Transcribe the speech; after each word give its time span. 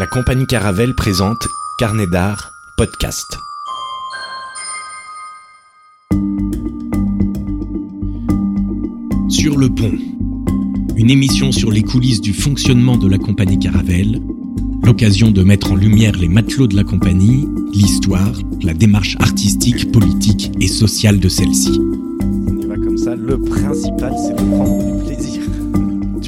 La 0.00 0.06
compagnie 0.06 0.46
Caravelle 0.46 0.94
présente 0.94 1.46
Carnet 1.78 2.06
d'art, 2.06 2.52
podcast. 2.78 3.36
Sur 9.28 9.58
le 9.58 9.68
pont. 9.68 9.92
Une 10.96 11.10
émission 11.10 11.52
sur 11.52 11.70
les 11.70 11.82
coulisses 11.82 12.22
du 12.22 12.32
fonctionnement 12.32 12.96
de 12.96 13.10
la 13.10 13.18
compagnie 13.18 13.58
Caravelle. 13.58 14.22
L'occasion 14.84 15.32
de 15.32 15.42
mettre 15.42 15.72
en 15.72 15.76
lumière 15.76 16.16
les 16.16 16.28
matelots 16.28 16.66
de 16.66 16.76
la 16.76 16.84
compagnie, 16.84 17.46
l'histoire, 17.74 18.32
la 18.62 18.72
démarche 18.72 19.18
artistique, 19.20 19.92
politique 19.92 20.50
et 20.62 20.68
sociale 20.68 21.20
de 21.20 21.28
celle-ci. 21.28 21.78
On 21.78 22.56
y 22.56 22.64
va 22.64 22.76
comme 22.76 22.96
ça. 22.96 23.14
Le 23.14 23.38
principal, 23.38 24.14
c'est 24.16 24.32
de 24.32 24.50
prendre 24.50 24.96
du 24.96 25.04
plaisir. 25.04 25.39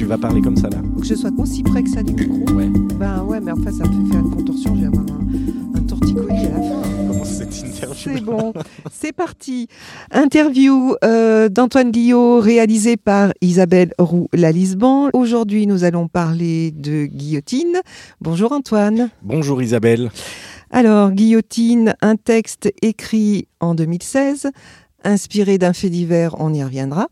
Tu 0.03 0.09
vas 0.09 0.17
parler 0.17 0.41
comme 0.41 0.57
ça 0.57 0.67
là 0.67 0.79
Faut 0.95 0.99
que 0.99 1.07
je 1.07 1.15
sois 1.15 1.29
aussi 1.37 1.63
près 1.63 1.81
que 1.81 1.89
ça 1.89 2.03
du 2.03 2.11
micro. 2.11 2.53
Ouais. 2.53 2.67
Ben 2.99 3.23
ouais, 3.23 3.39
mais 3.39 3.53
enfin, 3.53 3.71
ça 3.71 3.85
me 3.85 4.05
fait 4.05 4.11
faire 4.11 4.19
une 4.19 4.31
contorsion. 4.31 4.75
Je 4.75 4.81
vais 4.81 4.87
avoir 4.87 5.05
un, 5.05 5.77
un 5.77 5.81
torticolis 5.83 6.45
à 6.45 6.49
la 6.49 6.61
fin. 6.61 6.81
Comment 7.07 7.23
cette 7.23 7.57
interview 7.57 8.11
C'est 8.13 8.19
bon, 8.21 8.53
c'est 8.91 9.13
parti. 9.13 9.69
Interview 10.11 10.93
euh, 11.05 11.47
d'Antoine 11.47 11.91
Guillot 11.91 12.41
réalisée 12.41 12.97
par 12.97 13.31
Isabelle 13.39 13.93
Roux-Lalisban. 13.97 15.09
Aujourd'hui, 15.13 15.67
nous 15.67 15.85
allons 15.85 16.09
parler 16.09 16.71
de 16.71 17.05
guillotine. 17.05 17.79
Bonjour 18.19 18.51
Antoine. 18.51 19.09
Bonjour 19.21 19.61
Isabelle. 19.61 20.11
Alors, 20.69 21.11
guillotine, 21.11 21.95
un 22.01 22.17
texte 22.17 22.73
écrit 22.81 23.47
en 23.61 23.73
2016, 23.73 24.49
inspiré 25.05 25.57
d'un 25.57 25.71
fait 25.71 25.89
divers, 25.89 26.35
on 26.41 26.53
y 26.53 26.61
reviendra. 26.61 27.07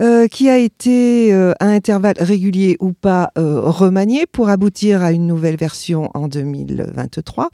Euh, 0.00 0.28
qui 0.28 0.48
a 0.48 0.56
été 0.56 1.32
euh, 1.32 1.52
à 1.60 1.66
intervalles 1.66 2.16
réguliers 2.18 2.76
ou 2.80 2.92
pas 2.92 3.30
euh, 3.36 3.60
remanié 3.60 4.26
pour 4.26 4.48
aboutir 4.48 5.02
à 5.02 5.12
une 5.12 5.26
nouvelle 5.26 5.56
version 5.56 6.10
en 6.14 6.28
2023. 6.28 7.50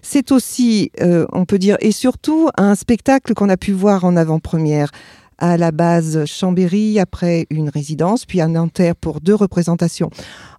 C'est 0.00 0.32
aussi, 0.32 0.90
euh, 1.00 1.26
on 1.32 1.44
peut 1.44 1.58
dire, 1.58 1.76
et 1.80 1.92
surtout 1.92 2.48
un 2.56 2.74
spectacle 2.74 3.34
qu'on 3.34 3.48
a 3.48 3.56
pu 3.56 3.72
voir 3.72 4.04
en 4.04 4.16
avant-première 4.16 4.90
à 5.38 5.56
la 5.56 5.72
base 5.72 6.24
Chambéry 6.24 7.00
après 7.00 7.46
une 7.50 7.68
résidence, 7.68 8.26
puis 8.26 8.40
à 8.40 8.46
Nanterre 8.46 8.94
pour 8.94 9.20
deux 9.20 9.34
représentations 9.34 10.10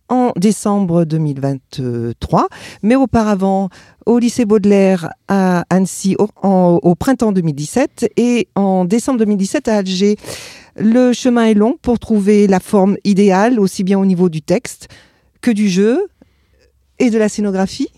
en 0.09 0.33
décembre 0.35 1.05
2023, 1.05 2.47
mais 2.81 2.95
auparavant 2.95 3.69
au 4.05 4.19
lycée 4.19 4.45
Baudelaire 4.45 5.09
à 5.27 5.63
Annecy 5.69 6.15
au, 6.19 6.27
au 6.43 6.95
printemps 6.95 7.31
2017 7.31 8.11
et 8.17 8.47
en 8.55 8.85
décembre 8.85 9.19
2017 9.19 9.67
à 9.69 9.77
Alger. 9.77 10.17
Le 10.75 11.13
chemin 11.13 11.45
est 11.45 11.53
long 11.53 11.77
pour 11.81 11.99
trouver 11.99 12.47
la 12.47 12.59
forme 12.59 12.97
idéale, 13.03 13.59
aussi 13.59 13.83
bien 13.83 13.99
au 13.99 14.05
niveau 14.05 14.29
du 14.29 14.41
texte 14.41 14.87
que 15.41 15.51
du 15.51 15.69
jeu 15.69 16.07
et 16.99 17.09
de 17.09 17.17
la 17.17 17.29
scénographie. 17.29 17.89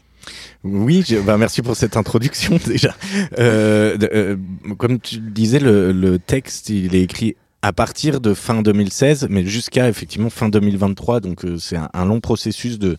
Oui, 0.63 1.03
je- 1.07 1.17
bah, 1.17 1.37
merci 1.37 1.61
pour 1.61 1.75
cette 1.75 1.95
introduction 1.95 2.57
déjà. 2.67 2.95
Euh, 3.39 3.97
euh, 4.13 4.35
comme 4.77 4.99
tu 4.99 5.19
le 5.19 5.31
disais, 5.31 5.59
le, 5.59 6.17
texte, 6.17 6.69
il 6.69 6.95
est 6.95 7.03
écrit 7.03 7.35
à 7.61 7.73
partir 7.73 8.19
de 8.21 8.33
fin 8.33 8.61
2016, 8.61 9.27
mais 9.29 9.45
jusqu'à 9.45 9.89
effectivement 9.89 10.29
fin 10.29 10.49
2023. 10.49 11.19
Donc 11.19 11.45
euh, 11.45 11.57
c'est 11.57 11.77
un, 11.93 12.05
long 12.05 12.19
processus 12.19 12.77
de, 12.77 12.97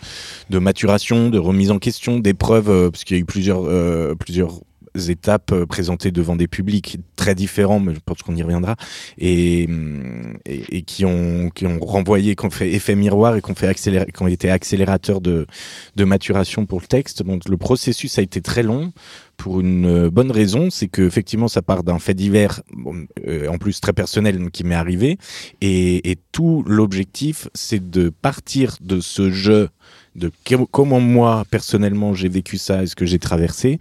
maturation, 0.50 1.28
de 1.28 1.38
remise 1.38 1.70
en 1.70 1.78
question, 1.78 2.18
d'épreuves, 2.18 2.70
euh, 2.70 2.90
parce 2.90 3.04
qu'il 3.04 3.16
y 3.16 3.20
a 3.20 3.22
eu 3.22 3.26
plusieurs, 3.26 3.62
plusieurs 4.16 4.60
étapes 4.96 5.52
euh, 5.52 5.66
présentées 5.66 6.10
devant 6.10 6.36
des 6.36 6.48
publics 6.48 6.98
très 7.16 7.34
différents, 7.34 7.80
mais 7.80 7.94
je 7.94 8.00
pense 8.04 8.22
qu'on 8.22 8.36
y 8.36 8.42
reviendra, 8.42 8.76
et, 9.18 9.66
hum, 9.68 10.38
et, 10.44 10.82
qui 10.82 11.04
ont 11.04 11.50
qui 11.50 11.66
ont 11.66 11.78
renvoyé, 11.80 12.36
qui 12.36 12.46
ont 12.46 12.50
fait 12.50 12.72
effet 12.72 12.94
miroir 12.94 13.36
et 13.36 13.42
qui 13.42 13.50
ont 14.22 14.26
été 14.28 14.50
accélérateurs 14.50 15.20
de 15.20 15.46
maturation 15.98 16.66
pour 16.66 16.80
le 16.80 16.86
texte. 16.86 17.22
Donc 17.22 17.48
le 17.48 17.56
processus 17.56 18.18
a 18.18 18.22
été 18.22 18.40
très 18.40 18.62
long 18.62 18.92
pour 19.36 19.60
une 19.60 19.86
euh, 19.86 20.10
bonne 20.10 20.30
raison, 20.30 20.70
c'est 20.70 20.88
que 20.88 21.02
effectivement 21.02 21.48
ça 21.48 21.62
part 21.62 21.82
d'un 21.82 21.98
fait 21.98 22.14
divers, 22.14 22.62
euh, 23.26 23.48
en 23.48 23.58
plus 23.58 23.80
très 23.80 23.92
personnel 23.92 24.50
qui 24.50 24.64
m'est 24.64 24.74
arrivé, 24.74 25.18
et 25.60 26.16
tout 26.32 26.64
l'objectif 26.66 27.48
c'est 27.54 27.90
de 27.90 28.08
partir 28.08 28.76
de 28.80 29.00
ce 29.00 29.30
jeu 29.30 29.68
de 30.16 30.30
comment 30.70 31.00
moi 31.00 31.44
personnellement 31.50 32.14
j'ai 32.14 32.28
vécu 32.28 32.58
ça 32.58 32.82
et 32.82 32.86
ce 32.86 32.96
que 32.96 33.06
j'ai 33.06 33.18
traversé 33.18 33.78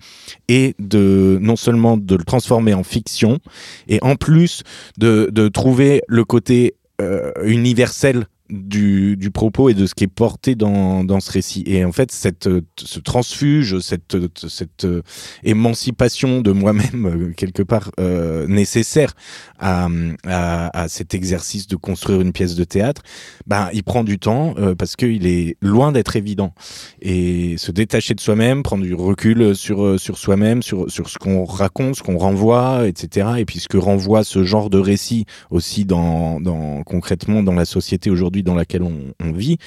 et 0.47 0.75
de 0.79 1.37
non 1.41 1.55
seulement 1.55 1.97
de 1.97 2.15
le 2.15 2.23
transformer 2.23 2.73
en 2.73 2.83
fiction 2.83 3.39
et 3.87 3.99
en 4.01 4.15
plus 4.15 4.63
de, 4.97 5.29
de 5.31 5.47
trouver 5.47 6.01
le 6.07 6.23
côté 6.25 6.75
euh, 7.01 7.31
universel 7.43 8.25
du, 8.49 9.17
du 9.17 9.31
propos 9.31 9.69
et 9.69 9.73
de 9.73 9.85
ce 9.85 9.95
qui 9.95 10.03
est 10.03 10.07
porté 10.07 10.55
dans, 10.55 11.03
dans 11.03 11.19
ce 11.19 11.31
récit. 11.31 11.63
Et 11.65 11.83
en 11.83 11.91
fait, 11.91 12.11
cette, 12.11 12.49
ce 12.77 12.99
transfuge, 12.99 13.79
cette, 13.79 14.17
cette 14.47 14.85
euh, 14.85 15.01
émancipation 15.43 16.41
de 16.41 16.51
moi-même, 16.51 17.05
euh, 17.05 17.33
quelque 17.35 17.63
part, 17.63 17.91
euh, 17.99 18.45
nécessaire 18.47 19.13
à, 19.59 19.87
à, 20.23 20.87
cet 20.87 21.13
exercice 21.13 21.67
de 21.67 21.75
construire 21.75 22.21
une 22.21 22.31
pièce 22.31 22.55
de 22.55 22.63
théâtre, 22.63 23.01
ben, 23.47 23.69
il 23.73 23.83
prend 23.83 24.03
du 24.03 24.19
temps 24.19 24.53
euh, 24.57 24.75
parce 24.75 24.95
qu'il 24.95 25.25
est 25.25 25.57
loin 25.61 25.91
d'être 25.91 26.15
évident. 26.15 26.53
Et 27.01 27.57
se 27.57 27.71
détacher 27.71 28.13
de 28.13 28.19
soi-même, 28.19 28.63
prendre 28.63 28.83
du 28.83 28.93
recul 28.93 29.55
sur, 29.55 29.99
sur 29.99 30.17
soi-même, 30.17 30.61
sur, 30.61 30.89
sur 30.91 31.09
ce 31.09 31.17
qu'on 31.17 31.45
raconte, 31.45 31.95
ce 31.95 32.03
qu'on 32.03 32.17
renvoie, 32.17 32.87
etc. 32.87 33.27
Et 33.37 33.45
puis 33.45 33.59
ce 33.59 33.67
que 33.67 33.77
renvoie 33.77 34.23
ce 34.23 34.43
genre 34.43 34.69
de 34.69 34.77
récit 34.77 35.25
aussi 35.49 35.85
dans, 35.85 36.39
dans, 36.39 36.83
concrètement 36.83 37.41
dans 37.41 37.53
la 37.53 37.65
société 37.65 38.09
aujourd'hui 38.09 38.34
dans 38.43 38.55
laquelle 38.55 38.83
on, 38.83 39.31
vit. 39.31 39.57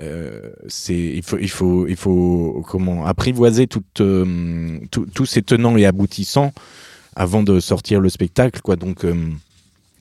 Euh, 0.00 0.50
il 0.88 1.22
faut 1.22 2.64
comment 2.68 3.06
apprivoiser 3.06 3.68
euh, 4.00 4.78
tous 4.90 5.26
ces 5.26 5.42
tenants 5.42 5.76
et 5.76 5.86
aboutissants 5.86 6.52
avant 7.16 7.42
de 7.42 7.60
sortir 7.60 8.00
le 8.00 8.08
spectacle 8.08 8.60
euh, 9.04 9.14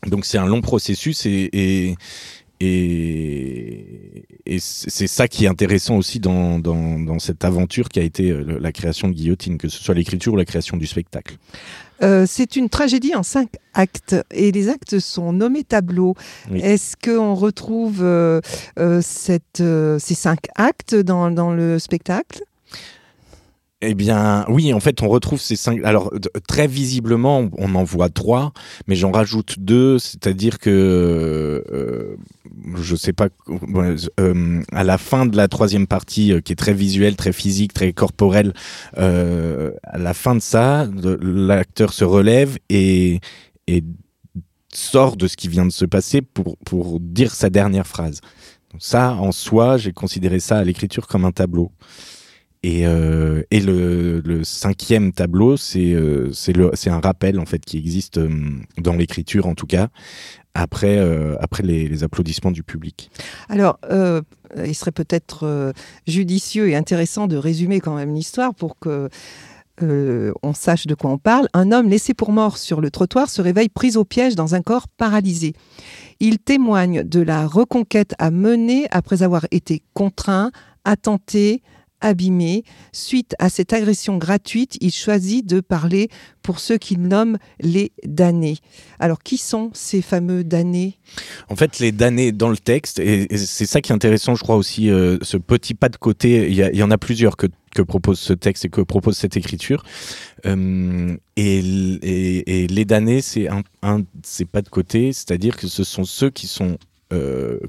donc 0.08 0.26
c'est 0.26 0.38
un 0.38 0.48
long 0.48 0.62
processus 0.62 1.26
et 1.26 1.96
et, 2.64 4.26
et 4.46 4.60
c'est 4.60 5.08
ça 5.08 5.28
qui 5.28 5.46
est 5.46 5.48
intéressant 5.48 5.98
aussi 5.98 6.20
dans, 6.20 6.60
dans, 6.60 7.00
dans 7.00 7.20
cette 7.20 7.44
aventure 7.46 7.90
qui 7.90 8.00
a 8.00 8.04
été 8.04 8.32
euh, 8.32 8.58
la 8.60 8.72
création 8.72 9.08
de 9.08 9.14
Guillotine, 9.14 9.58
que 9.58 9.70
ce 9.70 9.84
soit 9.84 9.96
l'écriture 9.96 10.34
ou 10.34 10.38
la 10.38 10.46
création 10.46 10.78
du 10.78 10.88
spectacle. 10.88 11.38
Euh, 12.02 12.26
c'est 12.28 12.56
une 12.56 12.70
tragédie 12.70 13.16
en 13.16 13.24
cinq 13.24 13.50
actes 13.74 14.16
et 14.32 14.52
les 14.52 14.68
actes 14.70 15.00
sont 15.00 15.32
nommés 15.32 15.64
tableaux. 15.64 16.16
Oui. 16.52 16.60
Est-ce 16.60 16.96
qu'on 16.98 17.36
retrouve 17.36 18.02
euh, 18.02 18.42
cette, 19.02 19.64
ces 20.00 20.16
cinq 20.16 20.48
actes 20.56 20.96
dans, 20.96 21.32
dans 21.32 21.54
le 21.54 21.80
spectacle? 21.80 22.44
Eh 23.86 23.96
bien, 23.96 24.46
oui, 24.48 24.74
en 24.74 24.80
fait, 24.80 25.02
on 25.02 25.10
retrouve 25.10 25.42
ces 25.42 25.58
cinq. 25.58 25.84
Alors, 25.84 26.14
très 26.48 26.68
visiblement, 26.68 27.50
on 27.58 27.76
en 27.76 27.84
voit 27.84 28.08
trois, 28.08 28.54
mais 28.88 28.96
j'en 28.96 29.12
rajoute 29.12 29.60
deux, 29.60 30.00
c'est-à-dire 30.00 30.58
que 30.58 30.70
euh, 31.70 32.16
je 32.78 32.96
sais 32.96 33.12
pas, 33.12 33.28
euh, 34.20 34.62
à 34.72 34.84
la 34.86 34.98
fin 34.98 35.26
de 35.26 35.36
la 35.36 35.50
troisième 35.50 35.86
partie, 35.86 36.32
euh, 36.32 36.40
qui 36.40 36.54
est 36.54 36.56
très 36.56 36.74
visuelle, 36.74 37.18
très 37.18 37.34
physique, 37.34 37.74
très 37.74 37.92
corporelle, 37.92 38.54
euh, 38.98 39.72
à 39.84 39.98
la 39.98 40.14
fin 40.14 40.36
de 40.36 40.42
ça, 40.42 40.88
l'acteur 41.22 41.92
se 41.92 42.06
relève 42.06 42.58
et, 42.70 43.20
et 43.68 43.84
sort 44.74 45.18
de 45.18 45.28
ce 45.28 45.36
qui 45.36 45.50
vient 45.50 45.66
de 45.66 45.72
se 45.74 45.86
passer 45.86 46.22
pour, 46.22 46.58
pour 46.60 47.02
dire 47.02 47.36
sa 47.36 47.50
dernière 47.50 47.88
phrase. 47.88 48.22
Donc 48.72 48.82
ça, 48.82 49.14
en 49.16 49.34
soi, 49.34 49.78
j'ai 49.78 49.92
considéré 49.92 50.40
ça 50.40 50.58
à 50.60 50.64
l'écriture 50.64 51.08
comme 51.08 51.26
un 51.26 51.32
tableau. 51.32 51.72
Et, 52.64 52.88
euh, 52.88 53.44
le, 53.52 54.44
cinquième 54.44 55.12
tableau, 55.12 55.58
c'est 55.58 55.94
euh, 55.94 56.32
c'est 56.32 56.90
un 56.90 57.00
rappel 57.00 57.40
en 57.40 57.46
fait 57.46 57.64
qui 57.64 57.78
existe 57.78 58.18
euh, 58.18 58.30
dans 58.78 58.94
l'écriture 58.94 59.48
en 59.48 59.56
tout 59.56 59.68
cas 59.68 59.90
après 60.56 61.00
les, 61.64 62.04
applaudissements 62.04 62.52
du 62.52 62.62
public. 62.62 63.10
Alors, 63.50 63.80
il 63.90 64.76
serait 64.76 64.92
peut-être 64.92 65.74
judicieux 66.06 66.70
et 66.70 66.76
intéressant 66.76 67.26
de 67.26 67.38
résumer 67.38 67.80
quand 67.80 67.96
même 67.96 68.14
l'histoire 68.14 68.54
pour 68.54 68.78
que 68.78 69.10
euh, 69.82 70.32
on 70.44 70.54
sache 70.54 70.86
de 70.86 70.94
quoi 70.94 71.10
on 71.10 71.18
parle. 71.18 71.48
Un 71.54 71.72
homme 71.72 71.90
laissé 71.90 72.14
pour 72.14 72.32
mort 72.32 72.58
sur 72.58 72.80
le 72.80 72.92
trottoir 72.92 73.30
se 73.30 73.42
réveille 73.42 73.70
pris 73.70 73.98
au 73.98 74.06
piège 74.06 74.36
dans 74.36 74.54
un 74.54 74.62
corps 74.62 74.88
paralysé. 74.88 75.54
Il 76.20 76.38
témoigne 76.38 77.04
de 77.04 77.22
la 77.22 77.48
reconquête 77.48 78.14
à 78.20 78.30
mener 78.30 78.86
après 78.92 79.24
avoir 79.24 79.48
été 79.50 79.82
contraint, 79.94 80.52
attenté, 80.86 81.64
abîmé. 82.04 82.64
Suite 82.92 83.34
à 83.40 83.50
cette 83.50 83.74
agression 83.74 84.18
gratuite, 84.18 84.78
il 84.82 84.92
choisit 84.92 85.46
de 85.46 85.62
parler 85.62 86.10
pour 86.44 86.60
ceux 86.60 86.78
qu'il 86.78 87.02
nomme 87.02 87.38
les 87.60 87.92
damnés. 88.06 88.58
Alors, 89.00 89.24
qui 89.24 89.38
sont 89.38 89.72
ces 89.74 90.02
fameux 90.02 90.44
damnés? 90.44 91.00
En 91.50 91.56
fait, 91.56 91.80
les 91.80 91.92
damnés 91.92 92.32
dans 92.32 92.50
le 92.50 92.58
texte, 92.58 93.00
et, 93.00 93.36
c'est 93.38 93.66
ça 93.66 93.82
qui 93.82 93.92
est 93.92 93.96
intéressant, 93.96 94.36
je 94.36 94.44
crois 94.44 94.58
aussi, 94.58 94.90
euh, 94.90 95.18
ce 95.22 95.38
petit 95.38 95.74
pas 95.74 95.90
de 95.90 95.98
côté, 95.98 96.50
il 96.50 96.56
y, 96.56 96.84
en 96.84 96.92
a 96.92 96.98
plusieurs 96.98 97.38
que, 97.38 97.48
propose 97.88 98.20
ce 98.20 98.34
texte 98.34 98.66
et 98.66 98.70
que 98.70 98.82
propose 98.82 99.18
cette 99.18 99.38
écriture. 99.38 99.84
Euh, 100.46 101.16
et, 101.38 102.68
les 102.70 102.86
damnés, 102.86 103.22
c'est 103.22 103.48
un, 103.48 103.64
un 103.82 104.00
de 104.00 104.06
ces 104.24 104.46
pas 104.46 104.62
de 104.62 104.70
côté, 104.70 105.14
c'est-à-dire 105.14 105.56
que 105.56 105.68
ce 105.68 105.84
sont 105.84 106.04
ceux 106.04 106.30
qui 106.30 106.48
sont 106.48 106.78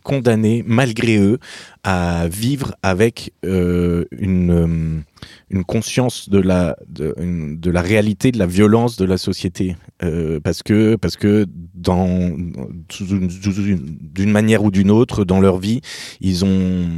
condamnés 0.02 0.64
malgré 0.66 1.18
eux 1.18 1.38
à 1.82 2.28
vivre 2.28 2.74
avec 2.82 3.32
une 3.42 5.04
une 5.50 5.64
conscience 5.64 6.28
de 6.28 6.38
la 6.38 6.76
de, 6.88 7.70
la 7.70 7.80
réalité 7.80 8.32
de 8.32 8.38
la 8.38 8.46
violence 8.46 8.96
de 8.96 9.04
la 9.04 9.18
société. 9.18 9.76
Euh, 10.02 10.40
parce 10.40 10.62
que 10.62 10.96
parce 10.96 11.16
que 11.16 11.46
dans 11.74 12.32
d'une 12.98 14.30
manière 14.30 14.64
ou 14.64 14.70
d'une 14.70 14.90
autre 14.90 15.24
dans 15.24 15.40
leur 15.40 15.58
vie 15.58 15.80
ils 16.20 16.44
ont 16.44 16.88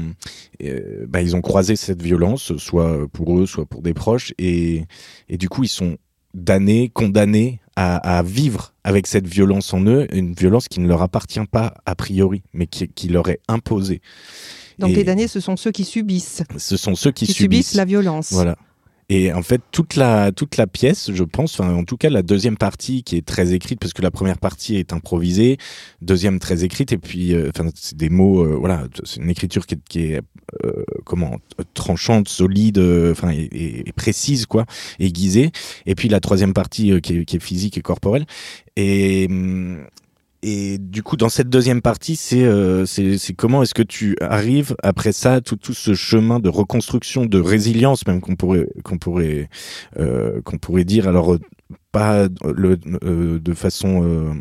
euh, 0.63 1.07
bah, 1.09 1.21
ils 1.21 1.37
ont 1.37 1.43
croisé 1.43 1.77
cette 1.77 2.03
violence 2.03 2.57
soit 2.57 3.07
pour 3.13 3.39
eux 3.39 3.47
soit 3.47 3.67
pour 3.67 3.83
des 3.83 3.95
proches 3.95 4.33
et 4.39 4.85
et 5.29 5.37
du 5.37 5.49
coup 5.49 5.65
ils 5.65 5.69
sont 5.69 5.99
damnés 6.37 6.91
condamnés 6.93 7.61
à, 7.75 8.19
à, 8.19 8.23
vivre 8.23 8.73
avec 8.85 9.07
cette 9.07 9.27
violence 9.27 9.75
en 9.75 9.85
eux 9.87 10.07
une 10.15 10.33
violence 10.33 10.69
qui 10.69 10.81
ne 10.81 10.89
leur 10.89 11.03
appartient 11.03 11.45
pas 11.51 11.75
a 11.85 11.95
priori 11.95 12.43
mais 12.53 12.67
qui, 12.67 12.89
qui 12.89 13.09
leur 13.09 13.29
est 13.29 13.41
imposée 13.49 14.01
donc 14.79 14.91
les 14.91 15.05
damnés, 15.05 15.29
ce 15.29 15.41
sont 15.41 15.57
ceux 15.57 15.73
qui 15.73 15.85
subissent. 15.85 16.43
Ce 16.59 16.77
sont 16.77 16.95
ceux 16.95 17.11
qui, 17.11 17.27
qui 17.27 17.33
subissent. 17.33 17.75
la 17.75 17.85
violence. 17.85 18.33
Voilà. 18.33 18.57
Et 19.09 19.33
en 19.33 19.43
fait, 19.43 19.61
toute 19.71 19.95
la, 19.95 20.33
toute 20.33 20.57
la 20.57 20.67
pièce, 20.67 21.13
je 21.13 21.23
pense, 21.23 21.61
enfin, 21.61 21.73
en 21.73 21.85
tout 21.85 21.97
cas, 21.97 22.11
la 22.11 22.23
deuxième 22.23 22.57
partie 22.57 23.05
qui 23.05 23.17
est 23.17 23.25
très 23.25 23.53
écrite, 23.55 23.79
parce 23.79 23.93
que 23.93 24.03
la 24.03 24.11
première 24.11 24.39
partie 24.39 24.77
est 24.77 24.93
improvisée, 24.93 25.59
deuxième 26.03 26.41
très 26.41 26.65
écrite, 26.65 26.91
et 26.91 26.99
puis, 26.99 27.33
euh, 27.33 27.51
c'est 27.77 27.97
des 27.97 28.09
mots, 28.09 28.45
euh, 28.45 28.57
voilà, 28.57 28.89
c'est 29.05 29.21
une 29.21 29.31
écriture 29.31 29.67
qui 29.67 29.75
est, 29.75 29.81
qui 29.89 30.01
est 30.13 30.23
euh, 30.65 30.85
comment, 31.05 31.37
tranchante, 31.75 32.29
solide, 32.29 32.79
enfin, 33.13 33.31
et, 33.31 33.49
et, 33.87 33.93
précise, 33.93 34.47
quoi, 34.47 34.67
aiguisée. 34.99 35.53
Et 35.87 35.95
puis 35.95 36.09
la 36.09 36.19
troisième 36.19 36.53
partie 36.53 37.01
qui 37.01 37.19
est, 37.19 37.25
qui, 37.25 37.37
est, 37.37 37.41
physique 37.41 37.79
et 37.79 37.83
corporelle. 37.83 38.27
Et, 38.75 39.27
hum, 39.31 39.87
et 40.49 40.79
du 40.79 41.03
coup, 41.03 41.17
dans 41.17 41.29
cette 41.29 41.49
deuxième 41.49 41.83
partie, 41.83 42.15
c'est 42.15 42.45
euh, 42.45 42.85
comment 43.37 43.65
est-ce 43.65 43.75
que 43.75 43.83
tu 43.83 44.17
arrives 44.21 44.77
après 44.81 45.11
ça, 45.11 45.41
tout, 45.41 45.57
tout 45.57 45.75
ce 45.75 45.93
chemin 45.93 46.39
de 46.39 46.49
reconstruction, 46.49 47.27
de 47.27 47.41
résilience 47.41 48.07
même 48.07 48.21
qu'on 48.21 48.37
pourrait 48.37 48.69
qu'on 48.85 48.97
pourrait 48.97 49.49
euh, 49.99 50.41
qu'on 50.45 50.59
pourrait 50.59 50.85
dire. 50.85 51.09
Alors 51.09 51.37
pas 51.93 52.27
le, 52.45 52.79
euh, 53.05 53.39
de 53.39 53.55
façon, 53.55 54.03
euh, 54.05 54.33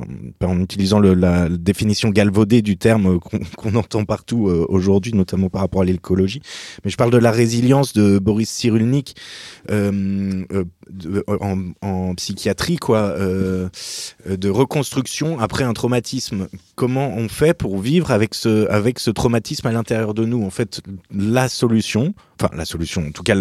en 0.45 0.59
utilisant 0.59 0.99
la 0.99 1.47
définition 1.49 2.09
galvaudée 2.09 2.61
du 2.61 2.77
terme 2.77 3.19
qu'on 3.57 3.75
entend 3.75 4.03
partout 4.05 4.49
euh, 4.49 4.65
aujourd'hui, 4.67 5.13
notamment 5.13 5.49
par 5.49 5.61
rapport 5.61 5.81
à 5.81 5.85
l'écologie, 5.85 6.41
mais 6.83 6.91
je 6.91 6.97
parle 6.97 7.11
de 7.11 7.17
la 7.17 7.31
résilience 7.31 7.93
de 7.93 8.19
Boris 8.19 8.49
Cyrulnik 8.49 9.15
en, 11.81 12.15
psychiatrie, 12.15 12.77
quoi, 12.77 13.15
de 13.17 14.49
reconstruction 14.49 15.39
après 15.39 15.63
un 15.63 15.73
traumatisme. 15.73 16.47
Comment 16.75 17.15
on 17.15 17.29
fait 17.29 17.53
pour 17.53 17.79
vivre 17.79 18.11
avec 18.11 18.35
ce, 18.35 18.69
avec 18.69 18.99
ce 18.99 19.11
traumatisme 19.11 19.67
à 19.67 19.71
l'intérieur 19.71 20.13
de 20.13 20.25
nous? 20.25 20.43
En 20.43 20.49
fait, 20.49 20.81
la 21.13 21.47
solution, 21.47 22.13
enfin 22.39 22.53
la 22.55 22.65
solution, 22.65 23.07
en 23.07 23.11
tout 23.11 23.23
cas 23.23 23.35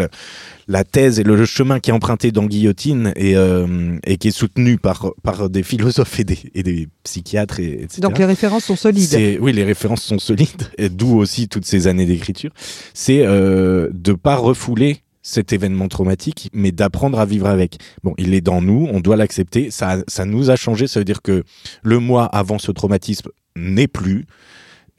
la 0.69 0.85
thèse 0.85 1.19
et 1.19 1.23
le 1.23 1.45
chemin 1.45 1.81
qui 1.81 1.91
est 1.91 1.93
emprunté 1.93 2.33
dans 2.33 2.47
Guillotine 2.47 3.13
et, 3.17 3.37
euh, 3.37 3.94
et 4.05 4.17
qui 4.17 4.29
est 4.29 4.37
soutenu 4.37 4.79
par, 4.79 5.13
par 5.23 5.49
des 5.49 5.63
philosophes 5.63 6.21
et 6.21 6.25
des, 6.25 6.39
et 6.55 6.63
des 6.63 6.89
psychiatres, 7.03 7.61
et, 7.61 7.83
etc. 7.83 8.01
Donc 8.01 8.19
les 8.19 8.25
références 8.25 8.65
sont 8.65 8.77
solides. 8.77 9.39
Oui, 9.41 9.53
les 9.53 9.65
références 9.65 10.03
sont 10.03 10.19
solides, 10.19 10.71
d'où 10.91 11.17
aussi 11.17 11.49
toutes 11.49 11.65
ces 11.67 11.87
années 11.87 12.07
d'écriture. 12.07 12.51
C'est 12.93 13.25
euh, 13.25 13.89
de 13.93 14.13
pas 14.13 14.37
refouler 14.37 15.03
cet 15.23 15.53
événement 15.53 15.89
traumatique, 15.89 16.51
mais 16.53 16.71
d'apprendre 16.71 17.19
à 17.19 17.25
vivre 17.25 17.47
avec. 17.47 17.79
Bon, 18.03 18.15
il 18.19 18.35
est 18.35 18.43
dans 18.43 18.61
nous, 18.61 18.89
on 18.93 19.01
doit 19.01 19.17
l'accepter. 19.17 19.71
Ça, 19.71 19.99
ça 20.07 20.25
nous 20.27 20.51
a 20.51 20.57
changé. 20.57 20.87
Ça 20.87 21.01
veut 21.01 21.05
dire 21.05 21.23
que 21.23 21.45
le 21.83 21.99
mois 21.99 22.27
avant 22.27 22.59
ce 22.59 22.71
traumatisme 22.71 23.31
n'est 23.57 23.89
plus. 23.89 24.27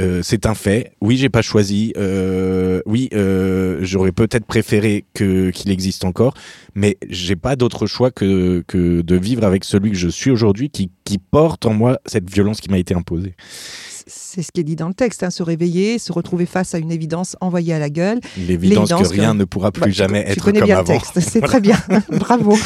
Euh, 0.01 0.21
c'est 0.21 0.45
un 0.45 0.55
fait. 0.55 0.91
Oui, 0.99 1.15
j'ai 1.15 1.29
pas 1.29 1.41
choisi. 1.41 1.93
Euh, 1.95 2.81
oui, 2.85 3.09
euh, 3.13 3.79
j'aurais 3.81 4.11
peut-être 4.11 4.45
préféré 4.45 5.05
que 5.13 5.51
qu'il 5.51 5.71
existe 5.71 6.03
encore, 6.03 6.33
mais 6.73 6.97
j'ai 7.09 7.37
pas 7.37 7.55
d'autre 7.55 7.87
choix 7.87 8.11
que 8.11 8.63
que 8.67 9.01
de 9.01 9.15
vivre 9.15 9.45
avec 9.45 9.63
celui 9.63 9.91
que 9.91 9.97
je 9.97 10.09
suis 10.09 10.31
aujourd'hui, 10.31 10.69
qui 10.69 10.91
qui 11.05 11.17
porte 11.17 11.65
en 11.65 11.73
moi 11.73 11.99
cette 12.05 12.29
violence 12.29 12.59
qui 12.59 12.69
m'a 12.69 12.77
été 12.77 12.93
imposée 12.93 13.35
c'est 14.07 14.43
ce 14.43 14.51
qui 14.51 14.61
est 14.61 14.63
dit 14.63 14.75
dans 14.75 14.87
le 14.87 14.93
texte, 14.93 15.23
hein, 15.23 15.29
se 15.29 15.41
réveiller, 15.43 15.99
se 15.99 16.11
retrouver 16.13 16.45
face 16.45 16.75
à 16.75 16.77
une 16.77 16.91
évidence 16.91 17.35
envoyée 17.41 17.73
à 17.73 17.79
la 17.79 17.89
gueule. 17.89 18.19
L'évidence 18.37 18.89
que 18.89 19.07
rien 19.07 19.33
ne 19.33 19.45
pourra 19.45 19.71
plus 19.71 19.81
bah, 19.81 19.89
jamais 19.89 20.19
être 20.27 20.43
comme 20.43 20.53
bien 20.53 20.77
avant. 20.77 20.93
Le 20.93 20.99
texte, 20.99 21.19
c'est 21.19 21.41
très 21.41 21.59
bien, 21.59 21.77
bravo. 22.09 22.57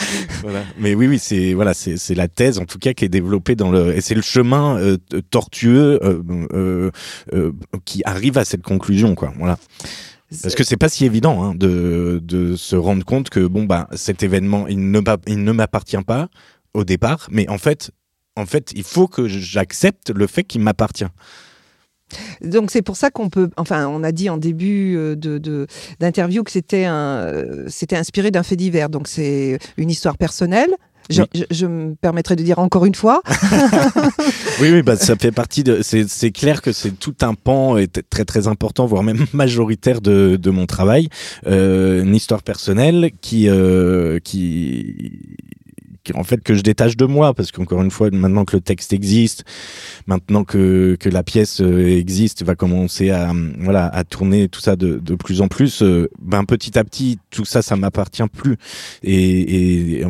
Voilà. 0.41 0.63
Mais 0.79 0.95
oui, 0.95 1.07
oui, 1.07 1.19
c'est 1.19 1.53
voilà, 1.53 1.73
c'est 1.73 2.15
la 2.15 2.27
thèse 2.27 2.59
en 2.59 2.65
tout 2.65 2.79
cas 2.79 2.93
qui 2.93 3.05
est 3.05 3.09
développée 3.09 3.55
dans 3.55 3.71
le 3.71 3.95
et 3.95 4.01
c'est 4.01 4.15
le 4.15 4.21
chemin 4.21 4.77
euh, 4.77 4.97
tortueux 5.29 5.99
euh, 6.03 6.21
euh, 6.53 6.91
euh, 7.33 7.51
qui 7.85 8.01
arrive 8.05 8.37
à 8.37 8.45
cette 8.45 8.63
conclusion, 8.63 9.15
quoi. 9.15 9.33
Voilà. 9.37 9.57
Parce 10.43 10.53
que 10.53 10.63
c'est 10.63 10.77
pas 10.77 10.89
si 10.89 11.05
évident 11.05 11.43
hein, 11.43 11.55
de, 11.55 12.21
de 12.23 12.55
se 12.55 12.75
rendre 12.75 13.03
compte 13.03 13.31
que 13.31 13.39
bon 13.39 13.63
bah 13.63 13.87
cet 13.95 14.21
événement 14.21 14.67
il 14.67 14.91
ne 14.91 15.01
il 15.25 15.43
ne 15.43 15.51
m'appartient 15.51 15.97
pas 16.05 16.29
au 16.75 16.83
départ, 16.83 17.27
mais 17.31 17.49
en 17.49 17.57
fait 17.57 17.91
en 18.39 18.45
fait, 18.45 18.71
il 18.75 18.83
faut 18.83 19.07
que 19.07 19.27
j'accepte 19.27 20.11
le 20.11 20.27
fait 20.27 20.43
qu'il 20.43 20.61
m'appartient. 20.61 21.05
Donc 22.41 22.71
c'est 22.71 22.81
pour 22.81 22.97
ça 22.97 23.11
qu'on 23.11 23.29
peut, 23.29 23.49
enfin, 23.57 23.87
on 23.87 24.03
a 24.03 24.11
dit 24.11 24.29
en 24.29 24.37
début 24.37 24.95
euh, 24.97 25.15
de 25.15 25.67
d'interview 25.99 26.43
que 26.43 26.49
c'était 26.49 26.85
un, 26.85 27.19
euh, 27.19 27.65
c'était 27.67 27.97
inspiré 27.97 28.31
d'un 28.31 28.41
fait 28.41 28.55
divers. 28.55 28.89
Donc 28.89 29.07
c'est 29.07 29.59
une 29.77 29.91
histoire 29.91 30.17
personnelle. 30.17 30.75
Je, 31.09 31.65
me 31.65 31.95
permettrai 31.95 32.35
de 32.35 32.43
dire 32.43 32.59
encore 32.59 32.85
une 32.85 32.93
fois. 32.93 33.21
oui, 34.61 34.71
oui, 34.71 34.81
bah, 34.83 34.95
ça 34.95 35.15
fait 35.15 35.31
partie 35.31 35.63
de. 35.63 35.81
C'est 35.81 36.31
clair 36.31 36.61
que 36.61 36.71
c'est 36.71 36.91
tout 36.91 37.15
un 37.21 37.33
pan 37.33 37.77
et 37.77 37.87
très 37.87 38.25
très 38.25 38.47
important, 38.47 38.85
voire 38.85 39.03
même 39.03 39.25
majoritaire 39.33 40.01
de, 40.01 40.37
de 40.39 40.49
mon 40.51 40.65
travail. 40.65 41.09
Euh, 41.47 42.03
une 42.03 42.15
histoire 42.15 42.43
personnelle 42.43 43.11
qui 43.21 43.49
euh, 43.49 44.19
qui 44.23 45.11
en 46.15 46.23
fait 46.23 46.41
que 46.41 46.53
je 46.53 46.61
détache 46.61 46.97
de 46.97 47.05
moi 47.05 47.33
parce 47.33 47.51
qu'encore 47.51 47.81
une 47.81 47.91
fois 47.91 48.09
maintenant 48.11 48.45
que 48.45 48.55
le 48.55 48.61
texte 48.61 48.93
existe 48.93 49.43
maintenant 50.07 50.43
que, 50.43 50.97
que 50.99 51.09
la 51.09 51.23
pièce 51.23 51.61
euh, 51.61 51.97
existe 51.97 52.43
va 52.43 52.55
commencer 52.55 53.09
à 53.09 53.31
voilà 53.59 53.87
à 53.87 54.03
tourner 54.03 54.49
tout 54.49 54.61
ça 54.61 54.75
de, 54.75 54.99
de 54.99 55.15
plus 55.15 55.41
en 55.41 55.47
plus 55.47 55.81
euh, 55.81 56.09
ben 56.21 56.45
petit 56.45 56.77
à 56.77 56.83
petit 56.83 57.19
tout 57.29 57.45
ça 57.45 57.61
ça 57.61 57.75
m'appartient 57.75 58.27
plus. 58.33 58.57
Et, 59.03 59.99
et 59.99 60.05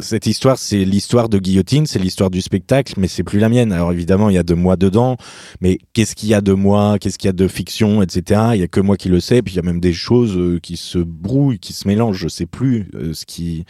cette 0.00 0.26
histoire, 0.26 0.58
c'est 0.58 0.84
l'histoire 0.84 1.28
de 1.28 1.38
Guillotine, 1.38 1.86
c'est 1.86 1.98
l'histoire 1.98 2.30
du 2.30 2.40
spectacle, 2.40 2.94
mais 2.96 3.08
c'est 3.08 3.22
plus 3.22 3.38
la 3.38 3.48
mienne. 3.48 3.72
Alors 3.72 3.92
évidemment, 3.92 4.30
il 4.30 4.34
y 4.34 4.38
a 4.38 4.42
de 4.42 4.54
moi 4.54 4.76
dedans, 4.76 5.16
mais 5.60 5.78
qu'est-ce 5.92 6.14
qu'il 6.14 6.28
y 6.28 6.34
a 6.34 6.40
de 6.40 6.52
moi, 6.52 6.98
qu'est-ce 6.98 7.18
qu'il 7.18 7.28
y 7.28 7.30
a 7.30 7.32
de 7.32 7.48
fiction, 7.48 8.02
etc. 8.02 8.40
Il 8.54 8.60
y 8.60 8.62
a 8.62 8.68
que 8.68 8.80
moi 8.80 8.96
qui 8.96 9.08
le 9.08 9.20
sais. 9.20 9.42
Puis 9.42 9.54
il 9.54 9.56
y 9.56 9.60
a 9.60 9.62
même 9.62 9.80
des 9.80 9.92
choses 9.92 10.36
euh, 10.36 10.58
qui 10.60 10.76
se 10.76 10.98
brouillent, 10.98 11.58
qui 11.58 11.72
se 11.72 11.86
mélangent. 11.86 12.18
Je 12.18 12.28
sais 12.28 12.46
plus 12.46 12.88
euh, 12.94 13.12
ce 13.14 13.24
qui. 13.26 13.64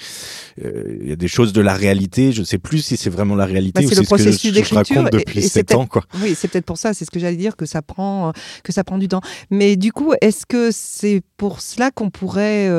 Euh, 0.64 0.98
il 1.02 1.08
y 1.08 1.12
a 1.12 1.16
des 1.16 1.28
choses 1.28 1.52
de 1.52 1.60
la 1.60 1.74
réalité. 1.74 2.32
Je 2.32 2.42
sais 2.42 2.58
plus 2.58 2.78
si 2.78 2.96
c'est 2.96 3.10
vraiment 3.10 3.34
la 3.34 3.46
réalité 3.46 3.82
bah, 3.82 3.86
ou 3.86 3.88
c'est 3.88 4.04
ce 4.32 4.42
que 4.42 4.54
je, 4.54 4.64
je 4.64 4.74
raconte 4.74 5.12
depuis 5.12 5.42
sept 5.42 5.74
ans, 5.74 5.86
quoi. 5.86 6.02
Oui, 6.22 6.34
c'est 6.36 6.48
peut-être 6.48 6.66
pour 6.66 6.78
ça. 6.78 6.94
C'est 6.94 7.04
ce 7.04 7.10
que 7.10 7.20
j'allais 7.20 7.36
dire 7.36 7.56
que 7.56 7.66
ça 7.66 7.82
prend 7.82 8.32
que 8.62 8.72
ça 8.72 8.84
prend 8.84 8.98
du 8.98 9.08
temps. 9.08 9.20
Mais 9.50 9.76
du 9.76 9.92
coup, 9.92 10.12
est-ce 10.20 10.46
que 10.46 10.70
c'est 10.72 11.22
pour 11.36 11.60
cela 11.60 11.90
qu'on 11.90 12.10
pourrait 12.10 12.70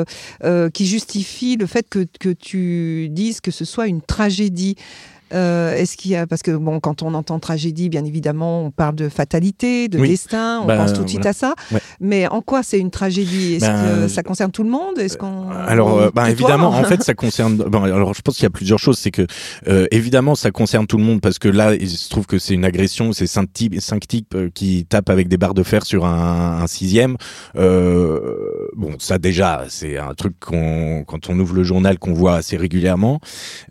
qui 0.72 0.86
justifie 0.86 1.56
le 1.56 1.66
fait 1.66 1.88
que 1.88 2.06
que 2.18 2.30
tu 2.30 3.08
dis 3.10 3.27
que 3.40 3.50
ce 3.50 3.64
soit 3.64 3.86
une 3.86 4.00
tragédie. 4.00 4.76
Euh, 5.32 5.74
est-ce 5.74 5.96
qu'il 5.96 6.10
y 6.10 6.16
a 6.16 6.26
parce 6.26 6.42
que 6.42 6.52
bon 6.52 6.80
quand 6.80 7.02
on 7.02 7.12
entend 7.14 7.38
tragédie 7.38 7.88
bien 7.88 8.04
évidemment 8.04 8.64
on 8.64 8.70
parle 8.70 8.94
de 8.94 9.08
fatalité 9.08 9.88
de 9.88 9.98
destin 9.98 10.60
on 10.62 10.66
bah, 10.66 10.76
pense 10.76 10.92
tout 10.92 11.04
de 11.04 11.08
suite 11.08 11.26
à 11.26 11.32
ça. 11.32 11.54
Mais 12.00 12.26
en 12.28 12.40
quoi 12.40 12.62
c'est 12.62 12.78
une 12.78 12.90
tragédie? 12.90 13.54
Est-ce 13.54 13.66
bah, 13.66 13.82
que 13.82 14.08
ça 14.08 14.22
concerne 14.22 14.50
tout 14.50 14.62
le 14.62 14.70
monde? 14.70 14.98
Est-ce 14.98 15.18
qu'on 15.18 15.50
alors 15.50 15.98
euh, 15.98 16.10
bah, 16.14 16.30
évidemment 16.30 16.68
en 16.68 16.84
fait 16.84 17.02
ça 17.02 17.14
concerne 17.14 17.62
alors 17.74 18.14
je 18.14 18.22
pense 18.22 18.36
qu'il 18.36 18.44
y 18.44 18.46
a 18.46 18.50
plusieurs 18.50 18.78
choses. 18.78 18.98
C'est 18.98 19.10
que 19.10 19.26
euh, 19.66 19.86
évidemment 19.90 20.34
ça 20.34 20.50
concerne 20.50 20.86
tout 20.86 20.96
le 20.96 21.04
monde 21.04 21.20
parce 21.20 21.38
que 21.38 21.48
là 21.48 21.74
il 21.74 21.90
se 21.90 22.08
trouve 22.08 22.26
que 22.26 22.38
c'est 22.38 22.54
une 22.54 22.64
agression 22.64 23.12
c'est 23.12 23.26
cinq 23.26 23.52
types 23.52 23.78
cinq 23.80 24.06
types 24.08 24.36
qui 24.54 24.86
tapent 24.86 25.10
avec 25.10 25.28
des 25.28 25.36
barres 25.36 25.54
de 25.54 25.62
fer 25.62 25.84
sur 25.84 26.06
un, 26.06 26.62
un 26.62 26.66
sixième. 26.66 27.16
Bon 27.54 28.92
ça 28.98 29.18
déjà 29.18 29.64
c'est 29.68 29.98
un 29.98 30.14
truc 30.14 30.38
qu'on 30.40 31.04
quand 31.06 31.28
on 31.28 31.38
ouvre 31.38 31.54
le 31.54 31.64
journal 31.64 31.98
qu'on 31.98 32.14
voit 32.14 32.36
assez 32.36 32.56
régulièrement. 32.56 33.20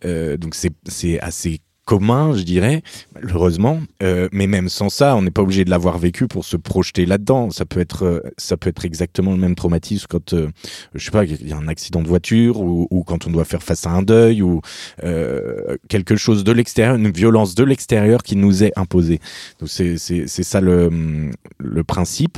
Donc 0.04 0.54
c'est 0.54 0.72
c'est 0.88 1.20
assez 1.20 1.47
commun, 1.88 2.36
je 2.36 2.44
dirais, 2.44 2.84
malheureusement. 3.16 3.80
Euh, 4.04 4.28
mais 4.34 4.46
même 4.46 4.68
sans 4.68 4.90
ça, 4.90 5.16
on 5.16 5.22
n'est 5.22 5.32
pas 5.32 5.42
obligé 5.42 5.64
de 5.64 5.70
l'avoir 5.70 5.98
vécu 5.98 6.28
pour 6.28 6.44
se 6.44 6.58
projeter 6.58 7.06
là-dedans. 7.06 7.50
Ça 7.50 7.66
peut 7.66 7.80
être, 7.80 8.04
euh, 8.04 8.20
ça 8.38 8.58
peut 8.58 8.70
être 8.70 8.84
exactement 8.84 9.32
le 9.32 9.38
même 9.38 9.56
traumatisme 9.56 10.06
quand, 10.10 10.34
euh, 10.34 10.50
je 10.94 11.06
sais 11.06 11.12
pas, 11.12 11.24
il 11.24 11.48
y 11.48 11.54
a 11.54 11.58
un 11.58 11.70
accident 11.70 12.02
de 12.02 12.08
voiture 12.08 12.60
ou, 12.60 12.88
ou, 12.92 13.04
quand 13.04 13.26
on 13.26 13.32
doit 13.32 13.46
faire 13.46 13.64
face 13.64 13.88
à 13.88 13.92
un 13.92 14.02
deuil 14.02 14.42
ou 14.42 14.60
euh, 15.06 15.78
quelque 15.88 16.18
chose 16.18 16.44
de 16.44 16.52
l'extérieur, 16.52 16.96
une 16.96 17.10
violence 17.10 17.56
de 17.56 17.64
l'extérieur 17.64 18.22
qui 18.22 18.36
nous 18.36 18.64
est 18.64 18.74
imposée. 18.76 19.20
Donc 19.60 19.70
c'est 19.70 19.98
c'est 19.98 20.28
c'est 20.28 20.44
ça 20.44 20.60
le 20.60 21.32
le 21.58 21.84
principe. 21.86 22.38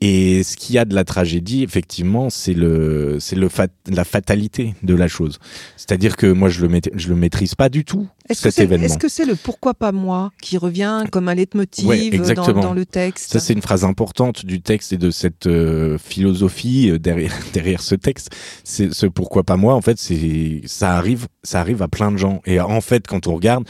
Et 0.00 0.42
ce 0.42 0.56
qu'il 0.56 0.74
y 0.74 0.78
a 0.78 0.84
de 0.84 0.94
la 0.94 1.04
tragédie, 1.04 1.62
effectivement, 1.62 2.30
c'est 2.30 2.54
le 2.54 3.18
c'est 3.20 3.36
le 3.36 3.48
fat, 3.48 3.68
la 3.88 4.04
fatalité 4.04 4.74
de 4.82 4.94
la 4.94 5.06
chose. 5.06 5.38
C'est-à-dire 5.76 6.16
que 6.16 6.26
moi 6.26 6.48
je 6.48 6.66
le 6.66 6.80
je 6.94 7.08
le 7.08 7.14
maîtrise 7.14 7.54
pas 7.54 7.68
du 7.68 7.84
tout. 7.84 8.08
Cet 8.34 8.58
événement. 8.58 8.86
Est-ce 8.86 8.98
que 8.98 9.08
c'est 9.08 9.24
le 9.24 9.34
pourquoi 9.34 9.74
pas 9.74 9.92
moi 9.92 10.30
qui 10.42 10.58
revient 10.58 11.04
comme 11.10 11.28
un 11.28 11.34
leitmotiv 11.34 11.86
dans, 12.34 12.52
dans, 12.52 12.74
le 12.74 12.86
texte 12.86 13.32
Ça, 13.32 13.40
c'est 13.40 13.52
une 13.52 13.62
phrase 13.62 13.84
importante 13.84 14.44
du 14.44 14.60
texte 14.60 14.92
et 14.92 14.98
de 14.98 15.10
cette 15.10 15.46
euh, 15.46 15.98
philosophie 15.98 16.90
euh, 16.90 16.98
derrière, 16.98 17.34
derrière 17.52 17.80
ce 17.80 17.94
texte. 17.94 18.30
C'est 18.64 18.92
ce 18.92 19.06
pourquoi 19.06 19.44
pas 19.44 19.56
moi. 19.56 19.74
En 19.74 19.80
fait, 19.80 19.98
c'est 19.98 20.62
ça 20.66 20.96
arrive, 20.96 21.26
ça 21.42 21.60
arrive 21.60 21.82
à 21.82 21.88
plein 21.88 22.12
de 22.12 22.16
gens. 22.16 22.40
Et 22.46 22.60
en 22.60 22.80
fait, 22.80 23.06
quand 23.06 23.26
on 23.26 23.34
regarde, 23.34 23.64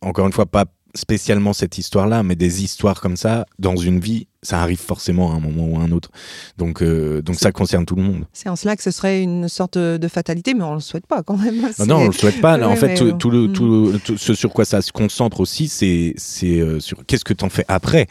encore 0.00 0.26
une 0.26 0.32
fois, 0.32 0.46
pas 0.46 0.66
spécialement 0.94 1.52
cette 1.52 1.78
histoire-là, 1.78 2.22
mais 2.22 2.36
des 2.36 2.62
histoires 2.62 3.00
comme 3.00 3.16
ça 3.16 3.46
dans 3.58 3.76
une 3.76 4.00
vie, 4.00 4.26
ça 4.42 4.60
arrive 4.60 4.78
forcément 4.78 5.32
à 5.32 5.36
un 5.36 5.40
moment 5.40 5.64
ou 5.66 5.80
à 5.80 5.82
un 5.82 5.90
autre. 5.90 6.10
Donc, 6.58 6.82
euh, 6.82 7.22
donc 7.22 7.36
ça 7.36 7.50
concerne 7.50 7.84
tout 7.86 7.96
le 7.96 8.02
monde. 8.02 8.24
C'est 8.32 8.48
en 8.48 8.56
cela 8.56 8.76
que 8.76 8.82
ce 8.82 8.90
serait 8.90 9.22
une 9.22 9.48
sorte 9.48 9.78
de 9.78 10.08
fatalité, 10.08 10.54
mais 10.54 10.62
on 10.62 10.70
ne 10.70 10.74
le 10.76 10.80
souhaite 10.80 11.06
pas 11.06 11.22
quand 11.22 11.36
même. 11.36 11.70
Ah 11.78 11.86
non, 11.86 11.96
on 11.96 12.02
ne 12.02 12.06
le 12.06 12.12
souhaite 12.12 12.40
pas. 12.40 12.58
en 12.66 12.76
fait, 12.76 12.94
tout, 13.18 13.30
le, 13.30 13.48
mm. 13.48 13.52
tout, 13.52 14.16
ce 14.16 14.34
sur 14.34 14.52
quoi 14.52 14.64
ça 14.64 14.82
se 14.82 14.92
concentre 14.92 15.40
aussi, 15.40 15.68
c'est 15.68 16.14
euh, 16.44 16.80
sur 16.80 17.04
qu'est-ce 17.06 17.24
que 17.24 17.34
tu 17.34 17.44
en 17.44 17.48
fais 17.48 17.64
après. 17.68 18.06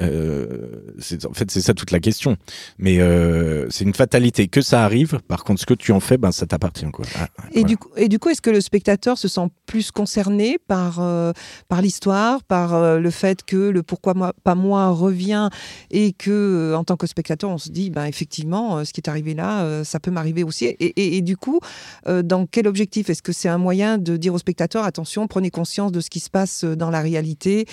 Euh, 0.00 0.92
en 1.28 1.32
fait, 1.32 1.50
c'est 1.50 1.60
ça 1.60 1.74
toute 1.74 1.90
la 1.90 2.00
question. 2.00 2.36
Mais 2.78 3.00
euh, 3.00 3.66
c'est 3.70 3.84
une 3.84 3.94
fatalité 3.94 4.48
que 4.48 4.60
ça 4.60 4.84
arrive. 4.84 5.20
Par 5.28 5.44
contre, 5.44 5.60
ce 5.60 5.66
que 5.66 5.74
tu 5.74 5.92
en 5.92 6.00
fais, 6.00 6.18
ben, 6.18 6.32
ça 6.32 6.46
t'appartient. 6.46 6.90
Quoi. 6.92 7.04
Ah, 7.16 7.28
et, 7.52 7.64
du 7.64 7.76
coup, 7.76 7.88
et 7.96 8.08
du 8.08 8.18
coup, 8.18 8.30
est-ce 8.30 8.42
que 8.42 8.50
le 8.50 8.60
spectateur 8.60 9.18
se 9.18 9.28
sent 9.28 9.48
plus 9.66 9.90
concerné 9.90 10.58
par, 10.66 11.00
euh, 11.00 11.32
par 11.68 11.82
l'histoire, 11.82 12.42
par 12.44 12.98
le 12.98 13.10
fait 13.10 13.44
que 13.44 13.56
le 13.56 13.82
pourquoi 13.82 14.14
moi, 14.14 14.32
pas 14.44 14.54
moi 14.54 14.90
revient 14.90 15.48
et 15.90 16.12
que, 16.12 16.74
en 16.74 16.84
tant 16.84 16.96
que 16.96 17.06
spectateur, 17.06 17.50
on 17.50 17.58
se 17.58 17.70
dit, 17.70 17.90
ben, 17.90 18.04
effectivement, 18.06 18.84
ce 18.84 18.92
qui 18.92 19.00
est 19.00 19.08
arrivé 19.08 19.34
là, 19.34 19.84
ça 19.84 20.00
peut 20.00 20.10
m'arriver 20.10 20.44
aussi. 20.44 20.66
Et, 20.66 21.16
et, 21.16 21.22
du 21.22 21.36
coup, 21.36 21.60
dans 22.06 22.46
quel 22.46 22.66
objectif? 22.66 23.10
Est-ce 23.10 23.22
que 23.22 23.32
c'est 23.32 23.48
un 23.48 23.58
moyen 23.58 23.98
de 23.98 24.16
dire 24.16 24.34
au 24.34 24.38
spectateur, 24.38 24.84
attention, 24.84 25.26
prenez 25.26 25.50
conscience 25.50 25.92
de 25.92 26.00
ce 26.00 26.10
qui 26.10 26.20
se 26.20 26.30
passe 26.30 26.64
dans 26.64 26.90
la 26.90 27.00
réalité 27.00 27.66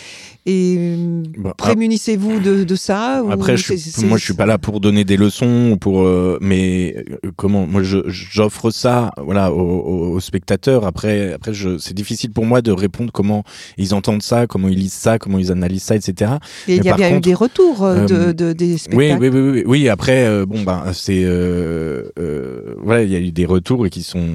et 0.46 0.96
bah, 1.38 1.54
prémunissez 1.58 2.11
vous 2.18 2.40
de, 2.40 2.76
ça 2.76 3.24
Après, 3.30 3.58
je, 3.58 4.06
moi, 4.06 4.18
je 4.18 4.24
suis 4.24 4.34
pas 4.34 4.46
là 4.46 4.58
pour 4.58 4.80
donner 4.80 5.04
des 5.04 5.18
leçons, 5.18 5.78
pour, 5.80 6.02
euh, 6.02 6.38
mais 6.42 7.06
euh, 7.26 7.32
comment 7.36 7.66
Moi, 7.68 7.82
j'offre 7.84 8.72
ça, 8.72 9.12
voilà, 9.24 9.52
aux, 9.52 10.20
spectateurs. 10.20 10.86
Après, 10.86 11.34
après, 11.34 11.52
c'est 11.80 11.94
difficile 11.94 12.32
pour 12.32 12.46
moi 12.46 12.62
de 12.62 12.72
répondre 12.72 13.12
comment 13.12 13.44
ils 13.78 13.94
entendent 13.94 14.24
ça, 14.24 14.48
comment 14.48 14.68
ils 14.68 14.78
lisent 14.78 14.94
ça, 14.94 15.20
comment 15.20 15.40
ils 15.40 15.52
analysent 15.52 15.84
ça, 15.84 15.96
etc. 15.96 16.34
Et 16.68 16.78
il 16.78 16.84
y 16.84 16.90
a 16.90 16.96
bien 16.96 17.18
eu 17.18 17.20
des 17.20 17.34
retours 17.34 17.84
euh, 17.84 18.06
de, 18.06 18.54
des 18.54 18.78
spectacles. 18.78 19.22
Oui, 19.22 19.30
oui, 19.30 19.52
oui, 19.52 19.64
oui. 19.66 19.90
après, 19.90 20.46
bon, 20.46 20.62
ben, 20.64 20.84
c'est, 20.94 21.26
voilà, 22.84 23.04
il 23.04 23.12
y 23.12 23.16
a 23.16 23.20
eu 23.20 23.32
des 23.32 23.46
retours 23.46 23.86
et 23.86 23.90
qui 23.90 24.04
sont. 24.04 24.28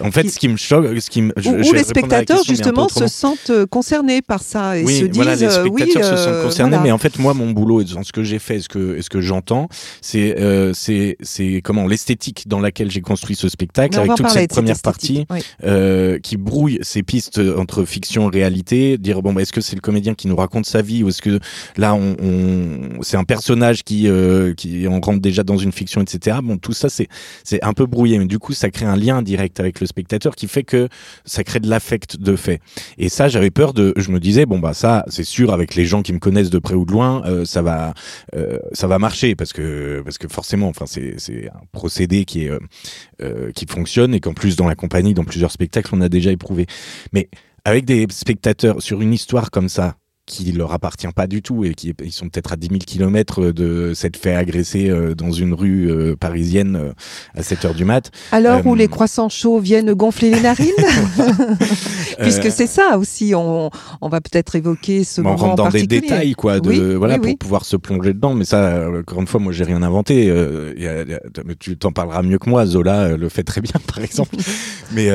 en 0.00 0.10
fait, 0.10 0.28
ce 0.28 0.38
qui 0.38 0.48
me 0.48 0.56
choque, 0.56 1.00
ce 1.00 1.10
qui 1.10 1.22
me, 1.22 1.32
où, 1.36 1.72
les 1.72 1.84
spectateurs 1.84 2.44
justement 2.44 2.88
se 2.88 3.06
sentent 3.06 3.52
concernés 3.70 4.22
par 4.22 4.42
ça 4.42 4.78
et 4.78 4.86
se 4.86 5.04
disent, 5.04 5.14
voilà, 5.14 5.36
les 5.36 5.50
spectateurs 5.50 6.18
se 6.18 6.29
sentent 6.34 6.42
concernés, 6.42 6.78
mais 6.82 6.92
en 6.92 6.98
fait, 6.98 7.18
moi, 7.18 7.34
mon 7.34 7.50
boulot, 7.50 7.80
et 7.80 7.84
dans 7.84 8.02
ce 8.02 8.12
que 8.12 8.22
j'ai 8.22 8.38
fait, 8.38 8.60
ce 8.60 8.68
que, 8.68 9.00
ce 9.00 9.08
que 9.08 9.20
j'entends, 9.20 9.68
c'est, 10.00 10.38
euh, 10.38 10.72
c'est, 10.74 11.16
c'est 11.20 11.60
comment 11.62 11.86
l'esthétique 11.86 12.48
dans 12.48 12.60
laquelle 12.60 12.90
j'ai 12.90 13.00
construit 13.00 13.36
ce 13.36 13.48
spectacle, 13.48 13.98
avec 13.98 14.14
toute 14.14 14.28
cette 14.28 14.50
première 14.50 14.78
partie 14.78 15.26
euh, 15.64 16.18
qui 16.18 16.36
brouille 16.36 16.78
ces 16.82 17.02
pistes 17.02 17.40
entre 17.56 17.84
fiction 17.84 18.30
et 18.30 18.34
réalité. 18.34 18.98
Dire 18.98 19.22
bon, 19.22 19.32
bah, 19.32 19.42
est-ce 19.42 19.52
que 19.52 19.60
c'est 19.60 19.76
le 19.76 19.80
comédien 19.80 20.14
qui 20.14 20.28
nous 20.28 20.36
raconte 20.36 20.66
sa 20.66 20.82
vie, 20.82 21.02
ou 21.02 21.08
est-ce 21.08 21.22
que 21.22 21.40
là, 21.76 21.94
on, 21.94 22.16
on 22.22 23.02
c'est 23.02 23.16
un 23.16 23.24
personnage 23.24 23.82
qui, 23.84 24.08
euh, 24.08 24.54
qui 24.54 24.86
on 24.88 25.00
rentre 25.00 25.20
déjà 25.20 25.42
dans 25.42 25.56
une 25.56 25.72
fiction, 25.72 26.00
etc. 26.00 26.38
Bon, 26.42 26.58
tout 26.58 26.72
ça, 26.72 26.88
c'est, 26.88 27.08
c'est 27.44 27.62
un 27.64 27.72
peu 27.72 27.86
brouillé, 27.86 28.18
mais 28.18 28.26
du 28.26 28.38
coup, 28.38 28.52
ça 28.52 28.70
crée 28.70 28.86
un 28.86 28.96
lien 28.96 29.22
direct 29.22 29.60
avec 29.60 29.80
le 29.80 29.86
spectateur 29.86 30.36
qui 30.36 30.46
fait 30.46 30.62
que 30.62 30.88
ça 31.24 31.44
crée 31.44 31.60
de 31.60 31.68
l'affect 31.68 32.18
de 32.18 32.36
fait. 32.36 32.60
Et 32.98 33.08
ça, 33.08 33.28
j'avais 33.28 33.50
peur 33.50 33.74
de, 33.74 33.92
je 33.96 34.10
me 34.10 34.20
disais 34.20 34.46
bon 34.46 34.58
bah 34.58 34.74
ça, 34.74 35.04
c'est 35.08 35.24
sûr 35.24 35.52
avec 35.52 35.74
les 35.74 35.86
gens 35.86 36.02
qui 36.02 36.12
me 36.12 36.18
connaissent 36.20 36.50
de 36.50 36.58
près 36.58 36.74
ou 36.74 36.84
de 36.84 36.92
loin, 36.92 37.22
euh, 37.26 37.44
ça 37.44 37.62
va, 37.62 37.94
euh, 38.36 38.58
ça 38.72 38.86
va 38.86 38.98
marcher 38.98 39.34
parce 39.34 39.52
que 39.52 40.02
parce 40.04 40.18
que 40.18 40.28
forcément, 40.28 40.72
c'est 40.86 41.48
un 41.48 41.60
procédé 41.72 42.24
qui 42.24 42.44
est 42.44 42.52
euh, 43.22 43.50
qui 43.52 43.66
fonctionne 43.66 44.14
et 44.14 44.20
qu'en 44.20 44.34
plus 44.34 44.56
dans 44.56 44.68
la 44.68 44.76
compagnie, 44.76 45.14
dans 45.14 45.24
plusieurs 45.24 45.50
spectacles, 45.50 45.90
on 45.92 46.00
a 46.00 46.08
déjà 46.08 46.30
éprouvé. 46.30 46.66
Mais 47.12 47.28
avec 47.64 47.84
des 47.84 48.06
spectateurs 48.10 48.80
sur 48.80 49.00
une 49.02 49.12
histoire 49.12 49.50
comme 49.50 49.68
ça, 49.68 49.96
qui 50.30 50.52
leur 50.52 50.72
appartient 50.72 51.08
pas 51.08 51.26
du 51.26 51.42
tout 51.42 51.64
et 51.64 51.74
qui 51.74 51.92
ils 52.04 52.12
sont 52.12 52.28
peut-être 52.28 52.52
à 52.52 52.56
10 52.56 52.68
000 52.68 52.78
kilomètres 52.86 53.50
de 53.50 53.92
s'être 53.94 54.16
fait 54.16 54.34
agresser 54.34 54.88
euh, 54.88 55.14
dans 55.14 55.32
une 55.32 55.52
rue 55.52 55.90
euh, 55.90 56.14
parisienne 56.14 56.76
euh, 56.76 56.92
à 57.34 57.42
7 57.42 57.64
heures 57.64 57.74
du 57.74 57.84
mat. 57.84 58.12
Alors 58.30 58.64
où 58.64 58.76
les 58.76 58.86
croissants 58.86 59.28
chauds 59.28 59.58
viennent 59.58 59.92
gonfler 59.92 60.30
les 60.30 60.40
narines 60.40 60.70
Puisque 62.20 62.50
c'est 62.50 62.68
ça 62.68 62.96
aussi, 62.96 63.34
on, 63.34 63.70
on 64.00 64.08
va 64.08 64.20
peut-être 64.20 64.54
évoquer 64.54 65.02
ce 65.02 65.20
moment 65.20 65.34
On 65.34 65.38
rentre 65.38 65.64
dans 65.64 65.68
des 65.68 65.86
détails 65.86 66.34
quoi, 66.34 66.60
de, 66.60 66.94
voilà, 66.94 67.18
pour 67.18 67.36
pouvoir 67.36 67.64
se 67.64 67.76
plonger 67.76 68.12
dedans. 68.12 68.34
Mais 68.34 68.44
ça, 68.44 68.88
encore 68.88 69.20
une 69.20 69.26
fois, 69.26 69.40
moi 69.40 69.52
j'ai 69.52 69.64
rien 69.64 69.82
inventé. 69.82 70.26
Y 70.26 70.86
a, 70.86 71.20
tu 71.58 71.76
t'en 71.76 71.92
parleras 71.92 72.22
mieux 72.22 72.38
que 72.38 72.48
moi. 72.48 72.66
Zola 72.66 73.16
le 73.16 73.28
fait 73.28 73.42
très 73.42 73.60
bien, 73.60 73.72
par 73.86 74.04
exemple. 74.04 74.36
mais 74.92 75.10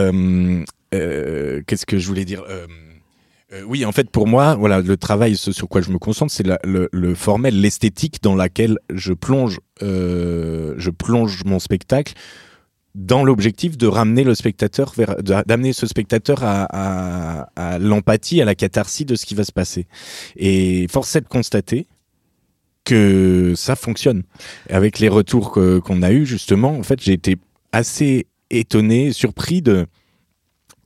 qu'est-ce 0.92 1.86
que 1.86 1.98
je 1.98 2.08
voulais 2.08 2.26
dire 2.26 2.44
euh, 2.50 2.68
oui, 3.68 3.86
en 3.86 3.92
fait, 3.92 4.10
pour 4.10 4.28
moi, 4.28 4.56
voilà, 4.56 4.82
le 4.82 4.98
travail, 4.98 5.38
ce 5.38 5.52
sur 5.52 5.70
quoi 5.70 5.82
je 5.82 5.92
me 5.92 6.00
concentre, 6.00 6.32
c'est 6.32 6.48
le, 6.64 7.16
formel, 7.16 7.60
l'esthétique 7.62 8.22
dans 8.24 8.36
laquelle 8.36 8.80
je 8.94 9.14
plonge, 9.14 9.60
euh, 9.84 10.74
je 10.78 10.90
plonge 10.90 11.44
mon 11.46 11.60
spectacle 11.60 12.14
dans 12.96 13.24
l'objectif 13.24 13.78
de 13.78 13.88
ramener 13.88 14.24
le 14.24 14.36
spectateur 14.36 14.94
vers, 14.96 15.16
d'amener 15.22 15.74
ce 15.74 15.86
spectateur 15.86 16.40
à, 16.44 17.78
l'empathie, 17.80 18.42
à 18.42 18.46
la 18.46 18.56
catharsis 18.56 19.06
de 19.06 19.16
ce 19.16 19.26
qui 19.26 19.36
va 19.36 19.44
se 19.44 19.52
passer. 19.52 19.86
Et 20.38 20.88
force 20.90 21.16
est 21.16 21.22
de 21.22 21.28
constater 21.28 21.88
que 22.86 23.54
ça 23.56 23.76
fonctionne. 23.76 24.24
Avec 24.70 25.00
les 25.00 25.10
retours 25.10 25.52
qu'on 25.52 26.02
a 26.02 26.12
eu 26.12 26.26
justement, 26.26 26.72
en 26.72 26.84
fait, 26.84 27.02
j'ai 27.02 27.14
été 27.14 27.36
assez 27.74 28.28
étonné, 28.50 29.12
surpris 29.12 29.62
de 29.62 29.88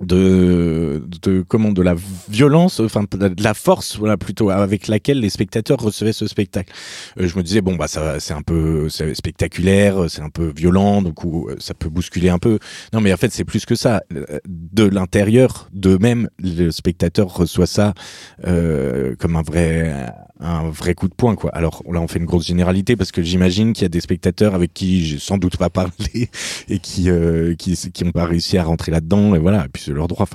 de, 0.01 1.03
de 1.22 1.44
comment 1.46 1.72
de 1.72 1.82
la 1.82 1.96
violence 2.29 2.79
enfin 2.79 3.03
de 3.12 3.44
la 3.44 3.53
force 3.53 3.98
voilà 3.98 4.15
plutôt 4.15 4.50
avec 4.50 4.88
laquelle 4.88 5.20
les 5.20 5.29
spectateurs 5.29 5.79
recevaient 5.79 6.13
ce 6.13 6.27
spectacle. 6.27 6.74
Euh, 7.20 7.27
je 7.27 7.38
me 7.38 7.44
disais 7.44 7.62
bon 7.62 7.75
bah 7.75 7.88
ça 7.88 8.20
c'est 8.20 8.34
un 8.34 8.41
peu 8.41 8.88
spectaculaire 8.89 10.10
c'est 10.10 10.22
un 10.22 10.29
peu 10.29 10.51
violent 10.56 11.01
donc 11.01 11.24
ou, 11.24 11.50
ça 11.60 11.74
peut 11.74 11.89
bousculer 11.89 12.29
un 12.29 12.39
peu. 12.39 12.60
Non 12.94 13.01
mais 13.01 13.13
en 13.13 13.18
fait 13.18 13.32
c'est 13.32 13.44
plus 13.44 13.65
que 13.65 13.75
ça. 13.75 14.03
De 14.48 14.86
l'intérieur 14.86 15.70
de 15.74 15.98
même 15.98 16.29
le 16.39 16.72
spectateur 16.72 17.34
reçoit 17.34 17.68
ça 17.68 17.94
euh, 18.48 19.15
comme 19.18 19.36
un 19.36 19.41
vrai 19.41 20.13
un 20.39 20.70
vrai 20.70 20.96
coup 20.96 21.10
de 21.10 21.13
poing 21.13 21.36
quoi. 21.36 21.51
Alors 21.51 21.84
là 21.91 22.00
on 22.00 22.08
fait 22.08 22.20
une 22.20 22.25
grosse 22.25 22.48
généralité 22.48 22.96
parce 22.96 23.12
que 23.12 23.22
j'imagine 23.22 23.74
qu'il 23.74 23.84
y 23.84 23.86
a 23.86 23.89
des 23.89 24.00
spectateurs 24.00 24.56
avec 24.56 24.74
qui 24.74 25.06
j'ai 25.06 25.20
sans 25.20 25.38
doute 25.38 25.58
pas 25.58 25.70
parlé 25.70 26.29
et 26.70 26.79
qui 26.79 27.10
euh, 27.10 27.56
qui 27.56 27.75
qui 27.75 28.03
ont 28.06 28.12
pas 28.12 28.25
réussi 28.25 28.58
à 28.58 28.63
rentrer 28.63 28.91
là-dedans 28.91 29.36
et 29.36 29.39
voilà 29.39 29.68
c'est 29.89 29.96
leur 29.96 30.08
droit 30.08 30.25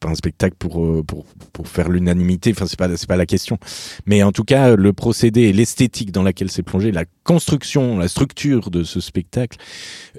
pas 0.00 0.08
un 0.08 0.14
spectacle 0.14 0.56
pour 0.58 0.84
euh, 0.84 1.02
pour 1.02 1.24
pour 1.52 1.68
faire 1.68 1.88
l'unanimité 1.88 2.52
enfin 2.52 2.66
c'est 2.66 2.78
pas 2.78 2.88
pas 2.88 3.16
la 3.16 3.26
question 3.26 3.58
mais 4.06 4.22
en 4.22 4.32
tout 4.32 4.44
cas 4.44 4.76
le 4.76 4.92
procédé 4.92 5.42
et 5.42 5.52
l'esthétique 5.52 6.12
dans 6.12 6.22
laquelle 6.22 6.50
c'est 6.50 6.62
plongé 6.62 6.92
la 6.92 7.04
construction 7.24 7.98
la 7.98 8.08
structure 8.08 8.70
de 8.70 8.84
ce 8.84 9.00
spectacle 9.00 9.58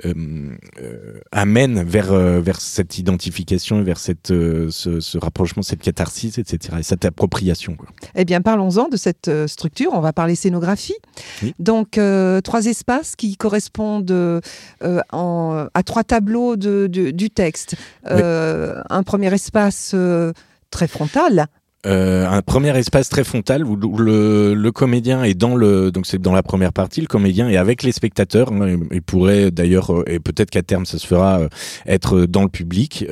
euh, 0.06 0.14
euh, 0.82 1.20
amène 1.32 1.84
vers 1.84 2.14
vers 2.14 2.62
cette 2.62 2.98
identification 2.98 3.84
vers 3.84 3.98
cette 3.98 4.28
ce, 4.28 5.00
ce, 5.00 5.18
rapprochement 5.18 5.64
cette 5.64 5.82
catharsis 5.82 6.38
etc 6.38 6.78
et 6.80 6.84
cette 6.84 7.06
appropriation 7.06 7.76
quoi. 7.76 7.90
Eh 8.16 8.26
bien, 8.26 8.42
parlons-en 8.42 8.90
de 8.90 8.98
cette 8.98 9.28
euh, 9.28 9.48
structure. 9.48 9.92
On 9.94 10.02
va 10.02 10.14
parler 10.14 10.36
scénographie. 10.36 10.96
Donc, 11.60 11.98
euh, 11.98 12.42
trois 12.42 12.66
espaces 12.66 13.16
qui 13.16 13.38
correspondent 13.38 14.12
euh, 14.12 14.42
à 14.82 15.84
trois 15.84 16.04
tableaux 16.04 16.56
du 16.58 17.30
texte. 17.30 17.76
Un 18.06 19.04
premier 19.04 19.34
espace 19.34 19.69
très 20.72 20.88
frontal. 20.88 21.46
un 21.86 22.42
premier 22.42 22.78
espace 22.78 23.10
très 23.10 23.24
frontal 23.24 23.66
où 23.66 23.76
le, 23.76 24.70
comédien 24.72 25.24
est 25.24 25.34
dans 25.34 25.56
le 25.56 25.92
donc 25.92 26.06
c'est 26.06 26.22
dans 26.22 26.34
la 26.34 26.44
première 26.44 26.74
partie 26.74 27.02
le 27.02 27.08
comédien 27.08 27.50
est 27.50 27.58
avec 27.58 27.84
les 27.84 27.92
spectateurs 27.92 28.52
hein, 28.52 28.78
il 28.92 29.02
pourrait 29.02 29.52
d'ailleurs 29.52 30.04
et 30.08 30.20
peut-être 30.20 30.50
qu'à 30.50 30.62
terme 30.62 30.86
ça 30.86 30.98
se 30.98 31.08
fera 31.08 31.42
être 31.86 32.26
dans 32.26 32.44
le 32.44 32.50
public 32.50 33.06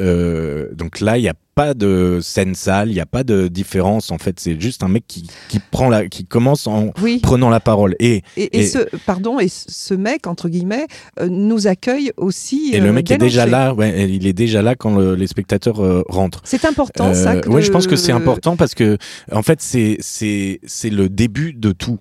donc 0.74 1.00
là 1.00 1.18
il 1.18 1.24
y 1.24 1.30
a 1.30 1.34
pas 1.58 1.74
de 1.74 2.20
scène 2.22 2.54
sale, 2.54 2.90
il 2.90 2.94
n'y 2.94 3.00
a 3.00 3.08
pas 3.08 3.24
de 3.24 3.48
différence 3.48 4.12
en 4.12 4.20
fait. 4.20 4.40
C'est 4.40 4.62
juste 4.62 4.84
un 4.84 4.90
mec 4.90 5.06
qui, 5.08 5.28
qui 5.50 5.58
prend 5.58 5.90
la, 5.90 6.08
qui 6.08 6.24
commence 6.24 6.68
en 6.68 6.94
prenant 7.24 7.50
la 7.50 7.60
parole. 7.60 7.96
Et, 8.00 8.22
et, 8.38 8.68
ce, 8.68 8.78
pardon, 9.08 9.40
et 9.40 9.48
ce 9.50 9.96
mec 9.96 10.28
entre 10.28 10.50
guillemets 10.50 10.86
euh, 11.20 11.28
nous 11.30 11.66
accueille 11.66 12.12
aussi. 12.16 12.70
Et 12.74 12.80
le 12.80 12.90
euh, 12.90 12.94
mec 12.94 13.10
est 13.10 13.18
déjà 13.18 13.48
là. 13.48 13.74
Ouais, 13.74 14.08
il 14.08 14.28
est 14.28 14.34
déjà 14.34 14.62
là 14.62 14.76
quand 14.76 15.00
les 15.00 15.26
spectateurs 15.26 15.84
euh, 15.84 16.04
rentrent. 16.08 16.42
C'est 16.44 16.64
important 16.66 17.16
ça. 17.16 17.42
Oui, 17.48 17.64
je 17.64 17.72
pense 17.72 17.88
que 17.88 17.96
c'est 17.96 18.12
important 18.12 18.56
parce 18.56 18.76
que 18.76 19.00
en 19.32 19.42
fait 19.42 19.60
c'est 19.60 19.98
c'est 20.00 20.60
c'est 20.64 20.92
le 20.92 21.10
début 21.10 21.54
de 21.54 21.72
tout. 21.72 21.98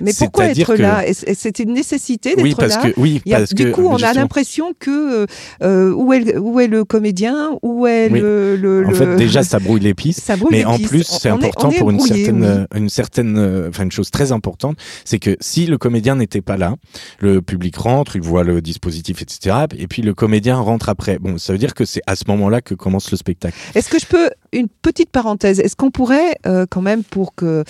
Mais 0.00 0.12
pourquoi 0.16 0.46
être 0.46 0.74
que- 0.76 0.82
là 0.82 1.04
C'était 1.12 1.62
une 1.64 1.72
nécessité 1.74 2.30
d'être 2.34 2.42
Oui, 2.42 2.54
parce 2.56 2.74
là. 2.76 2.90
que 2.90 3.00
oui, 3.00 3.20
y 3.26 3.34
a- 3.34 3.38
parce 3.38 3.54
du 3.54 3.64
que 3.64 3.70
coup, 3.70 3.86
on 3.86 3.96
a 3.96 4.12
l'impression 4.12 4.72
que 4.78 5.26
euh, 5.62 5.92
où, 5.92 6.12
est, 6.12 6.20
le- 6.20 6.38
où 6.38 6.60
est 6.60 6.66
le 6.68 6.84
comédien, 6.84 7.50
où 7.62 7.86
est 7.86 8.10
Oui. 8.10 8.20
le, 8.20 8.56
le- 8.56 8.86
en 8.86 8.90
fait 8.92 9.16
déjà 9.16 9.42
ça 9.42 9.58
brouille 9.58 9.80
les 9.80 9.94
pistes. 9.94 10.20
ça 10.20 10.36
brûle 10.36 10.50
Mais 10.52 10.58
les 10.58 10.64
en 10.64 10.76
pistes. 10.76 10.88
plus, 10.88 11.02
c'est 11.04 11.28
est- 11.28 11.32
important 11.32 11.70
est 11.70 11.78
pour 11.78 11.90
une 11.90 12.00
certaine, 12.00 12.40
oui. 12.42 12.46
euh, 12.48 12.66
une 12.76 12.88
certaine, 12.88 13.36
euh, 13.38 13.68
enfin 13.68 13.84
une 13.84 13.92
chose 13.92 14.10
très 14.10 14.32
importante, 14.32 14.76
c'est 15.04 15.18
que 15.18 15.36
si 15.40 15.66
le 15.66 15.78
comédien 15.78 16.16
n'était 16.16 16.40
pas 16.42 16.56
là, 16.56 16.74
le 17.20 17.40
public 17.42 17.76
rentre, 17.76 18.16
il 18.16 18.22
voit 18.22 18.44
le 18.44 18.60
dispositif, 18.60 19.22
etc. 19.22 19.56
Et 19.76 19.86
puis 19.86 20.02
le 20.02 20.14
comédien 20.14 20.56
rentre 20.56 20.88
après. 20.88 21.18
Bon, 21.18 21.38
ça 21.38 21.52
veut 21.52 21.58
dire 21.58 21.74
que 21.74 21.84
c'est 21.84 22.02
à 22.06 22.16
ce 22.16 22.24
moment-là 22.28 22.60
que 22.60 22.74
commence 22.74 23.10
le 23.10 23.16
spectacle. 23.16 23.56
Est-ce 23.74 23.88
que 23.88 23.98
je 23.98 24.06
peux 24.06 24.30
une 24.52 24.68
petite 24.68 25.10
parenthèse 25.10 25.60
Est-ce 25.60 25.76
qu'on 25.76 25.90
pourrait 25.90 26.36
euh, 26.46 26.66
quand 26.68 26.82
même 26.82 27.02
pour 27.04 27.34
que 27.34 27.64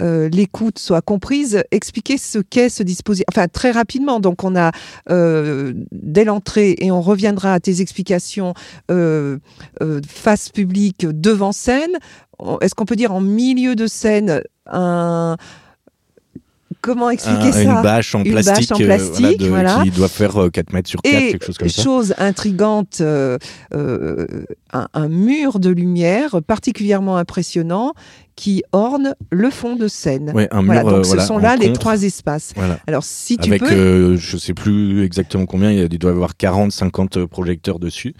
euh, 0.00 0.28
l'écoute 0.28 0.78
soit 0.78 1.02
comprise, 1.02 1.62
expliquer 1.72 2.16
ce 2.18 2.38
qu'est 2.38 2.68
ce 2.68 2.82
dispositif 2.82 3.24
Enfin, 3.28 3.48
très 3.48 3.70
rapidement. 3.72 4.20
Donc, 4.20 4.44
on 4.44 4.54
a 4.56 4.70
euh, 5.10 5.72
dès 5.92 6.24
l'entrée 6.24 6.76
et 6.78 6.90
on 6.92 7.00
reviendra 7.00 7.54
à 7.54 7.60
tes 7.60 7.80
explications 7.80 8.54
euh, 8.90 9.38
face 10.06 10.48
publique 10.48 11.06
devant 11.08 11.52
scène. 11.52 11.90
Est-ce 12.60 12.74
qu'on 12.74 12.84
peut 12.86 12.96
dire 12.96 13.12
en 13.12 13.20
milieu 13.20 13.74
de 13.74 13.86
scène 13.86 14.42
un 14.66 15.36
Comment 16.82 17.10
expliquer 17.10 17.48
Un- 17.48 17.52
ça? 17.52 17.62
une 17.62 17.82
bâche 17.82 18.14
en 18.14 18.22
Une 18.22 18.30
plastique, 18.32 18.70
bâche 18.70 18.80
en 18.80 18.82
euh, 18.82 18.86
plastique, 18.86 19.38
de- 19.40 19.48
voilà. 19.48 19.80
qui 19.82 19.90
doit 19.90 20.08
faire 20.08 20.40
euh, 20.44 20.48
4 20.48 20.72
mètres 20.72 20.88
sur 20.88 21.02
4, 21.02 21.14
Et 21.14 21.30
quelque 21.32 21.44
chose 21.44 21.58
comme 21.58 21.68
ça. 21.68 21.82
chose 21.82 22.14
intrigante, 22.16 23.02
euh, 23.02 23.36
un, 24.72 24.88
un 24.94 25.08
mur 25.08 25.58
de 25.58 25.68
lumière 25.68 26.40
particulièrement 26.46 27.18
impressionnant 27.18 27.92
qui 28.40 28.62
orne 28.72 29.14
le 29.30 29.50
fond 29.50 29.76
de 29.76 29.86
scène. 29.86 30.32
Ouais, 30.34 30.48
un 30.50 30.62
mur. 30.62 30.72
Voilà, 30.72 30.82
donc 30.82 30.92
euh, 30.92 31.02
ce 31.02 31.08
voilà, 31.08 31.26
sont 31.26 31.36
là 31.36 31.56
les 31.56 31.66
contre. 31.66 31.80
trois 31.80 32.02
espaces. 32.04 32.54
Voilà. 32.56 32.78
Alors 32.86 33.04
si 33.04 33.36
tu 33.36 33.50
Avec, 33.50 33.60
peux, 33.60 33.74
euh, 33.74 34.16
je 34.16 34.38
sais 34.38 34.54
plus 34.54 35.04
exactement 35.04 35.44
combien, 35.44 35.70
il, 35.70 35.86
doit 35.98 36.10
y 36.10 36.14
avoir 36.14 36.34
40, 36.38 36.72
50 36.72 37.26
projecteurs 37.26 37.78
dessus. 37.78 38.14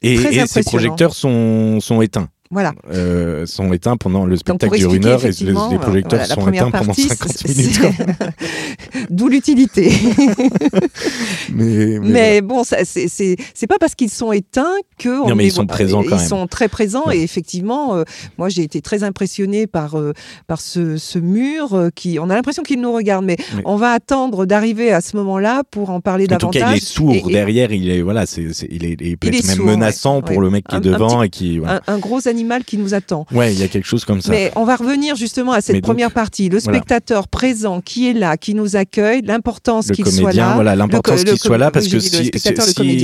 Et, 0.00 0.14
et 0.14 0.46
ces 0.46 0.62
projecteurs 0.62 1.14
sont, 1.14 1.80
sont 1.80 2.00
éteints. 2.00 2.30
Voilà. 2.50 2.72
Euh, 2.92 3.44
sont 3.46 3.72
éteints 3.72 3.96
pendant 3.96 4.24
le 4.24 4.36
spectacle 4.36 4.76
dure 4.78 4.94
une 4.94 5.04
heure 5.06 5.24
et 5.24 5.30
les, 5.30 5.52
projecteurs 5.78 6.20
voilà, 6.20 6.34
sont 6.34 6.48
éteints 6.52 6.70
pendant 6.70 6.86
partie, 6.86 7.02
50 7.08 7.32
c'est- 7.32 7.56
minutes. 7.56 7.80
D'où 9.10 9.28
l'utilité. 9.28 9.92
mais, 11.52 11.98
mais 12.00 12.00
Mais 12.00 12.40
bon, 12.40 12.62
c'est- 12.64 13.66
pas 13.68 13.78
parce 13.78 13.94
qu'ils 13.94 14.10
sont 14.10 14.32
éteints 14.32 14.64
que 14.98 15.08
on 15.24 15.28
Non, 15.28 15.34
mais 15.34 15.46
ils 15.46 15.52
sont 15.52 15.66
présents 15.66 16.02
quand 16.02 16.08
Ils 16.16 16.16
même. 16.16 16.26
sont 16.26 16.46
très 16.46 16.68
présents 16.68 17.06
Ouais. 17.06 17.18
et 17.18 17.22
effectivement, 17.22 17.94
euh, 17.96 18.04
moi 18.38 18.48
j'ai 18.48 18.62
été 18.62 18.80
très 18.80 19.02
impressionnée 19.04 19.66
par 19.66 19.96
euh, 19.98 20.12
par 20.46 20.60
ce, 20.60 20.96
ce 20.96 21.18
mur 21.18 21.74
euh, 21.74 21.90
qui, 21.94 22.18
on 22.18 22.30
a 22.30 22.34
l'impression 22.34 22.62
qu'il 22.62 22.80
nous 22.80 22.92
regarde, 22.92 23.24
mais 23.26 23.36
on 23.66 23.76
va 23.76 23.90
attendre 23.92 24.46
d'arriver 24.46 24.90
à 24.92 25.00
ce 25.02 25.16
moment-là 25.18 25.62
pour 25.70 25.90
en 25.90 26.00
parler 26.00 26.24
En 26.24 26.38
tout 26.38 26.50
davantage. 26.50 26.62
cas, 26.62 26.70
il 26.72 26.76
est 26.78 26.80
sourd 26.84 27.12
Et- 27.12 27.22
et 27.26 27.32
derrière. 27.32 27.72
Il 27.72 27.90
est 27.90 28.00
voilà, 28.02 28.24
c'est 28.26 28.42
il 28.70 28.84
est, 28.86 28.96
il 29.00 29.08
est 29.08 29.16
peut-être 29.16 29.34
est 29.34 29.46
même 29.46 29.56
sourd, 29.56 29.66
menaçant 29.66 30.16
ouais. 30.16 30.22
pour 30.22 30.36
Ouais. 30.38 30.44
le 30.44 30.50
mec 30.50 30.64
qui 30.66 30.74
est 30.74 30.78
Un- 30.78 30.80
devant 30.80 31.22
et 31.22 31.28
qui. 31.28 31.60
un 31.86 31.98
gros 31.98 32.26
animal 32.26 32.37
qui 32.64 32.78
nous 32.78 32.94
attend. 32.94 33.26
Ouais, 33.32 33.52
il 33.52 33.60
y 33.60 33.62
a 33.62 33.68
quelque 33.68 33.86
chose 33.86 34.04
comme 34.04 34.20
ça. 34.20 34.30
Mais 34.30 34.52
on 34.56 34.64
va 34.64 34.76
revenir 34.76 35.16
justement 35.16 35.52
à 35.52 35.60
cette 35.60 35.76
donc, 35.76 35.84
première 35.84 36.10
partie. 36.10 36.48
Le 36.48 36.58
voilà. 36.58 36.78
spectateur 36.78 37.28
présent 37.28 37.80
qui 37.80 38.08
est 38.08 38.12
là, 38.12 38.36
qui 38.36 38.54
nous 38.54 38.76
accueille, 38.76 39.22
l'importance 39.22 39.90
qu'il 39.90 40.06
soit 40.06 40.20
comédien, 40.20 40.48
là. 40.48 40.54
voilà, 40.54 40.76
l'importance 40.76 41.24
qu'il 41.24 41.38
soit 41.38 41.58
là 41.58 41.70
parce 41.70 41.88
que 41.88 41.94
le 41.94 42.00
si, 42.00 42.30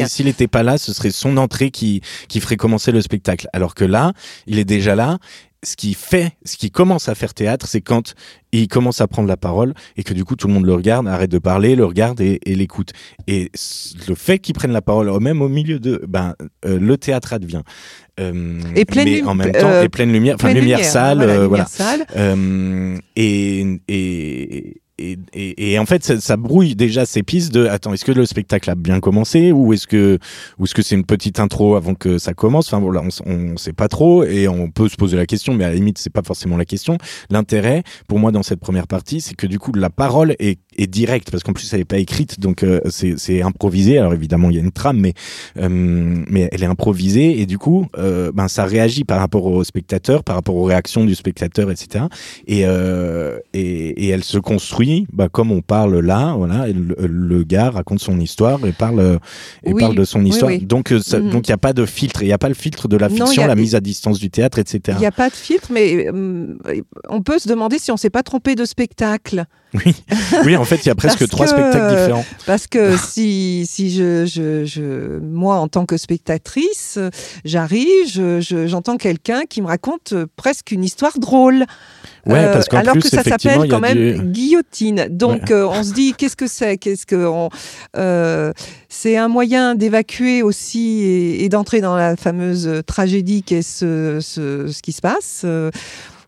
s'il 0.09 0.27
n'était 0.27 0.49
pas 0.49 0.63
là, 0.63 0.79
ce 0.79 0.93
serait 0.93 1.11
son 1.11 1.37
entrée 1.37 1.71
qui, 1.71 2.01
qui 2.29 2.41
ferait 2.41 2.57
commencer 2.57 2.93
le 2.93 3.01
spectacle. 3.01 3.49
Alors 3.53 3.75
que 3.75 3.85
là, 3.85 4.13
il 4.47 4.59
est 4.59 4.65
déjà 4.65 4.95
là. 4.95 5.19
Ce 5.65 5.77
qui 5.77 5.95
fait, 5.95 6.33
ce 6.45 6.57
qui 6.57 6.71
commence 6.71 7.09
à 7.09 7.15
faire 7.15 7.35
théâtre, 7.35 7.67
c'est 7.67 7.81
quand 7.81 8.15
il 8.53 8.69
commence 8.69 9.01
à 9.01 9.09
prendre 9.09 9.29
la 9.29 9.37
parole 9.37 9.75
et 9.97 10.03
que 10.03 10.15
du 10.15 10.25
coup 10.25 10.37
tout 10.37 10.47
le 10.47 10.55
monde 10.55 10.67
le 10.67 10.75
regarde, 10.75 11.09
arrête 11.09 11.31
de 11.31 11.39
parler, 11.39 11.75
le 11.75 11.85
regarde 11.85 12.21
et, 12.21 12.39
et 12.45 12.55
l'écoute. 12.55 12.93
Et 13.27 13.51
le 14.07 14.15
fait 14.15 14.39
qu'il 14.39 14.55
prenne 14.55 14.73
la 14.73 14.83
parole, 14.83 15.11
même 15.21 15.43
au 15.43 15.49
milieu 15.49 15.79
de, 15.81 16.03
ben, 16.07 16.35
euh, 16.67 16.79
le 16.79 16.97
théâtre 16.99 17.33
advient. 17.33 17.63
Euh, 18.21 18.61
Et 18.77 18.85
pleine 18.85 19.09
mais 19.09 19.23
en 19.23 19.35
même 19.35 19.53
temps, 19.53 19.69
euh, 19.69 19.83
et 19.83 19.89
pleine 19.89 20.13
lumière, 20.13 20.37
enfin 20.37 20.53
lumière, 20.53 20.85
sale, 20.85 21.17
voilà, 21.17 21.33
lumière 21.33 21.49
voilà. 21.49 21.67
sale. 21.67 22.07
Et, 23.17 23.81
et, 23.89 24.83
et, 24.99 25.19
et, 25.33 25.73
et 25.73 25.79
en 25.79 25.87
fait, 25.87 26.05
ça, 26.05 26.21
ça 26.21 26.37
brouille 26.37 26.77
déjà 26.77 27.07
ces 27.07 27.23
pistes 27.23 27.53
de 27.53 27.67
attends, 27.67 27.93
est-ce 27.93 28.05
que 28.05 28.13
le 28.13 28.27
spectacle 28.27 28.71
a 28.71 28.75
bien 28.75 29.01
commencé 29.01 29.53
ou 29.53 29.73
est-ce 29.73 29.87
que 29.87 30.19
ou 30.59 30.65
est-ce 30.65 30.75
que 30.75 30.83
c'est 30.83 30.95
une 30.95 31.05
petite 31.05 31.41
intro 31.41 31.75
avant 31.75 31.95
que 31.95 32.19
ça 32.19 32.35
commence? 32.35 32.73
Enfin 32.73 32.81
voilà, 32.81 33.03
on, 33.03 33.31
on 33.31 33.57
sait 33.57 33.73
pas 33.73 33.89
trop 33.89 34.25
et 34.25 34.47
on 34.49 34.71
peut 34.71 34.89
se 34.89 34.97
poser 34.97 35.17
la 35.17 35.27
question, 35.27 35.55
mais 35.55 35.65
à 35.65 35.69
la 35.69 35.75
limite, 35.75 35.99
c'est 35.99 36.13
pas 36.13 36.23
forcément 36.23 36.57
la 36.57 36.65
question. 36.65 36.99
L'intérêt 37.31 37.83
pour 38.09 38.19
moi 38.19 38.31
dans 38.31 38.43
cette 38.43 38.61
première 38.61 38.87
partie, 38.87 39.21
c'est 39.21 39.35
que 39.35 39.47
du 39.47 39.59
coup 39.59 39.73
la 39.73 39.91
parole 39.91 40.37
est, 40.39 40.59
est 40.77 40.87
directe 40.87 41.31
parce 41.31 41.43
qu'en 41.43 41.53
plus 41.53 41.73
elle 41.73 41.81
est 41.81 41.85
pas 41.85 41.99
écrite, 41.99 42.41
donc 42.41 42.63
euh, 42.63 42.81
c'est 42.91 43.15
c'est 43.19 43.43
improvisé. 43.43 43.99
Alors 43.99 44.15
évidemment, 44.15 44.51
il 44.51 44.57
y 44.57 44.59
a 44.59 44.63
une 44.63 44.73
trame, 44.73 44.99
mais 45.01 45.15
euh, 45.59 45.69
mais 45.69 46.49
elle 46.53 46.63
est 46.63 46.67
improvisée 46.67 47.41
et 47.41 47.47
du 47.47 47.59
coup, 47.59 47.87
euh, 47.99 48.33
ben 48.33 48.49
ça 48.49 48.65
réagit 48.65 49.05
par 49.05 49.19
rapport 49.19 49.47
au 49.47 49.63
spectateur, 49.65 50.25
par 50.25 50.37
rapport 50.37 50.55
aux 50.57 50.65
réactions 50.65 51.05
du 51.05 51.15
spectateur, 51.15 51.71
etc. 51.71 52.05
Et, 52.47 52.61
et, 53.53 54.05
et 54.07 54.09
elle 54.09 54.25
se 54.25 54.39
construit 54.39 55.07
bah, 55.13 55.29
comme 55.31 55.51
on 55.51 55.61
parle 55.63 55.99
là, 56.01 56.35
voilà. 56.37 56.69
et 56.69 56.73
le, 56.73 56.95
le 57.07 57.43
gars 57.45 57.71
raconte 57.71 58.01
son 58.01 58.19
histoire 58.21 58.65
et 58.67 58.73
parle 58.73 59.19
et 59.65 59.73
Oui, 59.73 59.81
parle 59.81 59.95
de 59.97 60.05
son 60.05 60.25
histoire. 60.25 60.51
oui. 60.51 60.59
Donc 60.61 60.93
ça- 61.03 61.21
Mhm. 61.21 61.31
donc 61.31 61.49
il 61.49 61.51
y 61.51 61.55
a 61.55 61.59
pas 61.59 61.73
de 61.73 61.87
filtre, 61.87 62.23
il 62.23 62.29
y 62.29 62.33
a 62.33 62.39
pas 62.39 62.49
le 62.49 62.55
filtre 62.55 62.89
de 62.89 62.97
la 62.97 63.09
fiction, 63.09 63.47
la 63.47 63.55
mise 63.55 63.75
à 63.75 63.81
distance 63.81 64.19
du 64.19 64.31
théâtre, 64.31 64.59
etc. 64.59 64.97
Il 64.99 65.01
n'y 65.01 65.07
a 65.07 65.13
pas 65.13 65.29
de 65.31 65.35
filtre, 65.35 65.69
mais 65.73 66.09
on 67.09 67.23
peut 67.23 67.39
se 67.39 67.49
demander 67.49 67.79
si 67.79 67.91
on 67.93 67.97
s'est 67.97 68.11
pas 68.11 68.23
trompé 68.23 68.55
de 68.55 68.65
spectacle. 68.65 69.45
Oui, 69.75 69.93
oui, 70.45 70.57
en 70.57 70.64
fait, 70.65 70.77
il 70.85 70.87
y 70.87 70.91
a 70.91 70.95
presque 70.95 71.29
trois 71.29 71.47
que, 71.47 71.53
spectacles 71.53 71.97
différents. 71.97 72.25
Parce 72.47 72.67
que 72.67 72.97
si, 73.09 73.67
si 73.69 73.91
je, 73.95 74.27
je, 74.27 74.65
je, 74.65 75.19
moi, 75.21 75.57
en 75.57 75.69
tant 75.69 75.87
que 75.87 75.97
spectatrice, 75.97 76.99
j'arrive, 77.45 77.87
je- 78.11 78.41
je- 78.41 78.67
j'entends 78.67 78.97
quelqu'un 78.97 79.43
qui 79.49 79.63
me 79.63 79.67
raconte 79.67 80.13
euh, 80.13 80.27
presque 80.37 80.71
une 80.73 80.85
histoire 80.85 81.19
drôle. 81.19 81.65
Ouais, 82.27 82.39
Euh, 82.39 82.53
parce 82.55 82.69
qu'en 82.69 82.79
alors 82.79 82.93
plus, 82.95 83.03
que 83.03 83.09
ça 83.11 83.23
s'appelle 83.23 83.69
quand 83.69 83.81
même 83.81 83.99
du- 84.15 84.23
guillotine. 84.33 85.09
Donc 85.11 85.51
euh, 85.51 85.67
on 85.69 85.83
se 85.83 85.93
dit 85.93 86.15
qu'est-ce 86.17 86.37
que 86.37 86.47
c'est? 86.47 86.79
Qu'est-ce 86.79 87.05
que 87.05 87.27
on, 87.27 87.51
euh, 87.99 88.53
c'est 88.89 89.19
un 89.19 89.29
moyen 89.29 89.75
d'évacuer 89.75 90.43
aussi 90.43 91.01
et, 91.03 91.45
et 91.45 91.49
d'entrer 91.51 91.83
dans 91.83 91.97
la 91.97 92.17
fameuse 92.17 92.81
tragédie 92.87 93.43
qu'est 93.43 93.61
ce, 93.61 94.21
ce, 94.23 94.69
ce 94.69 94.81
qui 94.81 94.93
se 94.93 95.03
passe. 95.03 95.45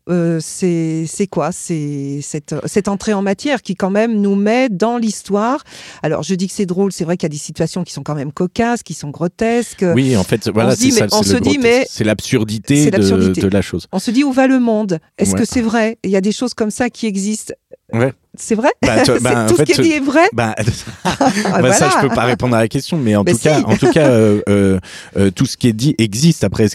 Euh, 0.09 0.39
c'est 0.41 1.05
c'est 1.09 1.27
quoi? 1.27 1.51
C'est 1.53 2.21
cette, 2.23 2.55
cette 2.67 2.87
entrée 2.87 3.13
en 3.13 3.23
matière 3.23 3.61
qui 3.61 3.75
quand 3.75 3.91
même 3.91 4.21
nous 4.21 4.37
met 4.37 4.69
dans 4.69 4.99
l'histoire. 4.99 5.65
Alors 6.03 6.23
je 6.23 6.35
dis 6.35 6.47
que 6.47 6.53
c'est 6.55 6.67
drôle, 6.67 6.93
c'est 6.93 7.05
vrai 7.05 7.17
qu'il 7.17 7.25
y 7.25 7.33
a 7.33 7.35
des 7.35 7.37
situations 7.39 7.83
qui 7.83 7.93
sont 7.93 8.03
quand 8.05 8.15
même 8.15 8.33
cocasses, 8.33 8.83
qui 8.85 8.95
sont 8.95 9.11
grotesques. 9.11 9.85
Oui, 9.95 10.17
en 10.17 10.23
fait, 10.23 10.49
voilà, 10.49 10.77
c'est 10.77 10.91
ça, 10.93 11.07
on 11.13 11.23
se 11.25 11.37
dit, 11.37 11.59
mais 11.59 11.87
c'est 11.91 12.05
l'absurdité 12.05 12.85
c'est 12.85 12.91
de, 12.93 13.41
de 13.41 13.49
la 13.49 13.63
chose. 13.63 13.89
On 13.93 13.99
se 13.99 14.11
dit 14.13 14.23
où 14.23 14.33
va 14.33 14.47
le 14.47 14.61
monde? 14.61 15.01
Est-ce 15.19 15.33
Ouais. 15.33 15.41
que 15.41 15.45
c'est 15.45 15.61
vrai? 15.61 15.99
Il 16.05 16.11
y 16.11 16.17
a 16.17 16.21
des 16.21 16.33
choses 16.33 16.55
comme 16.55 16.71
ça 16.71 16.89
qui 16.89 17.07
existent. 17.07 17.55
Ouais. 17.93 18.13
C'est 18.39 18.55
vrai? 18.57 18.69
Bah, 18.85 19.03
tu- 19.03 19.13
bah, 19.23 19.45
en 19.45 19.49
Tout 19.49 19.55
fait, 19.57 19.65
ce 19.67 19.73
qui 19.73 19.81
est 19.81 19.85
dit 19.85 19.93
est 19.93 20.01
vrai? 20.01 20.25
Bah, 20.33 20.55
Ah, 21.05 21.63
bah, 21.63 21.73
ça, 21.73 21.87
voilà. 21.87 21.91
je 22.03 22.09
peux 22.09 22.15
pas 22.15 22.25
répondre 22.25 22.55
à 22.57 22.61
la 22.61 22.69
question, 22.69 22.99
mais 22.99 23.15
en 23.17 23.23
Mais 23.25 23.33
tout 23.33 23.39
cas, 23.39 23.61
en 23.63 23.77
tout 23.77 23.91
cas, 23.93 24.09
euh, 24.09 24.41
euh, 24.49 24.79
euh, 25.17 25.31
tout 25.31 25.47
ce 25.47 25.57
qui 25.57 25.69
est 25.69 25.73
dit 25.73 25.95
existe. 25.99 26.43
Après, 26.45 26.65
est-ce 26.65 26.75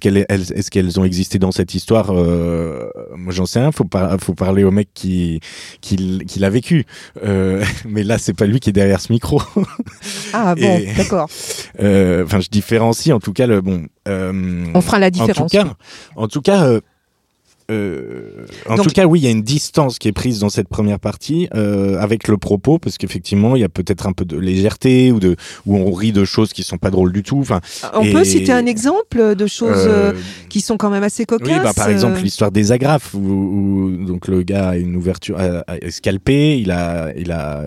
qu'elles, 0.71 0.99
ont 0.99 1.03
existé 1.03 1.37
dans 1.37 1.51
cette 1.51 1.75
histoire 1.75 2.13
Moi, 2.13 3.31
j'en 3.33 3.45
sais 3.45 3.59
rien. 3.59 3.71
Faut 3.71 3.85
faut 4.21 4.33
parler 4.33 4.63
au 4.63 4.71
mec 4.71 4.87
qui, 4.93 5.39
qui, 5.81 5.95
l- 5.95 6.23
qui 6.25 6.39
l'a 6.39 6.49
vécu. 6.49 6.85
Mais 7.21 8.03
là, 8.03 8.17
c'est 8.17 8.33
pas 8.33 8.45
lui 8.45 8.59
qui 8.59 8.69
est 8.69 8.73
derrière 8.73 9.01
ce 9.01 9.11
micro. 9.11 9.41
Ah 10.33 10.55
bon, 10.55 10.81
d'accord. 10.97 11.27
Enfin, 11.77 12.39
je 12.39 12.49
différencie. 12.49 13.13
En 13.13 13.19
tout 13.19 13.33
cas, 13.33 13.47
le 13.47 13.61
bon. 13.61 13.85
On 14.07 14.81
fera 14.81 14.97
la 14.99 15.07
en 15.07 15.11
tout 15.11 15.19
différence. 15.19 15.51
cas, 15.51 15.65
en 16.15 16.27
tout 16.27 16.41
cas, 16.41 16.79
euh, 17.71 18.45
en 18.69 18.75
Donc- 18.75 18.87
tout 18.87 18.93
cas, 18.93 19.05
oui, 19.05 19.19
il 19.21 19.23
y 19.23 19.27
a 19.27 19.31
une 19.31 19.41
distance 19.41 19.97
qui 19.99 20.07
est 20.07 20.11
prise 20.11 20.39
dans 20.39 20.49
cette 20.49 20.67
première 20.67 20.99
partie 20.99 21.47
euh, 21.55 21.97
avec 21.99 22.27
le 22.27 22.37
propos, 22.37 22.77
parce 22.79 22.97
qu'effectivement, 22.97 23.55
il 23.55 23.61
y 23.61 23.63
a 23.65 23.69
peut-être 23.69 24.07
un 24.07 24.13
peu 24.13 24.25
de 24.25 24.37
légèreté 24.37 25.11
ou 25.11 25.19
de 25.19 25.35
où 25.65 25.77
on 25.77 25.91
rit 25.91 26.11
de 26.11 26.25
choses 26.25 26.53
qui 26.53 26.63
sont 26.63 26.77
pas 26.77 26.89
drôles 26.91 27.11
du 27.13 27.23
tout. 27.23 27.39
Enfin, 27.39 27.61
On 27.93 28.03
Et- 28.03 28.11
peut 28.11 28.23
citer 28.23 28.51
un 28.51 28.65
exemple 28.65 29.35
de 29.35 29.47
choses 29.47 29.85
euh, 29.87 30.13
qui 30.49 30.61
sont 30.61 30.77
quand 30.77 30.89
même 30.89 31.03
assez 31.03 31.25
cocasses. 31.25 31.47
oui, 31.49 31.59
bah, 31.63 31.73
par 31.75 31.89
exemple 31.89 32.17
euh, 32.17 32.21
l'histoire 32.21 32.51
des 32.51 32.71
agrafes 32.71 33.13
où, 33.13 33.19
où, 33.19 34.05
donc 34.05 34.27
le 34.27 34.43
gars 34.43 34.69
a 34.69 34.77
une 34.77 34.95
ouverture 34.95 35.37
scalpé, 35.89 36.59
il 36.59 36.71
a 36.71 37.11
il 37.17 37.31
a 37.31 37.65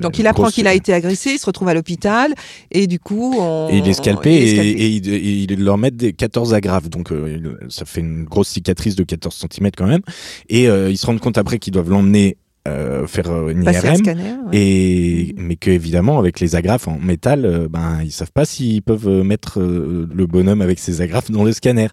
Donc 0.00 0.18
il 0.18 0.26
apprend 0.26 0.44
grosse- 0.44 0.54
qu'il 0.54 0.66
a 0.66 0.74
été 0.74 0.92
agressé, 0.92 1.30
il 1.32 1.38
se 1.38 1.46
retrouve 1.46 1.68
à 1.68 1.74
l'hôpital 1.74 2.34
et 2.70 2.86
du 2.86 2.98
coup 2.98 3.34
on... 3.38 3.68
Et 3.70 3.78
il 3.78 3.88
est 3.88 3.92
scalpé 3.92 4.30
et, 4.30 4.58
et 4.70 4.88
il, 4.88 5.08
et 5.08 5.18
il 5.52 5.64
leur 5.64 5.78
met 5.78 5.90
des 5.90 6.12
14 6.12 6.54
agrafes. 6.54 6.88
Donc 6.88 7.12
euh, 7.12 7.56
ça 7.68 7.84
fait 7.84 8.00
une 8.00 8.24
grosse 8.24 8.48
cicatrice 8.48 8.96
de 8.96 9.04
14 9.04 9.27
cm 9.30 9.70
quand 9.76 9.86
même. 9.86 10.02
Et 10.48 10.68
euh, 10.68 10.90
ils 10.90 10.96
se 10.98 11.06
rendent 11.06 11.20
compte 11.20 11.38
après 11.38 11.58
qu'ils 11.58 11.72
doivent 11.72 11.90
l'emmener 11.90 12.36
euh, 12.66 13.06
faire 13.06 13.30
euh, 13.30 13.48
une 13.48 13.64
Passer 13.64 13.86
IRM. 13.86 13.96
scanner. 13.96 14.22
ouais. 14.46 14.58
Et 14.58 15.34
mais 15.38 15.56
que 15.56 15.70
évidemment 15.70 16.18
avec 16.18 16.38
les 16.40 16.54
agrafes 16.54 16.86
en 16.86 16.98
métal, 16.98 17.44
euh, 17.46 17.68
ben 17.68 18.00
ils 18.04 18.10
savent 18.12 18.32
pas 18.32 18.44
s'ils 18.44 18.82
peuvent 18.82 19.08
mettre 19.08 19.60
euh, 19.60 20.06
le 20.12 20.26
bonhomme 20.26 20.60
avec 20.60 20.78
ses 20.78 21.00
agrafes 21.00 21.30
dans 21.30 21.44
le 21.44 21.52
scanner. 21.52 21.88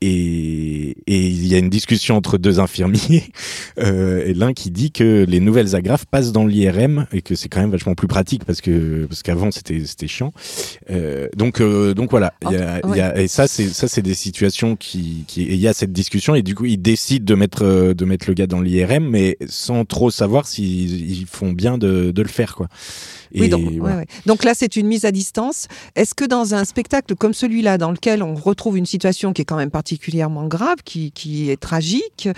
Et, 0.00 0.96
et 1.06 1.26
il 1.26 1.46
y 1.46 1.54
a 1.54 1.58
une 1.58 1.70
discussion 1.70 2.16
entre 2.16 2.36
deux 2.36 2.60
infirmiers, 2.60 3.24
euh, 3.78 4.24
et 4.26 4.34
l'un 4.34 4.52
qui 4.52 4.70
dit 4.70 4.92
que 4.92 5.24
les 5.26 5.40
nouvelles 5.40 5.74
agrafes 5.74 6.04
passent 6.04 6.32
dans 6.32 6.46
l'IRM 6.46 7.06
et 7.12 7.22
que 7.22 7.34
c'est 7.34 7.48
quand 7.48 7.60
même 7.60 7.70
vachement 7.70 7.94
plus 7.94 8.08
pratique 8.08 8.44
parce 8.44 8.60
que 8.60 9.06
parce 9.06 9.22
qu'avant 9.22 9.50
c'était 9.50 9.84
c'était 9.86 10.08
chiant. 10.08 10.32
Euh, 10.90 11.28
donc 11.36 11.60
euh, 11.60 11.94
donc 11.94 12.10
voilà, 12.10 12.34
il 12.42 12.52
y 12.52 12.56
a, 12.56 12.80
il 12.84 12.96
y 12.96 13.00
a, 13.00 13.18
et 13.18 13.28
ça 13.28 13.48
c'est 13.48 13.68
ça 13.68 13.88
c'est 13.88 14.02
des 14.02 14.14
situations 14.14 14.76
qui 14.76 15.24
qui 15.26 15.44
il 15.44 15.56
y 15.56 15.68
a 15.68 15.72
cette 15.72 15.92
discussion 15.92 16.34
et 16.34 16.42
du 16.42 16.54
coup 16.54 16.66
ils 16.66 16.80
décident 16.80 17.24
de 17.24 17.34
mettre 17.34 17.64
euh, 17.64 17.94
de 17.94 18.04
mettre 18.04 18.26
le 18.28 18.34
gars 18.34 18.46
dans 18.46 18.60
l'IRM 18.60 19.08
mais 19.08 19.38
sans 19.48 19.84
trop 19.84 20.10
savoir 20.10 20.46
s'ils 20.46 21.20
ils 21.20 21.26
font 21.26 21.52
bien 21.52 21.78
de 21.78 22.10
de 22.10 22.22
le 22.22 22.28
faire 22.28 22.54
quoi. 22.54 22.68
Oui, 23.34 23.48
donc, 23.48 23.70
ouais, 23.70 23.80
ouais. 23.80 24.06
donc, 24.24 24.44
là, 24.44 24.52
c'est 24.54 24.76
une 24.76 24.86
mise 24.86 25.04
à 25.04 25.12
distance. 25.12 25.68
Est-ce 25.94 26.14
que 26.14 26.24
dans 26.24 26.54
un 26.54 26.64
spectacle 26.64 27.14
comme 27.14 27.34
celui-là, 27.34 27.78
dans 27.78 27.90
lequel 27.90 28.22
on 28.22 28.34
retrouve 28.34 28.78
une 28.78 28.86
situation 28.86 29.32
qui 29.32 29.42
est 29.42 29.44
quand 29.44 29.56
même 29.56 29.70
particulièrement 29.86 30.48
grave, 30.48 30.78
qui, 30.84 31.12
est 31.48 31.60
tragique, 31.60 32.28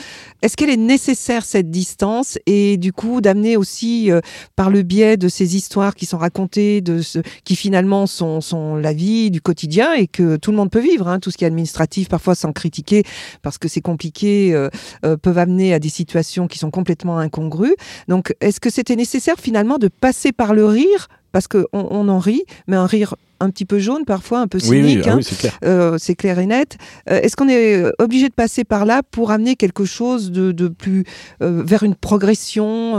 est-ce 0.42 0.54
qu'elle 0.54 0.68
est 0.68 0.76
nécessaire, 0.76 1.46
cette 1.46 1.70
distance, 1.70 2.38
et 2.44 2.76
du 2.76 2.92
coup, 2.92 3.22
d'amener 3.22 3.56
aussi, 3.56 4.12
euh, 4.12 4.20
par 4.54 4.68
le 4.68 4.82
biais 4.82 5.16
de 5.16 5.28
ces 5.30 5.56
histoires 5.56 5.94
qui 5.94 6.04
sont 6.04 6.18
racontées, 6.18 6.82
de 6.82 7.00
ce, 7.00 7.20
qui 7.44 7.56
finalement 7.56 8.06
sont, 8.06 8.42
sont 8.42 8.76
la 8.76 8.92
vie 8.92 9.30
du 9.30 9.40
quotidien 9.40 9.94
et 9.94 10.06
que 10.06 10.36
tout 10.36 10.50
le 10.50 10.58
monde 10.58 10.70
peut 10.70 10.78
vivre, 10.78 11.08
hein, 11.08 11.20
tout 11.20 11.30
ce 11.30 11.38
qui 11.38 11.44
est 11.44 11.46
administratif, 11.46 12.10
parfois 12.10 12.34
sans 12.34 12.52
critiquer, 12.52 13.02
parce 13.40 13.56
que 13.56 13.66
c'est 13.66 13.80
compliqué, 13.80 14.52
euh, 14.52 14.68
euh, 15.06 15.16
peuvent 15.16 15.38
amener 15.38 15.72
à 15.72 15.78
des 15.78 15.88
situations 15.88 16.48
qui 16.48 16.58
sont 16.58 16.70
complètement 16.70 17.18
incongrues. 17.18 17.76
Donc, 18.08 18.34
est-ce 18.42 18.60
que 18.60 18.68
c'était 18.68 18.96
nécessaire 18.96 19.36
finalement 19.40 19.78
de 19.78 19.88
passer 19.88 20.32
par 20.32 20.52
le 20.52 20.66
rire? 20.66 21.08
Parce 21.32 21.48
qu'on 21.48 21.66
on 21.72 22.08
en 22.08 22.18
rit, 22.18 22.44
mais 22.66 22.76
un 22.76 22.86
rire 22.86 23.14
un 23.40 23.50
petit 23.50 23.64
peu 23.64 23.78
jaune 23.78 24.04
parfois, 24.04 24.40
un 24.40 24.46
peu 24.48 24.58
cynique. 24.58 24.82
Oui, 24.84 24.96
oui, 24.96 25.02
ah 25.06 25.10
hein. 25.12 25.14
oui 25.18 25.24
c'est 25.24 25.38
clair. 25.38 25.58
Euh, 25.64 25.96
c'est 25.98 26.14
clair 26.14 26.38
et 26.38 26.46
net. 26.46 26.76
Euh, 27.10 27.20
Est-ce 27.20 27.36
qu'on 27.36 27.48
est 27.48 27.84
obligé 27.98 28.28
de 28.28 28.34
passer 28.34 28.64
par 28.64 28.84
là 28.84 29.02
pour 29.10 29.30
amener 29.30 29.56
quelque 29.56 29.84
chose 29.84 30.30
de, 30.32 30.52
de 30.52 30.68
plus 30.68 31.04
euh, 31.42 31.62
vers 31.64 31.82
une 31.82 31.94
progression 31.94 32.94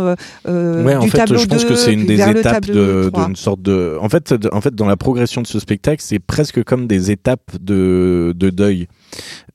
Ouais, 0.46 0.96
en 0.96 1.00
du 1.00 1.10
fait, 1.10 1.18
tableau 1.18 1.38
je 1.40 1.46
pense 1.48 1.64
2, 1.64 1.70
que 1.70 1.76
c'est 1.76 1.94
une 1.94 2.06
des 2.06 2.22
étapes 2.22 2.66
de- 2.66 3.10
3? 3.12 3.26
d'une 3.28 3.36
sorte 3.36 3.62
de. 3.62 3.98
En 4.02 4.10
fait, 4.10 4.34
de- 4.34 4.50
en 4.52 4.62
fait, 4.62 4.74
dans 4.76 4.88
la 4.88 4.98
progression 4.98 5.42
de 5.42 5.48
ce 5.48 5.60
spectacle, 5.60 6.02
c'est 6.06 6.20
presque 6.20 6.64
comme 6.64 6.88
des 6.88 7.12
étapes 7.12 7.52
de, 7.62 8.34
de 8.36 8.50
deuil. 8.50 8.88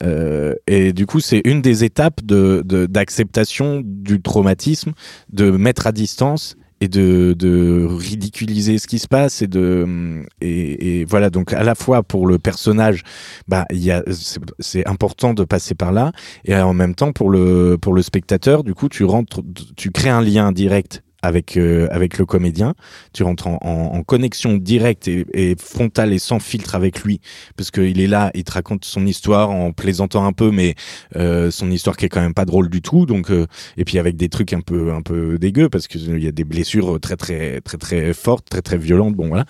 Euh, 0.03 0.55
et 0.66 0.92
du 0.92 1.07
coup, 1.07 1.20
c'est 1.20 1.40
une 1.44 1.62
des 1.62 1.85
étapes 1.85 2.20
de 2.25 2.62
de- 2.64 2.87
d'acceptation 2.87 3.83
du 3.85 4.20
traumatisme, 4.20 4.92
de 5.33 5.51
mettre 5.51 5.87
à 5.87 5.92
distance 5.92 6.57
et 6.85 6.88
de, 6.88 7.35
de 7.38 7.87
ridiculiser 7.90 8.79
ce 8.79 8.87
qui 8.87 8.99
se 8.99 9.09
passe 9.09 9.42
et 9.42 9.47
de 9.47 10.23
et, 10.40 11.01
et 11.01 11.05
voilà. 11.05 11.31
Donc 11.31 11.53
à 11.53 11.62
la 11.62 11.75
fois 11.75 12.03
pour 12.03 12.27
le 12.27 12.38
personnage 12.38 13.03
bah 13.49 13.64
il 13.70 13.83
y 13.85 13.90
a 13.90 14.03
c'est- 14.61 14.87
important 14.87 15.35
de 15.35 15.44
passer 15.44 15.75
par 15.75 15.92
là. 15.92 16.12
Et 16.44 16.55
en 16.57 16.75
même 16.75 16.94
temps 16.94 17.12
pour 17.12 17.31
le 17.31 17.77
pour 17.81 17.94
le 17.94 18.03
spectateur 18.03 18.64
du 18.64 18.75
coup 18.75 18.88
tu 18.88 19.05
rentres 19.05 19.40
tu 19.77 19.90
crées 19.90 20.11
un 20.11 20.20
lien 20.23 20.53
direct 20.53 21.04
avec 21.25 21.57
euh, 21.57 21.89
avec 21.91 22.19
le 22.19 22.27
comédien. 22.27 22.75
Tu 23.13 23.23
rentres 23.23 23.47
en, 23.47 23.59
en, 23.63 23.97
en 23.97 24.03
connexion 24.03 24.57
directe 24.57 25.09
et, 25.09 25.27
et 25.33 25.57
frontale 25.59 26.13
et 26.13 26.19
sans 26.19 26.39
filtre 26.39 26.75
avec 26.75 27.03
lui. 27.03 27.21
Parce 27.57 27.71
qu'il 27.71 28.01
est 28.01 28.07
là 28.07 28.31
il 28.35 28.45
te 28.45 28.53
raconte 28.53 28.85
son 28.85 29.07
histoire 29.07 29.51
en 29.51 29.73
plaisantant 29.73 30.27
un 30.27 30.33
peu 30.33 30.51
mais 30.51 30.75
euh, 31.17 31.51
son 31.51 31.71
histoire 31.71 31.97
qui 31.97 32.07
est 32.07 32.09
quand 32.09 32.21
même 32.21 32.35
pas 32.35 32.45
drôle 32.45 32.69
du 32.69 32.83
tout. 32.83 33.07
Donc 33.07 33.31
euh, 33.31 33.47
et 33.77 33.85
puis 33.85 33.99
avec 33.99 34.17
des 34.17 34.29
trucs 34.29 34.53
un 34.53 34.61
peu 34.61 34.93
un 34.93 35.03
peu 35.03 35.39
dégueux 35.39 35.69
parce 35.69 35.89
que 35.89 35.99
il 35.99 36.23
y 36.23 36.29
a 36.29 36.33
des 36.33 36.45
blessures 36.45 37.01
très 37.01 37.17
très 37.17 37.61
très 37.61 37.79
très 37.79 38.13
fortes 38.13 38.49
très 38.51 38.63
très 38.63 38.79
violentes. 38.79 39.15
Bon 39.15 39.29
voilà. 39.29 39.45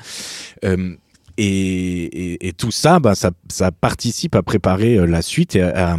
Euh, 0.65 0.95
et, 1.37 2.53
tout 2.57 2.71
ça, 2.71 3.01
bah, 3.01 3.15
ça, 3.15 3.31
ça 3.51 3.73
participe 3.73 4.37
à 4.37 4.43
préparer 4.43 4.97
euh, 4.97 5.07
la 5.07 5.23
suite 5.23 5.57
et 5.57 5.63
à, 5.63 5.97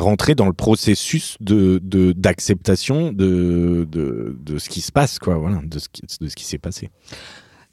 rentrer 0.00 0.34
dans 0.34 0.46
le 0.46 0.52
processus 0.52 1.36
d'acceptation 1.40 3.12
de, 3.12 3.86
de, 3.90 4.36
de 4.40 4.58
ce 4.58 4.68
qui 4.68 4.80
se 4.80 4.90
passe, 4.90 5.18
quoi, 5.18 5.36
voilà, 5.36 5.60
de 5.64 5.78
ce 5.78 5.88
qui, 5.88 6.02
de 6.20 6.28
ce 6.28 6.34
qui 6.34 6.44
s'est 6.44 6.58
passé. 6.58 6.90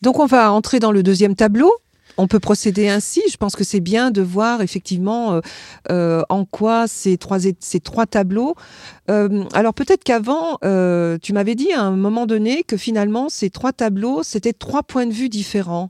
Donc 0.01 0.19
on 0.19 0.25
va 0.25 0.51
entrer 0.51 0.79
dans 0.79 0.91
le 0.91 1.03
deuxième 1.03 1.35
tableau. 1.35 1.71
On 2.19 2.27
peut 2.27 2.39
procéder 2.39 2.89
ainsi. 2.89 3.21
Je 3.31 3.37
pense 3.37 3.55
que 3.55 3.63
c'est 3.63 3.79
bien 3.79 4.11
de 4.11 4.21
voir 4.21 4.61
effectivement 4.61 5.33
euh, 5.33 5.39
euh, 5.89 6.21
en 6.29 6.43
quoi 6.45 6.87
ces 6.87 7.17
trois, 7.17 7.39
ces 7.59 7.79
trois 7.79 8.05
tableaux. 8.05 8.55
Euh, 9.09 9.45
alors 9.53 9.73
peut-être 9.73 10.03
qu'avant, 10.03 10.57
tu 11.21 11.33
m'avais 11.33 11.55
dit 11.55 11.71
à 11.73 11.81
un 11.81 11.91
moment 11.95 12.25
donné 12.27 12.63
que 12.63 12.77
finalement 12.77 13.29
ces 13.29 13.49
trois 13.49 13.71
tableaux, 13.73 14.21
c'était 14.23 14.53
trois 14.53 14.83
points 14.83 15.05
de 15.07 15.13
vue 15.13 15.29
différents 15.29 15.89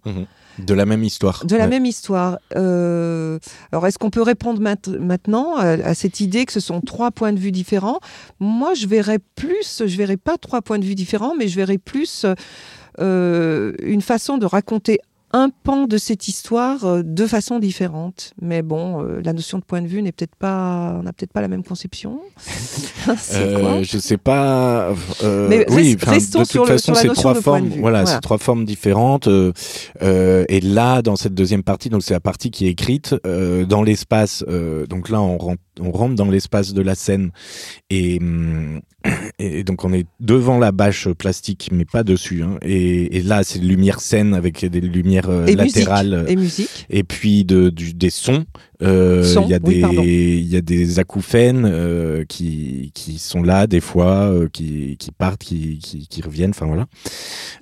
De 0.60 0.74
la 0.74 0.86
même 0.86 1.04
histoire. 1.04 1.46
de 1.46 1.56
la 1.56 1.64
Ouais. 1.64 1.70
même 1.70 1.86
histoire. 1.86 2.38
Euh, 2.56 3.40
alors 3.72 3.88
est-ce 3.88 3.98
qu'on 3.98 4.10
peut 4.10 4.22
répondre 4.22 4.62
mat- 4.62 4.88
maintenant 4.88 5.56
à, 5.56 5.68
à 5.70 5.94
cette 5.96 6.20
idée 6.20 6.46
que 6.46 6.54
ce 6.54 6.60
sont 6.60 6.82
trois 6.82 7.12
points 7.12 7.34
de 7.34 7.40
vue 7.40 7.52
différents? 7.52 8.00
Moi, 8.40 8.74
je 8.76 8.86
verrais 8.88 9.20
plus, 9.36 9.84
je 9.86 9.98
verrais 9.98 10.18
pas 10.18 10.38
trois 10.38 10.62
points 10.62 10.80
de 10.80 10.86
vue 10.86 10.96
différents, 10.96 11.34
mais 11.38 11.48
je 11.48 11.56
verrais 11.56 11.78
plus 11.80 12.26
euh, 13.00 13.74
une 13.82 14.02
façon 14.02 14.38
de 14.38 14.46
raconter 14.46 15.00
un 15.32 15.50
pan 15.50 15.86
de 15.86 15.98
cette 15.98 16.28
histoire 16.28 16.84
euh, 16.86 17.02
de 17.04 17.28
façon 17.28 17.60
différente. 17.60 18.34
Mais 18.42 18.62
bon, 18.62 19.04
euh, 19.04 19.22
la 19.24 19.34
notion 19.34 19.60
de 19.60 19.64
point 19.64 19.82
de 19.82 19.88
vue 19.88 20.02
n'est 20.02 20.12
peut-être 20.12 20.36
pas, 20.36 20.96
on 21.00 21.04
n'a 21.04 21.14
peut-être 21.14 21.32
pas 21.34 21.42
la 21.42 21.48
même 21.48 21.64
conception. 21.64 22.20
C'est 23.18 23.54
quoi 23.60 23.72
Euh, 23.74 23.84
je 23.84 23.98
sais 23.98 24.18
pas. 24.18 24.90
euh, 25.24 25.48
Mais 25.50 25.66
oui, 25.72 25.96
restons 26.02 26.40
de 26.40 26.44
toute 26.46 26.52
sur 26.52 26.68
façon, 26.68 26.94
c'est 26.94 27.08
trois 27.14 27.34
de 27.34 27.40
point 27.40 27.62
de 27.62 27.68
formes. 27.70 27.80
Voilà, 27.82 28.02
Voilà. 28.02 28.06
c'est 28.06 28.20
trois 28.22 28.38
formes 28.38 28.66
différentes. 28.66 29.28
euh, 29.28 29.52
euh, 30.02 30.46
et 30.50 30.62
là, 30.62 31.02
dans 31.02 31.16
cette 31.16 31.34
deuxième 31.36 31.64
partie, 31.64 31.90
donc 31.90 32.04
c'est 32.04 32.14
la 32.14 32.20
partie 32.20 32.52
qui 32.52 32.66
est 32.68 32.70
écrite 32.70 33.16
euh, 33.26 33.66
dans 33.66 33.84
l'espace. 33.84 34.44
euh, 34.48 34.86
donc 34.88 35.10
là, 35.10 35.22
on 35.22 35.38
rentre, 35.38 35.62
on 35.80 35.92
rentre 35.92 36.16
dans 36.16 36.30
l'espace 36.30 36.74
de 36.74 36.82
la 36.82 36.96
scène 36.96 37.32
et, 37.90 38.20
hum, 38.22 38.82
et 39.40 39.64
donc 39.64 39.84
on 39.86 39.94
est 39.94 40.06
devant 40.20 40.58
la 40.60 40.72
bâche 40.72 41.08
plastique, 41.10 41.70
mais 41.72 41.86
pas 41.86 42.04
dessus. 42.04 42.44
hein. 42.44 42.58
et, 42.62 43.18
et 43.18 43.22
là, 43.22 43.44
c'est 43.44 43.60
lumière 43.60 44.00
scène 44.02 44.34
avec 44.34 44.66
des 44.66 44.82
lumières 44.82 45.30
euh, 45.30 45.46
Et 45.46 45.56
musique. 45.56 45.76
latérales 45.76 46.26
Et 46.28 46.36
musique. 46.36 46.86
et 46.90 47.04
puis 47.04 47.46
de, 47.46 47.70
du, 47.70 47.94
des 47.94 48.10
sons. 48.10 48.46
Euh, 48.82 49.24
Il 49.44 49.50
y 49.50 49.54
a 49.54 49.60
oui, 49.64 49.76
des 49.76 49.82
pardon. 49.82 50.04
il 50.04 50.48
y 50.48 50.56
a 50.56 50.62
des 50.62 51.00
acouphènes 51.00 51.66
euh, 51.66 52.24
qui 52.26 52.92
qui 52.94 53.18
sont 53.18 53.44
là 53.44 53.68
des 53.68 53.82
fois, 53.82 54.30
euh, 54.32 54.48
qui 54.52 54.96
qui 54.98 55.12
partent, 55.12 55.42
qui 55.44 55.80
qui, 55.80 56.08
qui 56.08 56.22
reviennent. 56.22 56.52
Enfin 56.52 56.66
voilà. 56.66 56.86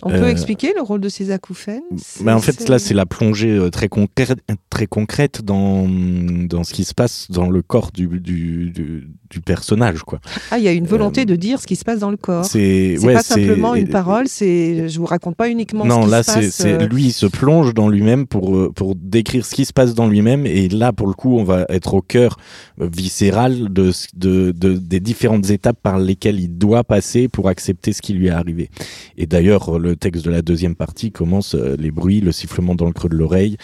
On 0.04 0.12
Euh, 0.12 0.20
peut 0.20 0.28
expliquer 0.30 0.74
le 0.76 0.82
rôle 0.84 1.02
de 1.02 1.10
ces 1.10 1.32
acouphènes? 1.32 1.82
Mais 2.24 2.32
en 2.32 2.40
fait 2.40 2.70
là 2.70 2.78
c'est 2.78 2.94
la 2.94 3.06
plongée 3.08 3.50
euh, 3.52 3.70
très 3.72 3.88
concrète 3.90 4.38
très 4.70 4.86
concrète 4.86 5.42
dans 5.44 5.88
dans 5.90 6.64
ce 6.64 6.74
qui 6.74 6.84
se 6.84 6.94
passe 6.94 7.28
dans 7.32 7.50
le 7.50 7.62
corps 7.64 7.92
du 7.92 8.08
du 8.20 8.70
du, 8.70 9.08
du 9.30 9.42
personnage 9.42 10.04
quoi. 10.04 10.20
Ah, 10.52 10.60
il 10.60 10.64
y 10.64 10.68
a 10.68 10.72
une 10.74 10.86
volonté 10.88 11.22
Euh, 11.22 11.26
de 11.26 11.36
dire 11.36 11.60
ce 11.60 11.66
qui 11.66 11.76
se 11.76 11.84
passe 11.84 12.00
dans 12.00 12.12
le 12.12 12.18
corps. 12.18 12.46
C'est 12.46 12.98
ouais 13.00 13.14
pas 13.16 13.24
simplement 13.24 13.74
une 13.74 13.90
parole, 13.90 14.28
c'est 14.28 14.88
je 14.88 15.00
vous 15.00 15.06
raconte 15.06 15.36
pas 15.36 15.50
uniquement 15.50 15.84
ce 15.84 15.90
Non, 15.90 16.02
qui 16.04 16.12
là, 16.12 16.22
se 16.22 16.32
passe. 16.34 16.50
c'est- 16.50 16.74
euh, 16.84 16.88
lui, 16.88 17.06
il 17.06 17.12
se 17.12 17.26
plonge 17.26 17.74
dans 17.74 17.90
lui-même 17.90 18.28
pour, 18.28 18.56
euh, 18.56 18.72
pour 18.74 18.94
décrire 18.96 19.46
ce 19.46 19.56
qui 19.56 19.66
se 19.66 19.74
passe 19.74 19.96
dans 19.96 20.08
lui-même. 20.08 20.46
Et 20.46 20.68
là, 20.70 20.94
pour 20.94 21.07
le 21.08 21.13
coup, 21.13 21.38
on 21.38 21.43
va 21.43 21.65
être 21.70 21.93
au 21.93 22.02
cœur 22.02 22.38
euh, 22.82 22.88
viscéral 22.91 23.72
de, 23.72 23.91
de, 24.15 24.52
de- 24.52 24.74
des 24.78 25.00
différentes 25.00 25.50
étapes 25.50 25.80
par 25.82 26.00
lesquelles 26.00 26.39
il 26.39 26.58
doit 26.58 26.84
passer 26.84 27.28
pour 27.28 27.48
accepter 27.50 27.93
ce 27.93 28.02
qui 28.02 28.13
lui 28.13 28.28
est 28.28 28.32
arrivé. 28.32 28.70
Et 29.17 29.26
d'ailleurs, 29.26 29.80
le 29.80 29.96
texte 29.96 30.26
de 30.26 30.32
la 30.32 30.41
deuxième 30.41 30.76
partie 30.76 31.12
commence 31.12 31.56
euh, 31.56 31.76
les 31.78 31.91
bruits, 31.91 32.22
le 32.22 32.32
sifflement 32.32 32.76
dans 32.76 32.86
le 32.86 32.93
creux 32.93 33.10
de 33.10 33.15
l'oreille. 33.15 33.58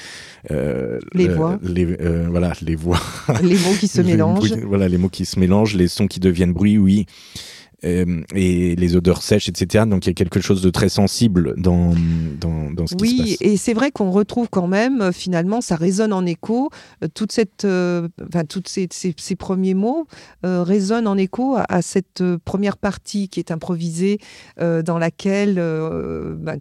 euh, 0.51 0.99
Les 1.13 1.27
le- 1.27 1.35
voix. 1.35 1.59
Les, 1.63 1.85
euh, 2.01 2.27
voilà, 2.29 2.53
les 2.61 2.75
voix. 2.75 2.99
les 3.41 3.55
mots 3.55 3.75
qui 3.79 3.87
se 3.87 4.01
mélangent. 4.11 4.53
voilà, 4.65 4.87
les 4.87 4.97
mots 4.97 5.09
qui 5.09 5.25
se 5.25 5.39
mélangent, 5.39 5.75
les 5.75 5.87
sons 5.87 6.07
qui 6.07 6.19
deviennent 6.19 6.53
bruit, 6.53 6.77
oui. 6.77 7.05
Euh, 7.85 8.21
et 8.33 8.75
les 8.75 8.95
odeurs 8.95 9.21
sèches, 9.21 9.49
etc. 9.49 9.83
Donc 9.85 10.05
il 10.05 10.09
y 10.09 10.11
a 10.11 10.13
quelque 10.13 10.39
chose 10.39 10.61
de 10.61 10.69
très 10.69 10.87
sensible 10.87 11.53
dans, 11.57 11.93
dans, 12.39 12.71
dans 12.71 12.87
ce 12.87 12.95
qui 12.95 13.07
se 13.09 13.13
Oui, 13.21 13.37
passe. 13.37 13.37
et 13.41 13.57
c'est 13.57 13.73
vrai 13.73 13.91
qu'on 13.91 14.09
retrouve 14.09 14.47
quand 14.49 14.67
même, 14.67 15.01
euh, 15.01 15.11
finalement, 15.11 15.59
ça 15.59 15.75
résonne 15.75 16.13
en 16.13 16.25
écho. 16.25 16.69
euh, 17.03 17.07
toute 17.13 17.31
cette, 17.33 17.65
enfin, 17.65 18.45
toutes 18.47 18.69
ces, 18.69 18.87
ces- 18.91 19.13
ces 19.17 19.35
premiers 19.35 19.73
mots 19.73 20.07
résonnent 20.43 21.07
en 21.07 21.17
écho 21.17 21.55
à, 21.55 21.65
à 21.67 21.81
cette 21.81 22.23
première 22.45 22.77
partie 22.77 23.27
qui 23.27 23.39
est 23.39 23.51
improvisée, 23.51 24.19
dans 24.59 24.97
laquelle, 24.97 25.61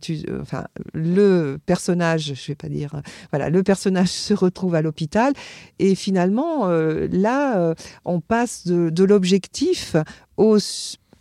tu, 0.00 0.18
enfin, 0.40 0.64
le 0.92 1.58
personnage, 1.64 2.32
je 2.34 2.46
vais 2.48 2.54
pas 2.54 2.68
dire, 2.68 3.00
voilà, 3.30 3.48
le 3.50 3.62
personnage 3.62 4.08
se 4.10 4.34
retrouve 4.34 4.74
à 4.74 4.82
l'hôpital, 4.82 5.32
et 5.78 5.94
finalement, 5.94 6.68
euh, 6.68 7.06
là, 7.10 7.58
euh, 7.58 7.74
on 8.04 8.20
passe 8.20 8.66
de, 8.66 8.90
de 8.90 9.04
l'objectif 9.04 9.96
au 10.36 10.58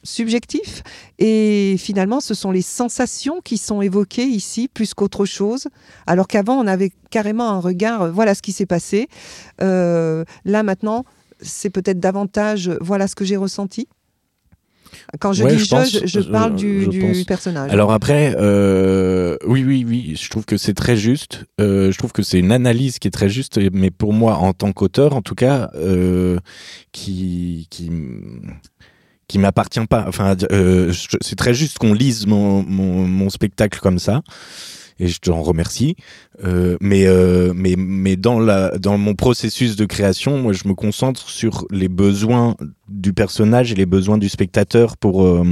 subjectif. 0.04 0.84
Et 1.20 1.76
finalement 1.78 2.20
ce 2.20 2.34
sont 2.34 2.52
les 2.52 2.62
sensations 2.62 3.42
qui 3.42 3.58
sont 3.58 3.82
évoquées 3.82 4.26
ici 4.26 4.68
plus 4.68 4.94
qu'autre 4.94 5.26
chose. 5.26 5.68
Alors 6.08 6.28
qu'avant 6.28 6.56
on 6.56 6.68
avait 6.68 6.92
carrément 7.10 7.50
un 7.50 7.60
regard 7.60 8.04
euh, 8.04 8.12
voilà 8.12 8.36
ce 8.36 8.42
qui 8.42 8.52
s'est 8.52 8.66
passé. 8.66 9.08
Euh, 9.62 10.24
là 10.46 10.64
maintenant 10.64 11.06
c'est 11.42 11.70
peut-être 11.70 12.00
davantage 12.00 12.70
euh, 12.70 12.78
voilà 12.82 13.08
ce 13.08 13.16
que 13.16 13.26
j'ai 13.26 13.38
ressenti. 13.38 13.88
Quand 15.22 15.32
je 15.32 15.46
Ouais, 15.46 15.56
dis 15.56 15.64
je 15.64 15.70
pense, 15.70 16.06
je, 16.06 16.20
parle 16.20 16.56
du, 16.56 17.24
personnage. 17.26 17.72
Alors 17.72 17.94
après, 17.94 18.36
euh, 18.38 19.38
oui, 19.48 19.64
oui, 19.64 19.86
oui, 19.88 20.18
je 20.22 20.30
trouve 20.30 20.44
que 20.44 20.58
c'est 20.58 20.74
très 20.74 20.98
juste. 20.98 21.46
Euh, 21.62 21.94
je 21.94 21.98
trouve 21.98 22.12
que 22.12 22.24
c'est 22.24 22.40
une 22.40 22.52
analyse 22.52 23.00
qui 23.00 23.08
est 23.08 23.12
très 23.12 23.30
juste, 23.30 23.58
mais 23.72 23.90
pour 23.90 24.12
moi, 24.12 24.36
en 24.36 24.52
tant 24.52 24.74
qu'auteur, 24.74 25.16
en 25.16 25.22
tout 25.22 25.36
cas, 25.36 25.72
qui, 26.92 27.68
qui, 27.70 27.90
qui 29.32 29.40
m'appartient 29.40 29.86
pas. 29.88 30.04
Enfin, 30.08 30.36
euh, 30.52 30.92
c'est 31.22 31.38
très 31.38 31.54
juste 31.54 31.78
qu'on 31.78 31.94
lise 31.94 32.28
mon, 32.28 32.64
mon 32.64 33.30
spectacle 33.30 33.80
comme 33.80 33.98
ça. 33.98 34.22
Et 35.02 35.08
je 35.08 35.20
t'en 35.20 35.42
remercie. 35.42 35.96
Euh, 36.44 36.78
mais, 36.80 37.08
euh, 37.08 37.54
mais, 37.56 37.74
mais 37.76 38.16
dans, 38.16 38.40
la, 38.40 38.78
dans 38.78 39.00
mon 39.00 39.16
processus 39.16 39.76
de 39.76 39.86
création, 39.86 40.38
moi, 40.38 40.54
je 40.54 40.68
me 40.68 40.76
concentre 40.76 41.28
sur 41.28 41.66
les 41.72 41.88
besoins 41.88 42.56
du 42.88 43.12
personnage 43.12 43.72
et 43.72 43.76
les 43.76 43.88
besoins 43.88 44.20
du 44.20 44.30
spectateur 44.30 44.98
pour, 44.98 45.24
euh, 45.24 45.44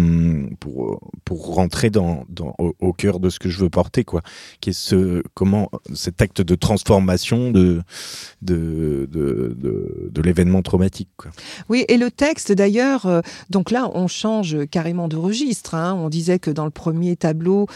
pour, 0.59 0.99
pour 1.25 1.55
rentrer 1.55 1.89
dans, 1.89 2.25
au, 2.59 2.93
cœur 2.93 3.19
de 3.19 3.31
ce 3.31 3.39
que 3.39 3.49
je 3.49 3.57
veux 3.57 3.71
porter, 3.71 4.03
quoi. 4.03 4.21
Qui 4.61 4.69
est 4.69 4.73
ce, 4.73 5.23
comment, 5.33 5.71
cet 5.95 6.21
acte 6.21 6.41
de 6.41 6.53
transformation 6.53 7.49
de, 7.49 7.81
de, 8.43 9.09
de, 9.11 9.57
de, 10.11 10.21
l'événement 10.21 10.61
traumatique. 10.61 11.09
Oui, 11.69 11.85
et 11.87 11.97
le 11.97 12.11
texte 12.11 12.51
d'ailleurs, 12.51 13.23
donc 13.49 13.71
là 13.71 13.89
on 13.95 14.07
change 14.07 14.65
carrément 14.69 15.07
de 15.07 15.15
registre. 15.15 15.73
hein. 15.73 15.97
On 15.97 16.09
disait 16.09 16.37
que 16.37 16.51
dans 16.51 16.65
le 16.65 16.71
premier 16.71 17.15
tableau, 17.15 17.67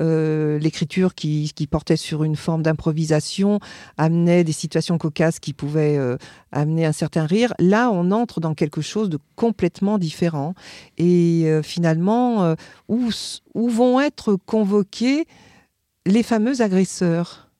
euh, 0.00 0.58
l'écriture 0.58 1.14
qui, 1.14 1.52
qui 1.54 1.66
portait 1.66 1.96
sur 1.96 2.24
une 2.24 2.36
forme 2.36 2.62
d'improvisation 2.62 3.60
amenait 3.98 4.44
des 4.44 4.52
situations 4.52 4.98
cocasses 4.98 5.40
qui 5.40 5.52
pouvaient 5.52 5.96
euh, 5.96 6.16
amener 6.52 6.86
un 6.86 6.92
certain 6.92 7.26
rire. 7.26 7.52
Là, 7.58 7.90
on 7.90 8.10
entre 8.10 8.40
dans 8.40 8.54
quelque 8.54 8.80
chose 8.80 9.10
de 9.10 9.18
complètement 9.36 9.98
différent. 9.98 10.54
Et 10.98 11.44
euh, 11.44 11.62
finalement, 11.62 12.54
où, 12.88 13.10
vont 13.54 14.00
être 14.00 14.36
convoqués 14.46 15.26
les 16.06 16.22
fameux 16.22 16.62
agresseurs? 16.62 17.50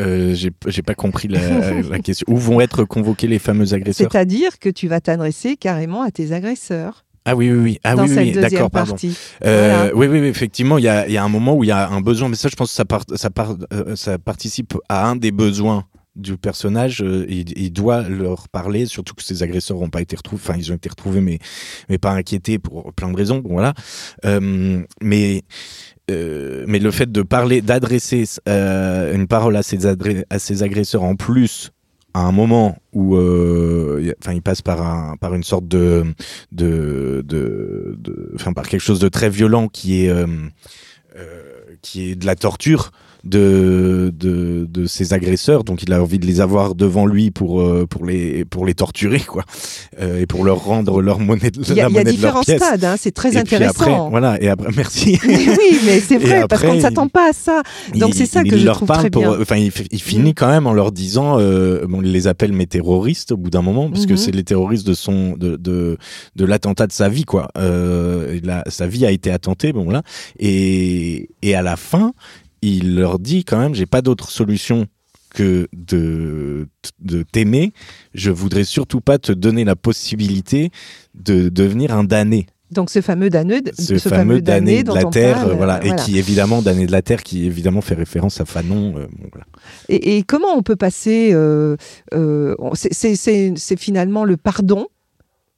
Euh, 0.00 0.34
j'ai 0.34 0.82
pas 0.82 0.94
compris 0.94 1.28
la, 1.28 1.82
la 1.82 1.98
question. 1.98 2.24
Où 2.28 2.36
vont 2.36 2.60
être 2.60 2.84
convoqués 2.84 3.28
les 3.28 3.38
fameux 3.38 3.74
agresseurs? 3.74 4.10
C'est-à-dire 4.10 4.58
que 4.58 4.68
tu 4.68 4.88
vas 4.88 5.00
t'adresser 5.00 5.56
carrément 5.56 6.02
à 6.02 6.10
tes 6.10 6.32
agresseurs 6.32 7.04
Ah 7.24 7.36
oui, 7.36 7.50
oui, 7.52 7.58
oui. 7.58 7.78
Ah 7.84 7.94
dans 7.94 8.02
oui, 8.02 8.08
oui, 8.08 8.14
cette 8.14 8.24
oui, 8.24 8.32
deuxième 8.32 8.50
d'accord, 8.50 8.70
pardon. 8.70 8.90
partie. 8.92 9.16
Euh, 9.44 9.68
Voilà. 9.76 9.94
Oui, 9.96 10.06
oui, 10.08 10.20
oui, 10.20 10.26
effectivement, 10.26 10.78
il 10.78 10.84
y 10.84 10.88
a, 10.88 11.08
y 11.08 11.16
a 11.16 11.22
un 11.24 11.28
moment 11.28 11.54
où 11.54 11.62
il 11.64 11.68
y 11.68 11.70
a 11.70 11.88
un 11.88 12.00
besoin, 12.00 12.28
mais 12.28 12.34
ça, 12.36 12.48
je 12.48 12.56
pense 12.56 12.70
que 12.70 12.74
ça, 12.74 12.84
part, 12.84 13.04
ça, 13.14 13.30
part, 13.30 13.56
euh, 13.72 13.94
ça 13.96 14.18
participe 14.18 14.74
à 14.88 15.06
un 15.08 15.14
des 15.16 15.30
besoins 15.30 15.84
du 16.16 16.36
personnage. 16.36 17.00
euh, 17.02 17.24
il, 17.28 17.56
il 17.58 17.72
doit 17.72 18.02
leur 18.08 18.48
parler, 18.48 18.86
surtout 18.86 19.14
que 19.14 19.22
ces 19.22 19.42
agresseurs 19.42 19.78
n'ont 19.78 19.88
pas 19.88 20.02
été 20.02 20.16
retrouvés, 20.16 20.42
enfin, 20.44 20.58
ils 20.58 20.70
ont 20.72 20.74
été 20.74 20.88
retrouvés, 20.88 21.20
mais, 21.20 21.38
mais 21.88 21.96
pas 21.98 22.10
inquiétés 22.10 22.58
pour 22.58 22.92
plein 22.92 23.10
de 23.10 23.16
raisons. 23.16 23.38
Bon, 23.38 23.52
voilà. 23.52 23.72
Mais. 25.00 25.42
euh, 26.10 26.64
mais 26.66 26.80
le 26.80 26.90
fait 26.90 27.10
de 27.10 27.22
parler, 27.22 27.62
d'adresser 27.62 28.24
euh, 28.48 29.14
une 29.14 29.26
parole 29.28 29.56
à 29.56 29.62
ces, 29.62 29.86
adré- 29.86 30.24
à 30.30 30.38
ces 30.38 30.62
agresseurs 30.62 31.04
en 31.04 31.14
plus 31.14 31.70
à 32.14 32.20
un 32.20 32.32
moment 32.32 32.76
où, 32.92 33.16
euh, 33.16 34.12
enfin, 34.20 34.32
il 34.34 34.42
passe 34.42 34.62
par 34.62 34.82
un, 34.82 35.16
par 35.16 35.34
une 35.34 35.42
sorte 35.42 35.66
de, 35.68 36.04
de, 36.52 37.22
de, 37.26 37.96
de- 37.98 38.32
enfin, 38.34 38.52
par 38.52 38.68
quelque 38.68 38.80
chose 38.82 39.00
de 39.00 39.08
très 39.08 39.30
violent 39.30 39.68
qui 39.68 40.04
est, 40.04 40.08
euh, 40.10 40.26
euh, 41.16 41.42
qui 41.80 42.10
est 42.10 42.14
de 42.14 42.26
la 42.26 42.36
torture 42.36 42.90
de, 43.24 44.12
de, 44.16 44.66
de 44.70 44.86
ses 44.86 45.12
agresseurs. 45.12 45.64
Donc, 45.64 45.82
il 45.82 45.92
a 45.92 46.02
envie 46.02 46.18
de 46.18 46.26
les 46.26 46.40
avoir 46.40 46.74
devant 46.74 47.06
lui 47.06 47.30
pour, 47.30 47.60
euh, 47.60 47.86
pour 47.88 48.04
les, 48.04 48.44
pour 48.44 48.66
les 48.66 48.74
torturer, 48.74 49.20
quoi, 49.20 49.44
euh, 50.00 50.20
et 50.20 50.26
pour 50.26 50.44
leur 50.44 50.64
rendre 50.64 51.00
leur 51.00 51.18
monnaie, 51.18 51.50
de- 51.50 51.62
Il 51.68 51.74
y 51.76 51.80
a, 51.80 51.88
la 51.88 51.88
il 51.88 51.94
y 51.94 51.98
a 51.98 52.02
leur 52.04 52.12
différents 52.12 52.42
stades, 52.42 52.84
hein, 52.84 52.94
c'est 52.98 53.12
très 53.12 53.28
et 53.30 53.42
puis 53.42 53.56
intéressant. 53.56 53.82
après, 53.82 54.10
voilà. 54.10 54.42
Et 54.42 54.48
après, 54.48 54.70
merci. 54.76 55.18
Mais 55.26 55.36
oui, 55.48 55.78
mais 55.84 56.00
c'est 56.00 56.18
vrai, 56.18 56.46
parce 56.48 56.62
qu'on 56.62 56.74
ne 56.74 56.80
s'attend 56.80 57.08
pas 57.08 57.30
à 57.30 57.32
ça. 57.32 57.62
Donc 57.94 58.14
c'est 58.14 58.26
ça 58.26 58.42
il 58.44 58.50
que 58.50 58.58
je 58.58 58.64
leur 58.64 58.76
trouve 58.76 58.88
parle 58.88 59.00
très 59.00 59.10
pour, 59.10 59.22
bien. 59.22 59.36
Enfin, 59.40 59.56
il, 59.56 59.70
finit 60.02 60.34
quand 60.34 60.48
même 60.48 60.66
en 60.66 60.72
leur 60.72 60.92
disant, 60.92 61.38
euh, 61.38 61.86
bon, 61.86 62.02
il 62.02 62.12
les 62.12 62.26
appelle 62.26 62.52
mes 62.52 62.66
terroristes 62.66 63.32
au 63.32 63.36
bout 63.36 63.50
d'un 63.50 63.62
moment, 63.62 63.88
parce 63.90 64.06
que 64.06 64.12
Mhm. 64.12 64.16
c'est 64.18 64.30
les 64.32 64.44
terroristes 64.44 64.86
de 64.86 64.94
son, 64.94 65.36
de, 65.36 65.56
de, 65.56 65.96
de 66.36 66.44
l'attentat 66.44 66.86
de 66.86 66.92
sa 66.92 67.08
vie, 67.08 67.24
quoi. 67.24 67.48
Euh, 67.56 68.38
sa 68.68 68.86
vie 68.86 69.06
a 69.06 69.10
été 69.10 69.30
attentée, 69.30 69.72
bon 69.72 69.88
là, 69.90 70.02
et, 70.38 71.28
et 71.42 71.54
à 71.54 71.62
la 71.62 71.76
fin, 71.76 72.12
il 72.62 72.94
leur 72.94 73.18
dit 73.18 73.44
quand 73.44 73.58
même, 73.58 73.74
j'ai 73.74 73.86
pas 73.86 74.02
d'autre 74.02 74.30
solution 74.30 74.86
que 75.34 75.68
de, 75.72 76.68
de 77.00 77.22
t'aimer. 77.22 77.72
Je 78.14 78.30
voudrais 78.30 78.64
surtout 78.64 79.00
pas 79.00 79.18
te 79.18 79.32
donner 79.32 79.64
la 79.64 79.76
possibilité 79.76 80.70
de 81.14 81.48
devenir 81.48 81.94
un 81.94 82.04
damné 82.04 82.46
Donc 82.70 82.90
ce 82.90 83.00
fameux 83.00 83.30
damné, 83.30 83.62
ce, 83.78 83.96
fameux 83.98 84.40
damné 84.40 84.82
de 84.82 84.92
la 84.92 85.04
terre, 85.04 85.36
parle, 85.36 85.56
voilà, 85.56 85.84
et 85.84 85.94
qui 85.96 86.18
évidemment 86.18 86.62
damné 86.62 86.86
de 86.86 86.92
la 86.92 87.02
terre, 87.02 87.22
qui 87.22 87.46
évidemment 87.46 87.80
fait 87.80 87.94
référence 87.94 88.40
à 88.40 88.44
Fanon. 88.44 88.94
euh, 88.96 89.06
voilà. 89.30 89.46
Et, 89.88 90.16
et 90.18 90.22
comment 90.22 90.54
on 90.54 90.62
peut 90.62 90.76
passer 90.76 91.30
euh, 91.32 91.76
euh, 92.14 92.54
c'est 92.74 93.78
finalement 93.78 94.24
le 94.24 94.36
pardon. 94.36 94.86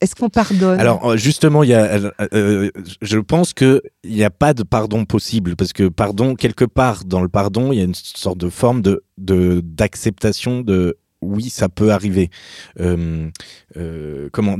Est-ce 0.01 0.13
qu'on 0.15 0.29
pardonne? 0.29 0.79
Alors 0.79 1.11
euh, 1.11 1.17
justement, 1.17 1.63
il 1.63 1.69
y 1.69 1.73
a, 1.73 1.85
euh, 1.85 2.11
euh, 2.33 2.69
je 3.01 3.17
pense 3.17 3.53
que 3.53 3.81
il 4.03 4.13
n'y 4.13 4.25
a 4.25 4.29
pas 4.29 4.53
de 4.53 4.63
pardon 4.63 5.05
possible 5.05 5.55
parce 5.55 5.71
que 5.71 5.87
pardon 5.87 6.35
quelque 6.35 6.65
part 6.65 7.05
dans 7.05 7.21
le 7.21 7.29
pardon, 7.29 7.71
il 7.71 7.77
y 7.77 7.81
a 7.81 7.85
une 7.85 7.95
sorte 7.95 8.37
de 8.37 8.49
forme 8.49 8.81
d'acceptation 9.17 10.61
de 10.61 10.97
oui, 11.21 11.49
ça 11.49 11.69
peut 11.69 11.91
arriver. 11.91 12.29
Comment 12.77 14.57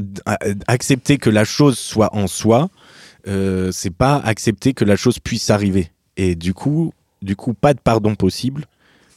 accepter 0.68 1.18
que 1.18 1.30
la 1.30 1.44
chose 1.44 1.78
soit 1.78 2.16
en 2.16 2.28
soi, 2.28 2.70
c'est 3.26 3.96
pas 3.96 4.16
accepter 4.18 4.74
que 4.74 4.86
la 4.86 4.96
chose 4.96 5.20
puisse 5.20 5.50
arriver. 5.50 5.92
Et 6.18 6.36
du 6.36 6.54
coup, 6.54 6.94
du 7.22 7.36
coup, 7.36 7.54
pas 7.54 7.74
de 7.74 7.80
pardon 7.80 8.16
possible, 8.16 8.66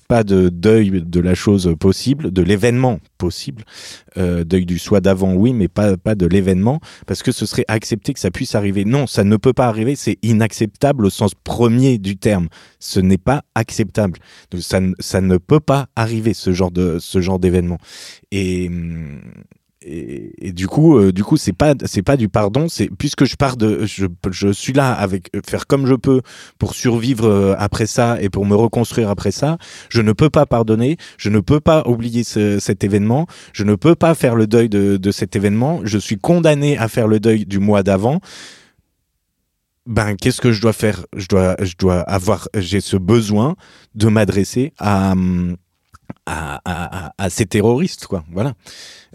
pas 0.09 0.25
de 0.25 0.49
deuil 0.49 1.03
de 1.05 1.21
la 1.21 1.35
chose 1.35 1.75
possible, 1.79 2.33
de 2.33 2.42
l'événement 2.42 2.99
possible, 3.18 3.64
euh, 4.16 4.42
deuil 4.42 4.64
du 4.64 4.79
soi 4.79 5.01
d'avant, 5.01 5.35
oui, 5.35 5.53
mais 5.53 5.68
pas 5.68 5.97
pas 5.99 6.14
de 6.14 6.27
l'événement, 6.27 6.81
parce 7.07 7.23
que 7.23 7.31
ce 7.31 7.44
serait 7.44 7.66
accepter 7.68 8.14
que 8.14 8.21
ça 8.21 8.31
puisse 8.31 8.55
arriver. 8.55 8.87
Non, 8.87 9.07
ça 9.07 9.23
ne 9.23 9.37
peut 9.37 9.53
pas 9.53 9.68
arriver, 9.68 9.97
c'est 9.97 10.18
inacceptable 10.23 11.05
au 11.07 11.11
sens 11.11 11.33
premier 11.35 11.99
du 11.99 12.16
terme. 12.16 12.49
Ce 12.81 13.01
n'est 13.01 13.18
pas 13.18 13.42
acceptable. 13.55 14.18
Ça, 14.59 14.81
ça 14.99 15.21
ne 15.21 15.37
peut 15.37 15.61
pas 15.61 15.88
arriver 15.94 16.33
ce 16.33 16.53
genre 16.53 16.73
ce 16.99 17.21
genre 17.21 17.38
d'événement. 17.38 17.79
Et 18.31 18.68
hum, 18.68 19.21
et, 19.88 20.53
du 20.53 20.66
coup, 20.66 20.98
euh, 20.98 21.12
du 21.12 21.24
coup, 21.24 21.37
c'est 21.37 21.53
pas 21.53 21.74
c'est 21.85 22.03
pas 22.03 22.16
du 22.16 22.29
pardon. 22.29 22.66
Puisque 22.98 23.24
je 23.24 23.37
pars 23.37 23.57
de, 23.57 23.87
je, 23.87 24.53
suis 24.53 24.72
là 24.72 24.92
avec 24.92 25.31
euh, 25.35 25.40
faire 25.46 25.66
comme 25.66 25.87
je 25.87 25.94
peux 25.94 26.20
pour 26.59 26.74
survivre 26.74 27.27
euh, 27.27 27.55
après 27.59 27.87
ça 27.87 28.20
et 28.20 28.29
pour 28.29 28.44
me 28.44 28.55
reconstruire 28.55 29.09
après 29.09 29.31
ça. 29.31 29.59
Je 29.88 30.03
ne 30.03 30.12
peux 30.12 30.31
pas 30.31 30.46
pardonner. 30.46 30.96
Je 31.16 31.31
ne 31.31 31.40
peux 31.40 31.61
pas 31.61 31.87
oublier 31.87 32.24
ce- 32.24 32.59
cet 32.59 32.85
événement. 32.85 33.27
Je 33.53 33.64
ne 33.64 33.74
peux 33.74 33.94
pas 33.94 34.14
faire 34.14 34.35
le 34.35 34.46
deuil 34.46 34.68
de, 34.68 35.11
cet 35.11 35.37
événement. 35.37 35.81
Je 35.85 35.98
suis 35.98 36.18
condamné 36.18 36.77
à 36.77 36.88
faire 36.88 37.09
le 37.09 37.18
deuil 37.18 37.46
du 37.46 37.59
mois 37.59 37.83
d'avant. 37.83 38.20
Ben, 39.87 40.16
qu'est-ce 40.16 40.42
que 40.42 40.53
je 40.53 40.61
dois 40.61 40.74
faire? 40.74 41.07
Je 41.16 41.29
dois, 41.29 41.57
je 41.62 41.74
dois 41.79 42.01
avoir, 42.01 42.48
j'ai 42.55 42.83
ce 42.83 42.98
besoin 42.98 43.57
de 43.94 44.09
m'adresser 44.09 44.74
à, 44.79 45.14
à, 46.27 47.12
à 47.16 47.31
ces 47.31 47.46
terroristes, 47.46 48.07
quoi. 48.07 48.24
Voilà. 48.31 48.53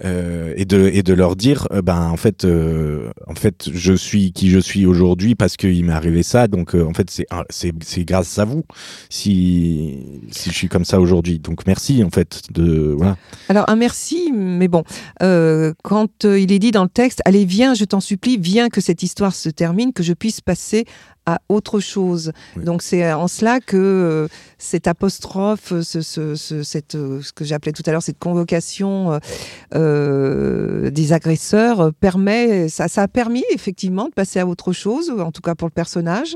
Euh, 0.03 0.53
et 0.57 0.65
de 0.65 0.89
et 0.91 1.03
de 1.03 1.13
leur 1.13 1.35
dire, 1.35 1.67
euh, 1.71 1.83
ben 1.83 2.09
en 2.09 2.17
fait, 2.17 2.45
euh, 2.45 3.11
en 3.27 3.35
fait, 3.35 3.69
je 3.71 3.93
suis 3.93 4.31
qui 4.33 4.49
je 4.49 4.57
suis 4.57 4.87
aujourd'hui 4.87 5.35
parce 5.35 5.55
qu'il 5.55 5.85
m'est 5.85 5.93
arrivé 5.93 6.23
ça. 6.23 6.47
Donc 6.47 6.73
en 6.73 6.93
fait, 6.93 7.11
c'est 7.11 7.27
c'est 7.51 7.71
c'est 7.83 8.03
grâce 8.03 8.39
à 8.39 8.45
vous 8.45 8.63
si 9.09 9.99
si 10.31 10.49
je 10.49 10.55
suis 10.55 10.67
comme 10.67 10.83
ça 10.85 10.99
aujourd'hui. 10.99 11.37
Donc 11.37 11.67
merci 11.67 12.03
en 12.03 12.09
fait 12.09 12.41
de 12.51 12.93
voilà. 12.97 13.17
Alors 13.49 13.69
un 13.69 13.75
merci, 13.75 14.31
mais 14.33 14.67
bon, 14.67 14.83
quand 15.83 16.23
il 16.25 16.51
est 16.51 16.59
dit 16.59 16.71
dans 16.71 16.83
le 16.83 16.89
texte, 16.89 17.21
allez 17.25 17.45
viens, 17.45 17.75
je 17.75 17.85
t'en 17.85 17.99
supplie, 17.99 18.37
viens 18.37 18.69
que 18.69 18.81
cette 18.81 19.03
histoire 19.03 19.35
se 19.35 19.49
termine, 19.49 19.93
que 19.93 20.01
je 20.03 20.13
puisse 20.13 20.41
passer 20.41 20.85
à 21.25 21.39
autre 21.47 21.79
chose. 21.79 22.33
Oui. 22.57 22.65
Donc 22.65 22.81
c'est 22.81 23.13
en 23.13 23.29
cela 23.29 23.61
que 23.61 23.77
euh, 23.77 24.27
cette 24.57 24.87
apostrophe, 24.87 25.71
ce, 25.81 26.01
ce, 26.01 26.35
ce- 26.35 26.63
cette, 26.63 26.95
euh, 26.95 27.21
ce 27.21 27.31
que 27.31 27.45
j'appelais 27.45 27.71
tout 27.71 27.83
à 27.85 27.91
l'heure, 27.91 28.03
cette 28.03 28.19
convocation 28.19 29.13
euh, 29.13 29.19
euh, 29.83 30.89
des 30.89 31.13
agresseurs 31.13 31.93
permet, 31.93 32.69
ça, 32.69 32.87
ça 32.87 33.03
a 33.03 33.07
permis 33.07 33.43
effectivement 33.53 34.05
de 34.05 34.13
passer 34.13 34.39
à 34.39 34.47
autre 34.47 34.73
chose, 34.73 35.09
en 35.09 35.31
tout 35.31 35.41
cas 35.41 35.55
pour 35.55 35.67
le 35.67 35.73
personnage? 35.73 36.35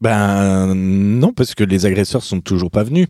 Ben 0.00 0.74
non 0.74 1.32
parce 1.32 1.54
que 1.54 1.64
les 1.64 1.86
agresseurs 1.86 2.22
sont 2.22 2.40
toujours 2.40 2.70
pas 2.70 2.82
venus. 2.82 3.08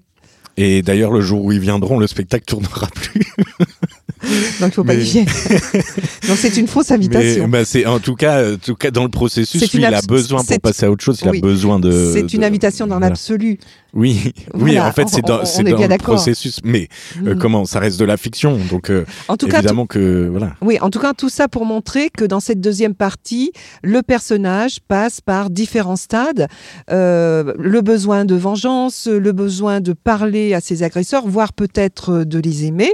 Et 0.57 0.83
d'ailleurs 0.83 1.11
le 1.11 1.21
jour 1.21 1.45
où 1.45 1.53
ils 1.53 1.61
viendront, 1.61 1.99
le 1.99 2.07
spectacle 2.07 2.45
tournera 2.45 2.89
plus. 2.89 3.27
Donc 4.61 4.71
il 4.71 4.75
faut 4.75 4.85
pas 4.85 4.95
Mais- 4.95 5.05
y. 5.05 5.25
Donc 6.29 6.37
c'est 6.39 6.57
une 6.57 6.67
fausse 6.69 6.91
invitation. 6.91 7.45
Mais 7.47 7.61
bah, 7.61 7.65
c'est 7.65 7.87
en 7.87 7.99
tout 7.99 8.15
cas, 8.15 8.53
en 8.55 8.57
tout 8.57 8.75
cas 8.75 8.91
dans 8.91 9.05
le 9.05 9.11
processus, 9.11 9.73
lui, 9.73 9.83
il 9.83 9.85
a 9.85 10.01
besoin 10.03 10.43
pour 10.45 10.61
passer 10.61 10.87
à 10.87 10.91
autre 10.91 11.05
chose. 11.05 11.21
Il 11.25 11.31
oui. 11.31 11.39
a 11.39 11.41
besoin 11.41 11.79
de. 11.79 12.11
c'est 12.13 12.33
une 12.33 12.41
de- 12.41 12.47
invitation 12.47 12.87
dans 12.87 12.99
l'absolu. 12.99 13.59
Oui, 13.97 14.33
En 14.81 14.91
fait, 14.91 15.09
c'est 15.09 15.23
dans, 15.25 15.45
c'est 15.45 15.63
le 15.63 15.99
processus. 15.99 16.59
Mais 16.65 16.89
euh, 17.25 17.35
Mm. 17.35 17.39
comment 17.39 17.65
Ça 17.65 17.79
reste 17.79 17.99
de 18.01 18.05
la 18.05 18.17
fiction, 18.17 18.59
donc 18.71 18.91
euh, 18.91 19.05
En 19.29 19.37
tout 19.37 19.47
cas, 19.47 19.59
évidemment 19.59 19.87
que 19.87 20.27
voilà. 20.31 20.55
Oui, 20.63 20.79
en 20.81 20.91
tout 20.91 20.99
cas, 20.99 21.13
tout 21.15 21.29
ça 21.29 21.47
pour 21.47 21.65
montrer 21.65 22.11
que 22.11 22.25
dans 22.25 22.41
cette 22.41 22.61
deuxième 22.61 22.95
partie, 22.95 23.53
le 23.85 24.03
personnage 24.03 24.79
passe 24.89 25.21
par 25.21 25.49
différents 25.49 25.95
stades. 25.97 26.49
Euh, 26.91 27.53
le 27.59 27.81
besoin 27.83 28.25
de 28.25 28.35
vengeance, 28.35 29.07
le 29.07 29.31
besoin 29.33 29.81
de 29.81 29.93
parler 29.93 30.55
à 30.55 30.61
ses 30.61 30.83
agresseurs, 30.83 31.27
voire 31.29 31.53
peut-être 31.53 32.11
euh, 32.13 32.25
de 32.25 32.41
les 32.41 32.65
aimer. 32.65 32.93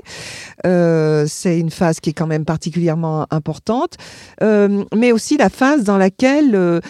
Euh, 0.66 1.19
c'est 1.26 1.58
une 1.58 1.70
phase 1.70 2.00
qui 2.00 2.10
est 2.10 2.14
quand 2.14 2.26
même 2.26 2.44
particulièrement 2.44 3.26
importante. 3.30 3.96
Euh, 4.42 4.84
mais 4.94 5.12
aussi 5.12 5.36
la 5.36 5.50
phase 5.50 5.84
dans 5.84 5.98
laquelle... 5.98 6.54
euh, 6.54 6.80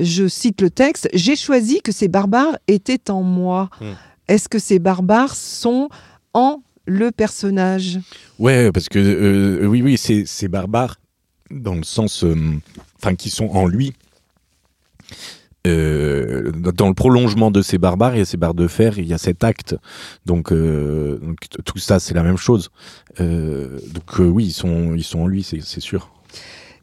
je 0.00 0.26
cite 0.26 0.60
le 0.60 0.70
texte, 0.70 1.08
j'ai 1.14 1.36
choisi 1.36 1.80
que 1.80 1.92
ces 1.92 2.08
barbares 2.08 2.58
étaient 2.66 3.12
en 3.12 3.22
moi. 3.22 3.70
Mm. 3.80 3.84
Est-ce 4.26 4.48
que 4.48 4.58
ces 4.58 4.80
barbares 4.80 5.36
sont 5.36 5.88
en 6.32 6.62
le 6.84 7.12
personnage? 7.12 8.00
Ouais, 8.40 8.72
parce 8.72 8.88
que 8.88 8.98
euh, 8.98 9.66
oui, 9.66 9.82
oui, 9.82 9.96
c'est 9.96 10.24
c'est 10.26 10.48
barbare 10.48 10.96
dans 11.48 11.76
le 11.76 11.84
sens, 11.84 12.24
enfin, 12.96 13.14
qui 13.14 13.30
sont 13.30 13.48
en 13.50 13.68
lui. 13.68 13.92
Euh, 15.66 16.52
dans 16.52 16.88
le 16.88 16.94
prolongement 16.94 17.50
de 17.50 17.62
ces 17.62 17.78
barbares, 17.78 18.14
il 18.14 18.18
y 18.18 18.22
a 18.22 18.26
ces 18.26 18.36
barres 18.36 18.54
de 18.54 18.68
fer, 18.68 18.98
il 18.98 19.06
y 19.06 19.14
a 19.14 19.18
cet 19.18 19.44
acte. 19.44 19.76
Donc, 20.26 20.52
euh, 20.52 21.18
tout 21.64 21.78
ça, 21.78 21.98
c'est 21.98 22.14
la 22.14 22.22
même 22.22 22.36
chose. 22.36 22.70
Euh, 23.20 23.78
donc 23.92 24.20
euh, 24.20 24.24
oui, 24.24 24.46
ils 24.46 24.52
sont, 24.52 24.94
ils 24.94 25.04
sont 25.04 25.20
en 25.20 25.26
lui, 25.26 25.42
c'est 25.42 25.80
sûr. 25.80 26.13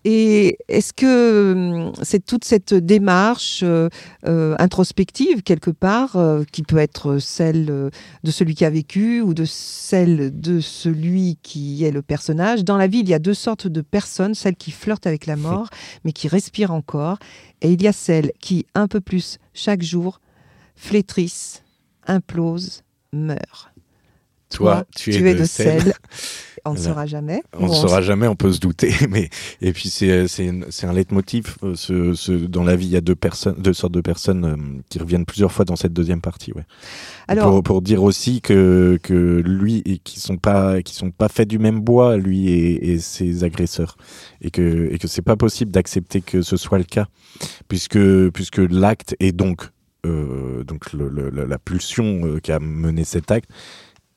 Et 0.03 0.57
est-ce 0.67 0.93
que 0.93 1.53
hum, 1.53 1.93
c'est 2.01 2.25
toute 2.25 2.43
cette 2.43 2.73
démarche 2.73 3.61
euh, 3.63 3.89
euh, 4.25 4.55
introspective, 4.57 5.43
quelque 5.43 5.69
part, 5.69 6.15
euh, 6.15 6.43
qui 6.51 6.63
peut 6.63 6.77
être 6.77 7.19
celle 7.19 7.65
de 7.65 8.31
celui 8.31 8.55
qui 8.55 8.65
a 8.65 8.69
vécu 8.69 9.21
ou 9.21 9.33
de 9.33 9.45
celle 9.45 10.39
de 10.39 10.59
celui 10.59 11.37
qui 11.43 11.83
est 11.83 11.91
le 11.91 12.01
personnage? 12.01 12.63
Dans 12.63 12.77
la 12.77 12.87
vie, 12.87 12.99
il 12.99 13.09
y 13.09 13.13
a 13.13 13.19
deux 13.19 13.35
sortes 13.35 13.67
de 13.67 13.81
personnes, 13.81 14.33
celles 14.33 14.55
qui 14.55 14.71
flirtent 14.71 15.05
avec 15.07 15.27
la 15.27 15.35
mort, 15.35 15.69
mais 16.03 16.13
qui 16.13 16.27
respirent 16.27 16.73
encore, 16.73 17.19
et 17.61 17.71
il 17.71 17.81
y 17.81 17.87
a 17.87 17.93
celles 17.93 18.31
qui, 18.39 18.65
un 18.73 18.87
peu 18.87 19.01
plus 19.01 19.37
chaque 19.53 19.83
jour, 19.83 20.19
flétrissent, 20.75 21.63
implosent, 22.07 22.83
meurent. 23.13 23.71
Toi, 24.49 24.83
tu, 24.95 25.11
es, 25.11 25.35
de, 25.35 25.45
celle. 25.45 25.93
On 26.65 26.73
ne 26.73 26.77
saura 26.77 27.05
jamais. 27.07 27.41
On 27.57 27.67
ne 27.67 27.73
saura 27.73 28.01
jamais, 28.01 28.27
on 28.27 28.35
peut 28.35 28.51
se 28.53 28.59
douter, 28.59 28.91
mais 29.09 29.29
et 29.61 29.73
puis 29.73 29.89
c'est 29.89 30.27
c'est 30.27 30.85
un 30.85 30.93
leitmotiv. 30.93 31.57
euh, 31.63 31.73
Ce, 31.75 32.13
ce, 32.13 32.31
dans 32.31 32.63
la 32.63 32.75
vie, 32.75 32.85
il 32.87 32.91
y 32.91 32.97
a 32.97 33.01
deux 33.01 33.15
personnes, 33.15 33.55
deux 33.57 33.73
sortes 33.73 33.93
de 33.93 34.01
personnes 34.01 34.45
euh, 34.45 34.81
qui 34.89 34.99
reviennent 34.99 35.25
plusieurs 35.25 35.51
fois 35.51 35.65
dans 35.65 35.75
cette 35.75 35.93
deuxième 35.93 36.21
partie. 36.21 36.53
Ouais. 36.53 36.65
Alors, 37.27 37.49
pour, 37.51 37.63
pour 37.63 37.81
dire 37.81 38.03
aussi 38.03 38.41
que 38.41 38.99
que 39.01 39.41
lui 39.45 39.81
et 39.85 39.97
qui 39.97 40.19
sont 40.19 40.37
pas 40.37 40.81
qui 40.83 40.93
sont 40.93 41.11
pas 41.11 41.29
faits 41.29 41.47
du 41.47 41.57
même 41.59 41.79
bois, 41.79 42.17
lui 42.17 42.49
et, 42.49 42.91
et 42.91 42.99
ses 42.99 43.43
agresseurs, 43.43 43.97
et 44.41 44.51
que 44.51 44.89
et 44.91 44.97
que 44.99 45.07
c'est 45.07 45.21
pas 45.21 45.35
possible 45.37 45.71
d'accepter 45.71 46.21
que 46.21 46.41
ce 46.41 46.57
soit 46.57 46.77
le 46.77 46.83
cas, 46.83 47.07
puisque 47.67 47.99
puisque 48.29 48.57
l'acte 48.59 49.15
est 49.19 49.31
donc 49.31 49.69
euh, 50.05 50.63
donc 50.63 50.93
le- 50.93 51.09
le- 51.09 51.29
la- 51.29 51.45
la 51.45 51.57
pulsion 51.59 52.21
euh, 52.25 52.39
qui 52.39 52.51
a 52.51 52.59
mené 52.59 53.03
cet 53.03 53.29
acte 53.31 53.49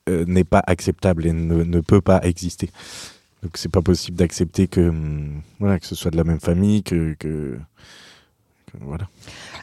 euh, 0.09 0.25
n'est 0.27 0.43
pas 0.43 0.63
acceptable 0.67 1.25
et 1.25 1.33
ne, 1.33 1.63
ne 1.63 1.79
peut 1.81 2.01
pas 2.01 2.21
exister. 2.23 2.69
Donc 3.43 3.57
c'est 3.57 3.69
pas 3.71 3.81
possible 3.81 4.17
d'accepter 4.17 4.67
que 4.67 4.81
hum, 4.89 5.41
voilà 5.59 5.79
que 5.79 5.85
ce 5.85 5.95
soit 5.95 6.11
de 6.11 6.17
la 6.17 6.23
même 6.23 6.39
famille 6.39 6.83
que, 6.83 7.13
que, 7.19 7.57
que- 8.67 8.77
voilà. 8.81 9.07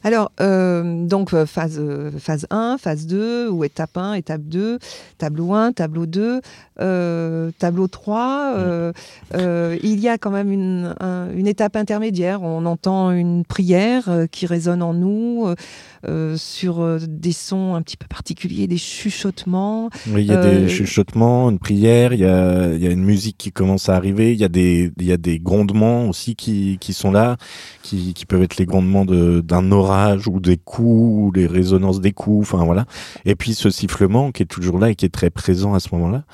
Alors, 0.05 0.33
euh, 0.41 1.07
donc 1.07 1.33
euh, 1.33 1.47
phase, 1.47 1.79
euh, 1.81 2.11
phase 2.19 2.47
1, 2.51 2.77
phase 2.79 3.07
2, 3.07 3.49
ou 3.51 3.63
étape 3.65 3.97
1, 3.97 4.15
étape 4.15 4.43
2, 4.43 4.79
tableau 5.19 5.53
1, 5.53 5.73
tableau 5.73 6.07
2, 6.07 6.41
euh, 6.81 7.51
tableau 7.59 7.87
3. 7.87 8.55
euh, 8.57 8.93
euh, 9.35 9.77
il 9.83 10.01
y 10.01 10.09
a 10.09 10.19
quand 10.19 10.31
même 10.33 10.51
une, 10.51 10.95
un- 11.01 11.29
une 11.35 11.47
étape 11.47 11.77
intermédiaire. 11.77 12.43
On 12.43 12.67
entend 12.67 13.11
une 13.13 13.45
prière 13.45 14.11
qui 14.33 14.47
résonne 14.47 14.83
en 14.83 14.93
nous 14.95 15.47
sur 16.37 16.99
des 17.01 17.31
sons 17.33 17.75
un 17.77 17.83
petit 17.83 17.97
peu 17.97 18.07
particuliers, 18.09 18.67
des 18.67 18.77
chuchotements. 18.79 19.89
Oui, 20.09 20.23
il 20.23 20.27
y 20.27 20.33
a 20.33 20.37
des 20.43 20.69
chuchotements, 20.69 21.49
une 21.51 21.61
prière, 21.61 22.13
il 22.13 22.21
y 22.21 22.25
a, 22.25 22.73
il 22.75 22.83
y 22.83 22.89
a 22.89 22.91
une 22.91 23.05
musique 23.05 23.37
qui 23.39 23.53
commence 23.53 23.89
à 23.89 23.95
arriver, 23.95 24.33
il 24.33 24.41
y 24.41 24.45
a 24.45 24.49
des, 24.49 24.91
il 24.99 25.07
y 25.07 25.13
a 25.13 25.17
des 25.17 25.39
grondements 25.39 26.09
aussi 26.09 26.35
qui, 26.35 26.79
qui 26.81 26.93
sont 26.93 27.13
là, 27.13 27.37
qui, 27.83 28.15
qui 28.15 28.27
peuvent 28.27 28.43
être 28.43 28.57
les 28.57 28.67
grondements 28.67 29.05
de- 29.05 29.41
d'un 29.41 29.71
ou 30.27 30.41
des 30.41 30.57
coups, 30.57 30.87
ou 30.89 31.33
les 31.35 31.47
résonances 31.47 32.01
des 32.01 32.13
coups, 32.13 32.47
enfin 32.53 32.65
voilà. 32.65 32.87
Et 33.25 33.35
puis 33.35 33.55
ce 33.55 33.71
sifflement 33.71 34.33
qui 34.33 34.43
est 34.43 34.47
toujours 34.47 34.79
là 34.79 34.91
et 34.91 34.95
qui 34.95 35.05
est 35.07 35.09
très 35.15 35.31
présent 35.31 35.75
à 35.75 35.81
ce 35.81 35.89
moment-là. 35.93 36.25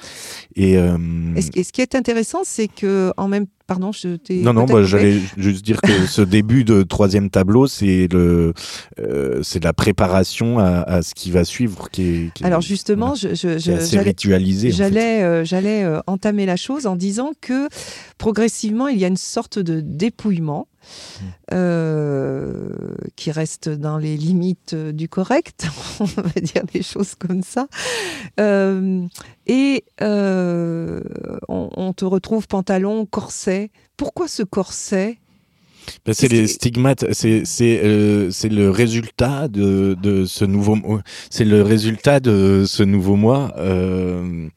Et 0.56 0.76
euh, 0.78 0.96
Et 1.36 1.42
ce, 1.42 1.48
et 1.54 1.64
ce 1.64 1.72
qui 1.72 1.80
est 1.80 1.94
intéressant, 1.94 2.40
c'est 2.44 2.68
que 2.68 3.12
en 3.16 3.28
même 3.28 3.46
Pardon, 3.66 3.92
je 3.92 4.16
t'ai. 4.16 4.40
non, 4.40 4.54
non, 4.54 4.64
bah, 4.64 4.82
j'allais 4.82 5.18
juste 5.36 5.62
dire 5.62 5.82
que 5.82 6.06
ce 6.06 6.22
début 6.22 6.64
de 6.64 6.82
troisième 6.82 7.28
tableau, 7.28 7.66
c'est 7.66 8.08
le, 8.10 8.54
euh, 8.98 9.40
c'est 9.42 9.62
la 9.62 9.74
préparation 9.74 10.58
à, 10.58 10.64
à 10.80 11.02
ce 11.02 11.14
qui 11.14 11.30
va 11.30 11.44
suivre, 11.44 11.90
qui 11.90 12.02
est, 12.02 12.32
qui 12.32 12.44
Alors 12.44 12.62
justement, 12.62 13.12
voilà, 13.12 13.34
je, 13.34 13.58
je- 13.58 13.58
j'allais- 13.58 13.84
en 14.72 15.20
fait. 15.20 15.22
Euh, 15.22 15.44
j'allais 15.44 15.84
euh, 15.84 16.00
entamer 16.06 16.46
la 16.46 16.56
chose 16.56 16.86
en 16.86 16.96
disant 16.96 17.32
que 17.42 17.68
progressivement, 18.16 18.88
il 18.88 18.98
y 18.98 19.04
a 19.04 19.08
une 19.08 19.18
sorte 19.18 19.58
de 19.58 19.80
dépouillement. 19.80 20.66
Euh, 21.52 22.94
qui 23.16 23.30
reste 23.30 23.68
dans 23.68 23.98
les 23.98 24.16
limites 24.16 24.74
du 24.74 25.08
correct, 25.08 25.66
on 26.00 26.04
va 26.04 26.40
dire 26.40 26.64
des 26.72 26.82
choses 26.82 27.14
comme 27.14 27.42
ça. 27.42 27.68
Euh, 28.40 29.06
et 29.46 29.84
euh, 30.02 31.00
on, 31.48 31.70
on 31.76 31.92
te 31.92 32.04
retrouve 32.04 32.46
pantalon, 32.46 33.06
corset. 33.06 33.70
Pourquoi 33.96 34.28
ce 34.28 34.42
corset? 34.42 35.18
Ben, 36.04 36.12
c'est 36.12 36.28
les 36.28 36.46
stigmates, 36.46 37.06
c'est 37.12 37.44
euh, 37.62 38.30
le 38.44 38.68
résultat 38.68 39.48
de 39.48 39.96
de 40.00 40.26
ce 40.26 40.44
nouveau 40.44 40.76
c'est 41.30 41.44
le 41.44 41.62
résultat 41.62 42.20
de 42.20 42.64
ce 42.66 42.82
nouveau 42.82 43.16
mois. 43.16 43.54
euh, 43.56 44.48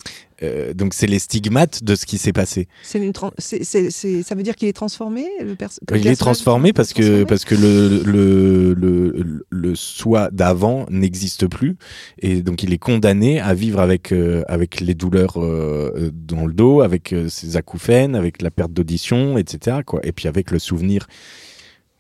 euh, 0.44 0.74
donc 0.74 0.94
c'est 0.94 1.08
les 1.08 1.20
stigmates 1.20 1.84
de 1.84 1.96
ce 1.96 2.06
qui 2.06 2.18
s'est 2.18 2.34
passé. 2.34 2.68
Ça 2.84 3.00
veut 3.00 4.44
dire 4.44 4.56
qu'il 4.56 4.68
est 4.68 4.74
transformé 4.74 5.28
le 5.40 5.56
Il 5.96 6.08
est 6.08 6.16
transformé 6.16 6.74
parce 6.74 6.94
que 6.94 7.24
transformé 7.24 7.26
parce 7.26 7.46
que 7.46 7.56
le 7.56 8.04
le 8.04 8.74
le, 8.74 9.46
le 9.50 9.76
soi 9.76 10.30
d'avant 10.32 10.86
n'existe 10.90 11.48
plus 11.48 11.78
et 12.20 12.42
donc 12.42 12.64
il 12.64 12.74
est 12.74 12.80
condamné 12.80 13.40
à 13.40 13.54
vivre 13.54 13.80
avec 13.80 14.12
euh, 14.12 14.44
avec 14.48 14.80
les 14.80 14.96
douleurs 14.96 15.36
euh, 15.38 16.12
dans 16.14 16.46
le 16.46 16.54
dos, 16.54 16.82
avec 16.82 17.14
ses 17.30 17.58
acouphènes, 17.58 18.16
avec 18.16 18.42
la 18.42 18.52
perte 18.52 18.74
d'audition, 18.74 19.38
etc. 19.38 19.78
Quoi. 19.86 20.00
Et 20.04 20.12
puis 20.12 20.28
avec 20.28 20.52
le 20.52 20.60
souvenir 20.60 21.08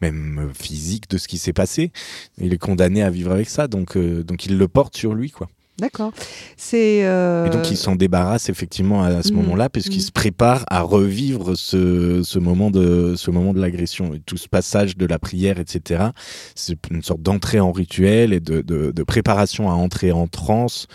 même 0.02 0.50
physique 0.56 1.08
de 1.12 1.20
ce 1.20 1.28
qui 1.28 1.38
s'est 1.38 1.54
passé. 1.54 1.92
Il 2.40 2.54
est 2.54 2.58
condamné 2.58 3.04
à 3.04 3.12
vivre 3.12 3.32
avec 3.32 3.50
ça, 3.50 3.68
donc 3.68 3.96
donc 3.98 4.48
il 4.48 4.58
le 4.58 4.68
porte 4.68 4.98
sur 4.98 5.14
lui, 5.14 5.30
quoi. 5.30 5.48
D'accord. 5.82 6.12
C'est. 6.58 7.04
euh, 7.06 7.48
Et 7.48 7.50
donc 7.50 7.70
il 7.72 7.76
s'en 7.76 7.96
débarrasse 7.96 8.48
effectivement 8.50 9.04
à, 9.04 9.24
ce 9.24 9.32
Mhm. 9.32 9.38
moment-là, 9.42 9.68
puisqu'il 9.70 9.96
Mhm. 9.98 10.06
se 10.06 10.12
prépare 10.12 10.64
à 10.70 10.82
revivre 10.82 11.58
ce, 11.58 12.22
ce 12.24 12.40
moment 12.40 12.70
de 12.72 13.16
ce 13.18 13.32
moment 13.32 13.52
de 13.54 13.60
l'agression 13.60 14.14
et 14.14 14.20
tout 14.20 14.38
ce 14.38 14.48
passage 14.48 14.96
de 14.96 15.06
la 15.08 15.18
prière, 15.20 15.60
etc. 15.60 16.04
C'est 16.56 16.78
une 16.92 17.02
sorte 17.04 17.22
d'entrée 17.24 17.60
en 17.60 17.72
rituel 17.72 18.32
et 18.32 18.40
de, 18.40 18.62
de, 18.62 18.92
de 18.92 19.04
préparation 19.04 19.70
à 19.70 19.74
entrer 19.74 20.12
en 20.12 20.28
transe 20.28 20.86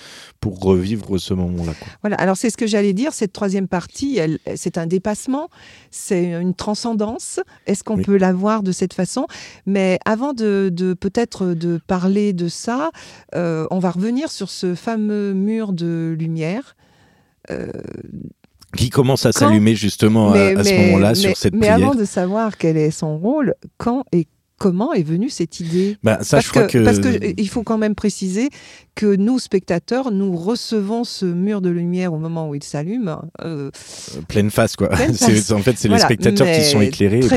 pour 0.46 0.60
revivre 0.60 1.18
ce 1.18 1.34
moment-là. 1.34 1.72
Voilà, 2.02 2.16
alors 2.16 2.36
c'est 2.36 2.50
ce 2.50 2.56
que 2.56 2.66
j'allais 2.68 2.92
dire, 2.92 3.12
cette 3.12 3.32
troisième 3.32 3.66
partie, 3.66 4.16
elle, 4.18 4.38
c'est 4.54 4.78
un 4.78 4.86
dépassement, 4.86 5.48
c'est 5.90 6.32
une 6.40 6.54
transcendance. 6.54 7.40
Est-ce 7.66 7.82
qu'on 7.82 7.96
Oui. 7.96 8.04
peut 8.04 8.16
la 8.16 8.32
voir 8.32 8.62
de 8.62 8.70
cette 8.70 8.94
façon? 8.94 9.26
Mais 9.66 9.98
avant 10.04 10.32
de, 10.34 10.70
de 10.72 10.94
peut-être 10.94 11.46
de 11.54 11.80
parler 11.86 12.32
de 12.32 12.46
ça, 12.48 12.90
euh, 13.34 13.66
on 13.72 13.80
va 13.80 13.90
revenir 13.90 14.30
sur 14.30 14.50
ce 14.50 14.74
fameux 14.76 15.32
mur 15.34 15.72
de 15.72 16.14
lumière. 16.18 16.76
Euh, 17.50 17.66
Qui 18.76 18.90
commence 18.90 19.26
à 19.26 19.32
s'allumer 19.32 19.74
justement 19.74 20.32
à, 20.32 20.38
à 20.38 20.64
ce 20.64 20.74
moment-là 20.74 21.08
mais- 21.10 21.14
sur 21.14 21.36
cette 21.36 21.54
mais 21.54 21.68
prière. 21.70 21.74
avant 21.76 21.94
de 21.94 22.04
savoir 22.04 22.56
quel 22.56 22.76
est 22.76 22.90
son 22.92 23.18
rôle, 23.18 23.54
quand 23.78 24.04
et 24.12 24.26
comment 24.58 24.92
est 24.94 25.02
venue 25.02 25.28
cette 25.30 25.60
idée? 25.60 25.96
Bah, 26.02 26.18
ça, 26.22 26.38
parce 26.38 26.46
je 26.46 26.50
crois 26.50 26.66
que, 26.66 26.78
que, 26.78 26.84
parce 26.84 26.98
que 26.98 27.08
euh, 27.08 27.32
il 27.36 27.48
faut 27.48 27.62
quand 27.62 27.78
même 27.78 27.94
préciser 27.94 28.48
que 28.96 29.14
nous, 29.14 29.38
spectateurs, 29.38 30.10
nous 30.10 30.34
recevons 30.36 31.04
ce 31.04 31.26
mur 31.26 31.60
de 31.60 31.68
lumière 31.68 32.12
au 32.12 32.18
moment 32.18 32.48
où 32.48 32.54
il 32.56 32.64
s'allume. 32.64 33.16
euh, 33.44 33.70
pleine 34.26 34.50
face 34.50 34.74
quoi. 34.74 34.88
Pleine 34.88 35.14
C'est- 35.14 35.32
face. 35.36 35.50
en 35.52 35.58
fait, 35.58 35.74
c'est 35.76 35.86
Voilà, 35.88 36.02
les 36.02 36.14
spectateurs 36.14 36.46
qui 36.52 36.64
sont 36.64 36.80
éclairés 36.80 37.20
très. 37.20 37.36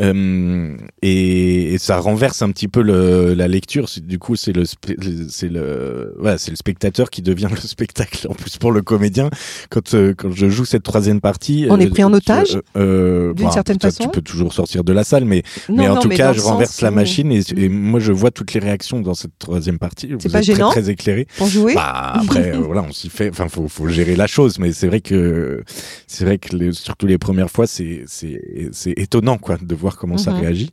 Euh, 0.00 0.76
et, 1.02 1.74
et 1.74 1.78
ça 1.78 1.98
renverse 1.98 2.42
un 2.42 2.50
petit 2.50 2.68
peu 2.68 2.82
le, 2.82 3.34
la 3.34 3.48
lecture. 3.48 3.86
Du 4.02 4.18
coup, 4.18 4.34
c'est 4.34 4.52
le, 4.52 4.64
c'est 4.64 5.48
le, 5.48 6.14
voilà, 6.18 6.38
c'est 6.38 6.50
le 6.50 6.56
spectateur 6.56 7.10
qui 7.10 7.22
devient 7.22 7.48
le 7.50 7.56
spectacle. 7.60 8.26
En 8.28 8.34
plus, 8.34 8.56
pour 8.56 8.72
le 8.72 8.82
comédien, 8.82 9.30
quand 9.68 9.94
euh, 9.94 10.14
quand 10.16 10.30
je 10.32 10.48
joue 10.48 10.64
cette 10.64 10.82
troisième 10.82 11.20
partie, 11.20 11.66
on 11.68 11.78
est 11.78 11.88
pris 11.88 12.02
en 12.04 12.12
otage 12.12 12.58
euh, 12.76 13.34
d'une 13.34 13.50
certaine 13.50 13.78
façon. 13.80 14.04
Tu 14.04 14.08
peux 14.10 14.22
toujours 14.22 14.52
sortir 14.52 14.84
de 14.84 14.92
la 14.92 15.04
salle, 15.04 15.24
mais 15.26 15.42
mais 15.68 15.86
en 15.88 15.98
tout 15.98 16.08
cas, 16.08 16.32
je 16.32 16.40
renverse 16.40 16.80
la 16.80 16.90
machine 16.90 17.30
et, 17.30 17.42
et, 17.56 17.68
moi, 17.68 18.00
je 18.00 18.12
vois 18.12 18.30
toutes 18.30 18.54
les 18.54 18.60
réactions 18.60 19.00
dans 19.00 19.14
cette 19.14 19.38
troisième 19.38 19.78
partie. 19.78 20.08
C'est 20.18 20.29
pas 20.32 20.42
gênant. 20.42 20.70
Très, 20.70 20.82
très 20.82 20.90
éclairé. 20.90 21.26
Pour 21.36 21.46
jouer. 21.46 21.74
Bah, 21.74 22.14
après, 22.14 22.52
voilà, 22.58 22.82
on 22.82 22.92
s'y 22.92 23.08
fait. 23.08 23.30
Enfin, 23.30 23.48
faut 23.48 23.68
faut 23.68 23.88
gérer 23.88 24.16
la 24.16 24.26
chose, 24.26 24.58
mais 24.58 24.72
c'est 24.72 24.86
vrai 24.86 25.00
que 25.00 25.62
c'est 26.06 26.24
vrai 26.24 26.38
que 26.38 26.56
les, 26.56 26.72
surtout 26.72 27.06
les 27.06 27.18
premières 27.18 27.50
fois, 27.50 27.66
c'est 27.66 28.04
c'est 28.06 28.70
c'est 28.72 28.92
étonnant 28.96 29.38
quoi 29.38 29.58
de 29.60 29.74
voir 29.74 29.96
comment 29.96 30.18
ça 30.18 30.32
mhm. 30.32 30.40
réagit. 30.40 30.70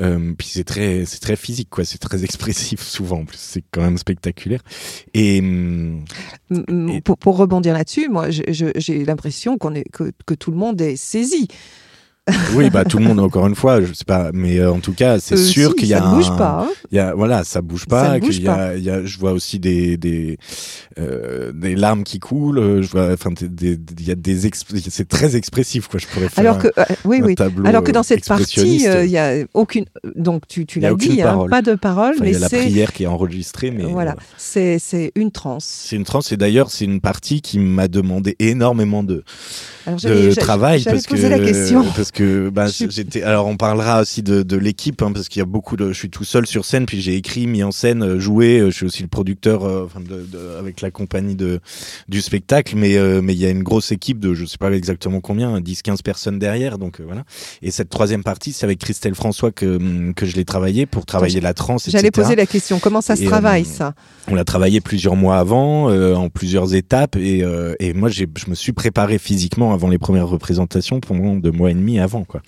Euh, 0.00 0.32
puis 0.36 0.48
c'est 0.50 0.64
très 0.64 1.04
c'est 1.06 1.20
très 1.20 1.36
physique 1.36 1.68
quoi, 1.70 1.84
c'est 1.84 1.98
très 1.98 2.24
expressif 2.24 2.80
souvent. 2.82 3.20
En 3.20 3.24
plus, 3.24 3.38
c'est 3.38 3.64
quand 3.70 3.82
même 3.82 3.98
spectaculaire. 3.98 4.60
Et, 5.14 5.42
Pour, 7.04 7.18
pour, 7.18 7.36
rebondir 7.36 7.74
là-dessus, 7.74 8.08
moi, 8.08 8.26
j'ai 8.30 9.04
l'impression 9.04 9.58
qu'on 9.58 9.74
est 9.74 9.84
que, 9.90 10.12
que 10.26 10.34
tout 10.34 10.50
le 10.50 10.56
monde 10.56 10.80
est 10.80 10.96
saisi 10.96 11.48
oui, 12.54 12.70
bah 12.70 12.84
tout 12.84 12.98
le 12.98 13.04
monde 13.04 13.18
encore 13.18 13.48
une 13.48 13.56
fois, 13.56 13.80
je 13.80 13.92
sais 13.92 14.04
pas, 14.04 14.30
mais 14.32 14.60
euh, 14.60 14.72
en 14.72 14.78
tout 14.78 14.92
cas, 14.92 15.18
c'est 15.18 15.34
euh, 15.34 15.38
sûr 15.38 15.74
qu'il 15.74 15.88
y 15.88 15.94
a. 15.94 15.98
Ça 15.98 16.08
bouge 16.08 16.36
pas. 16.38 16.60
Hein. 16.62 16.72
Il 16.92 16.96
y 16.96 17.00
a, 17.00 17.14
voilà, 17.14 17.42
ça 17.42 17.62
bouge 17.62 17.86
pas. 17.86 18.20
qu'il 18.20 18.40
y, 18.40 18.46
a, 18.46 18.76
il 18.76 18.84
y 18.84 18.90
a, 18.90 19.04
je 19.04 19.18
vois 19.18 19.32
aussi 19.32 19.58
des 19.58 19.96
des 19.96 20.38
euh, 21.00 21.50
des 21.52 21.74
larmes 21.74 22.04
qui 22.04 22.20
coulent. 22.20 22.80
Je 22.80 22.88
vois, 22.88 23.12
enfin, 23.12 23.30
il 23.40 24.06
y 24.06 24.10
a 24.12 24.14
des 24.14 24.50
c'est 24.88 25.08
très 25.08 25.34
expressif 25.34 25.88
quoi. 25.88 25.98
Je 25.98 26.06
pourrais 26.06 26.28
faire. 26.28 26.44
Alors 26.44 26.58
que 26.58 26.68
un, 26.76 26.84
oui, 27.04 27.22
oui. 27.24 27.34
Alors 27.64 27.82
que 27.82 27.90
dans 27.90 28.04
cette 28.04 28.24
partie, 28.24 28.84
il 28.84 29.10
y 29.10 29.18
a 29.18 29.44
aucune. 29.52 29.86
Donc 30.14 30.46
tu 30.46 30.64
tu 30.64 30.78
l'as 30.78 30.94
dit, 30.94 31.22
hein, 31.22 31.46
pas 31.50 31.62
de 31.62 31.74
parole, 31.74 32.14
mais 32.20 32.28
il 32.28 32.34
y 32.34 32.36
a 32.36 32.38
la 32.38 32.48
prière 32.48 32.92
qui 32.92 33.02
est 33.02 33.08
enregistrée, 33.08 33.72
mais 33.72 33.82
voilà, 33.82 34.14
c'est 34.36 34.78
c'est 34.78 35.10
une 35.16 35.32
transe. 35.32 35.64
C'est 35.64 35.96
une 35.96 36.04
transe 36.04 36.30
et 36.30 36.36
d'ailleurs 36.36 36.70
c'est 36.70 36.84
une 36.84 37.00
partie 37.00 37.40
qui 37.40 37.58
m'a 37.58 37.88
demandé 37.88 38.36
énormément 38.38 39.02
de 39.02 39.24
de 39.88 40.34
travail 40.34 40.84
parce 40.84 41.08
que 41.08 41.16
la 41.16 41.40
question. 41.40 41.84
parce 41.96 42.11
que 42.11 42.11
bah, 42.20 42.66
j'étais 42.68 43.22
alors 43.22 43.46
on 43.46 43.56
parlera 43.56 44.02
aussi 44.02 44.22
de, 44.22 44.42
de 44.42 44.56
l'équipe 44.56 45.00
hein, 45.02 45.12
parce 45.12 45.28
qu'il 45.28 45.40
y 45.40 45.42
a 45.42 45.46
beaucoup 45.46 45.76
de 45.76 45.88
je 45.88 45.98
suis 45.98 46.10
tout 46.10 46.24
seul 46.24 46.46
sur 46.46 46.64
scène 46.64 46.84
puis 46.84 47.00
j'ai 47.00 47.16
écrit 47.16 47.46
mis 47.46 47.62
en 47.62 47.72
scène 47.72 48.02
euh, 48.02 48.18
joué 48.18 48.58
euh, 48.58 48.70
je 48.70 48.76
suis 48.76 48.86
aussi 48.86 49.02
le 49.02 49.08
producteur 49.08 49.64
euh, 49.64 49.88
de, 49.98 50.26
de, 50.26 50.56
avec 50.58 50.82
la 50.82 50.90
compagnie 50.90 51.36
de 51.36 51.60
du 52.08 52.20
spectacle 52.20 52.74
mais 52.76 52.98
mais 53.22 53.34
il 53.34 53.40
y 53.40 53.46
a 53.46 53.50
une 53.50 53.62
grosse 53.62 53.92
équipe 53.92 54.20
de 54.20 54.34
je 54.34 54.44
sais 54.44 54.58
pas 54.58 54.70
exactement 54.72 55.20
combien 55.20 55.60
10 55.60 55.82
15 55.82 56.02
personnes 56.02 56.38
derrière 56.38 56.78
donc 56.78 57.00
voilà. 57.00 57.24
Et 57.62 57.70
cette 57.70 57.88
troisième 57.88 58.22
partie 58.22 58.52
c'est 58.52 58.64
avec 58.64 58.78
Christelle 58.78 59.14
François 59.14 59.50
que 59.50 59.76
hum, 59.76 60.14
que 60.14 60.26
je 60.26 60.36
l'ai 60.36 60.44
travaillé 60.44 60.86
pour 60.86 61.06
travailler 61.06 61.40
la 61.40 61.54
transe 61.54 61.88
j'allais 61.88 62.10
poser 62.10 62.36
la 62.36 62.46
question 62.46 62.78
comment 62.78 63.00
ça 63.00 63.16
se 63.16 63.24
travaille 63.24 63.64
ça? 63.64 63.94
on 64.28 64.34
l'a 64.34 64.44
travaillé 64.44 64.80
plusieurs 64.80 65.16
mois 65.16 65.38
avant 65.38 65.90
en 66.14 66.28
plusieurs 66.28 66.74
étapes 66.74 67.16
et 67.16 67.42
et 67.80 67.94
moi 67.94 68.08
j'ai 68.08 68.26
je 68.36 68.50
me 68.50 68.54
suis 68.54 68.72
préparé 68.72 69.18
physiquement 69.18 69.72
avant 69.72 69.88
les 69.88 69.98
premières 69.98 70.28
représentations 70.28 71.00
pendant 71.00 71.36
deux 71.36 71.50
mois 71.50 71.70
et 71.70 71.74
demi 71.74 71.98
avant 72.02 72.24
quoi. 72.24 72.42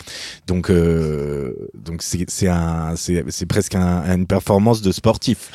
Donc 0.47 0.71
euh, 0.71 1.69
donc 1.75 2.03
c'est 2.03 2.25
c'est 2.29 2.49
un 2.49 2.95
c'est 2.97 3.47
presque 3.47 3.75
un, 3.75 4.05
une 4.15 4.27
performance 4.27 4.83
de 4.83 4.93
sportif. 4.93 5.51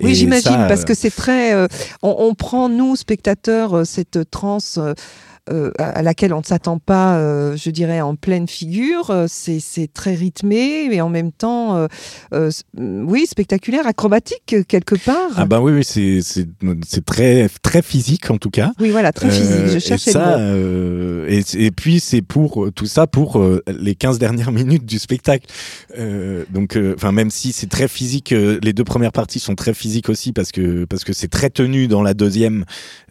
Oui, 0.00 0.14
j'imagine 0.14 0.66
parce 0.68 0.84
que 0.84 0.94
c'est 0.94 1.10
très 1.10 1.54
euh, 1.54 1.66
on, 2.02 2.14
on, 2.18 2.34
prend 2.34 2.68
nous 2.68 2.96
spectateurs 2.96 3.78
euh, 3.78 3.84
cette 3.84 4.30
transe 4.30 4.78
euh, 4.78 4.94
à 5.48 6.02
laquelle 6.02 6.32
on 6.32 6.38
ne 6.38 6.44
s'attend 6.44 6.78
pas, 6.78 7.16
euh, 7.16 7.56
je 7.56 7.70
dirais, 7.70 8.00
en 8.00 8.14
pleine 8.14 8.46
figure. 8.46 9.10
Euh, 9.10 9.26
c'est 9.28 9.92
très 9.92 10.14
rythmé 10.14 10.88
et 10.92 11.00
en 11.00 11.08
même 11.08 11.32
temps, 11.32 11.86
oui, 12.76 13.26
spectaculaire, 13.26 13.86
acrobatique 13.86 14.56
quelque 14.68 14.94
part. 14.94 15.30
Ah 15.36 15.46
ben 15.46 15.60
oui, 15.60 15.72
oui 15.72 15.84
c'est 15.84 17.04
très, 17.04 17.48
très 17.62 17.82
physique 17.82 18.30
en 18.30 18.38
tout 18.38 18.50
cas. 18.50 18.72
Oui, 18.80 18.90
voilà, 18.90 19.12
très 19.12 19.30
physique. 19.30 19.66
Je 19.66 19.78
cherchais 19.78 20.12
ça, 20.12 20.38
et, 21.28 21.42
et, 21.54 21.70
puis 21.70 22.00
c'est 22.00 22.22
pour 22.22 22.68
tout 22.74 22.86
ça 22.86 23.06
pour 23.06 23.42
les 23.66 23.94
15 23.94 24.18
dernières 24.18 24.52
minutes 24.52 24.84
du 24.84 24.98
spectacle. 24.98 25.46
donc, 26.50 26.78
enfin, 26.94 27.12
même 27.12 27.30
si 27.30 27.52
c'est 27.52 27.68
très 27.68 27.88
physique, 27.88 28.30
les 28.30 28.72
deux 28.72 28.84
premières 28.84 29.12
parties 29.12 29.40
sont 29.40 29.54
très 29.54 29.74
physiques 29.74 30.08
aussi 30.08 30.32
parce 30.32 30.52
que 30.52 30.84
parce 30.84 31.04
que 31.04 31.12
c'est 31.12 31.28
très 31.28 31.50
tenu 31.50 31.88
dans 31.88 32.02
la 32.02 32.14
deuxième 32.14 32.64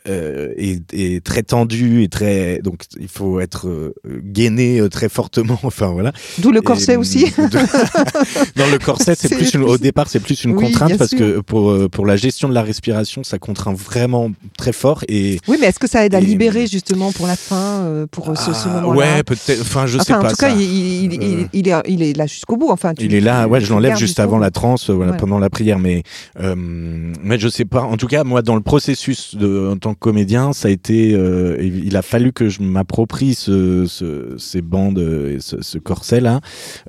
euh, 0.08 0.52
est, 0.58 1.24
très 1.24 1.44
tendu 1.44 2.02
et 2.02 2.08
très 2.08 2.21
donc 2.62 2.84
il 3.00 3.08
faut 3.08 3.40
être 3.40 3.68
euh, 3.68 3.94
gainé 4.06 4.80
euh, 4.80 4.90
très 4.90 5.10
fortement 5.10 5.60
enfin 5.64 5.88
voilà. 5.88 6.12
D'où 6.40 6.52
le 6.52 6.62
corset 6.62 6.96
aussi. 6.96 7.26
dans 8.56 8.68
le 8.72 8.78
corset 8.78 9.16
c'est 9.16 9.30
plus 9.30 9.56
au 9.56 9.78
départ 9.78 10.08
c'est 10.08 10.20
plus 10.20 10.44
une 10.44 10.56
contrainte 10.56 10.98
parce 10.98 11.12
que 11.12 11.40
pour 11.40 11.90
pour 11.90 12.06
la 12.06 12.16
gestion 12.16 12.50
de 12.50 12.54
la 12.54 12.64
respiration 12.64 13.24
ça 13.24 13.38
contraint 13.40 13.74
vraiment 13.74 14.32
très 14.58 14.74
fort 14.74 15.04
et 15.08 15.40
oui 15.48 15.58
mais 15.60 15.68
est-ce 15.68 15.80
que 15.80 15.88
ça 15.88 16.06
aide 16.06 16.16
à 16.16 16.20
libérer 16.20 16.68
justement 16.68 17.12
pour 17.12 17.28
la 17.28 17.36
fin 17.36 18.06
pour 18.12 18.38
ce, 18.38 18.54
ce 18.54 18.68
ah, 18.68 18.82
moment 18.82 18.94
-là 18.94 18.98
ouais 18.98 19.24
peut-être 19.24 19.62
enfin 19.62 19.86
je 19.86 19.98
sais 20.00 20.14
pas 20.14 20.20
en 20.20 20.30
tout 20.30 20.36
cas 20.36 20.50
il, 20.50 20.62
il, 20.62 21.50
il, 21.54 21.68
est 21.68 21.74
il 21.88 22.04
est 22.04 22.18
là 22.18 22.28
jusqu'au 22.28 22.58
bout 22.58 22.70
enfin 22.70 22.94
il 23.00 23.14
est 23.14 23.22
là 23.22 23.48
ouais 23.48 23.62
je 23.62 23.70
l'enlève 23.70 23.98
juste 23.98 24.20
avant 24.20 24.38
la 24.38 24.52
transe 24.52 24.90
voilà, 24.90 25.14
pendant 25.14 25.40
la 25.40 25.50
prière 25.50 25.80
mais 25.80 26.04
mais 26.38 27.40
je 27.40 27.48
sais 27.48 27.66
pas 27.66 27.82
en 27.82 27.98
tout 27.98 28.08
cas 28.08 28.24
moi 28.24 28.42
dans 28.42 28.56
le 28.56 28.62
processus 28.62 29.36
de 29.36 29.70
en 29.72 29.78
tant 29.78 29.94
comédien, 29.94 30.54
ça 30.54 30.68
a 30.68 30.72
été, 30.72 31.14
euh, 31.14 31.58
il 31.62 31.96
a 31.96 32.02
fallu 32.12 32.34
que 32.34 32.50
je 32.50 32.62
m'approprie 32.62 33.34
ce, 33.34 33.86
ce, 33.86 34.36
ces 34.38 34.62
bandes, 34.62 35.00
et 35.00 35.40
ce, 35.40 35.62
ce 35.62 35.78
corset 35.78 36.20
là, 36.20 36.42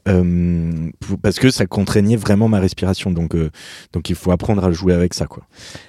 euh, 0.08 0.90
parce 1.22 1.38
que 1.38 1.50
ça 1.50 1.64
contraignait 1.66 2.16
vraiment 2.16 2.48
ma 2.48 2.58
respiration. 2.58 3.12
Donc, 3.12 3.36
euh, 3.36 3.50
donc 3.92 4.10
il 4.10 4.16
faut 4.16 4.32
apprendre 4.32 4.64
à 4.64 4.72
jouer 4.72 4.92
avec 4.92 5.14
ça, 5.14 5.26
quoi. 5.26 5.44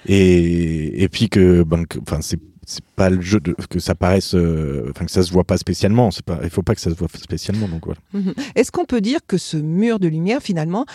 Et, 0.06 1.02
et 1.02 1.08
puis 1.08 1.28
que, 1.28 1.64
ben, 1.64 1.84
c'est 2.20 2.38
c'est 2.66 2.84
pas 2.96 3.10
le 3.10 3.20
jeu 3.20 3.40
de, 3.40 3.54
que 3.68 3.78
ça 3.78 3.94
paraisse 3.94 4.34
euh, 4.34 4.90
enfin 4.90 5.04
que 5.04 5.10
ça 5.10 5.22
se 5.22 5.32
voit 5.32 5.44
pas 5.44 5.56
spécialement 5.56 6.10
c'est 6.10 6.24
pas 6.24 6.40
il 6.42 6.50
faut 6.50 6.62
pas 6.62 6.74
que 6.74 6.80
ça 6.80 6.90
se 6.90 6.96
voit 6.96 7.08
spécialement 7.14 7.68
donc 7.68 7.84
voilà 7.84 8.00
mhm. 8.12 8.34
est-ce 8.54 8.70
qu'on 8.72 8.84
peut 8.84 9.00
dire 9.00 9.20
que 9.26 9.38
ce 9.38 9.56
mur 9.56 9.98
de 9.98 10.08
lumière 10.08 10.42
finalement 10.42 10.86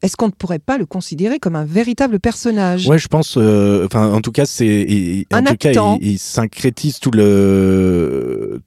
est-ce 0.00 0.16
qu'on 0.16 0.26
ne 0.26 0.32
pourrait 0.32 0.60
pas 0.60 0.78
le 0.78 0.86
considérer 0.86 1.40
comme 1.40 1.56
un 1.56 1.64
véritable 1.64 2.20
personnage? 2.20 2.86
Ouais, 2.86 2.98
je 2.98 3.08
pense. 3.08 3.36
Euh, 3.36 3.84
enfin, 3.84 4.12
en 4.12 4.20
tout 4.20 4.30
cas, 4.30 4.46
c'est. 4.46 5.26
En 5.32 5.42
tout 5.42 5.56
cas, 5.56 5.72
il, 5.72 6.12
il, 6.12 6.18
syncrétise 6.20 7.00
tout 7.00 7.10
le 7.10 8.57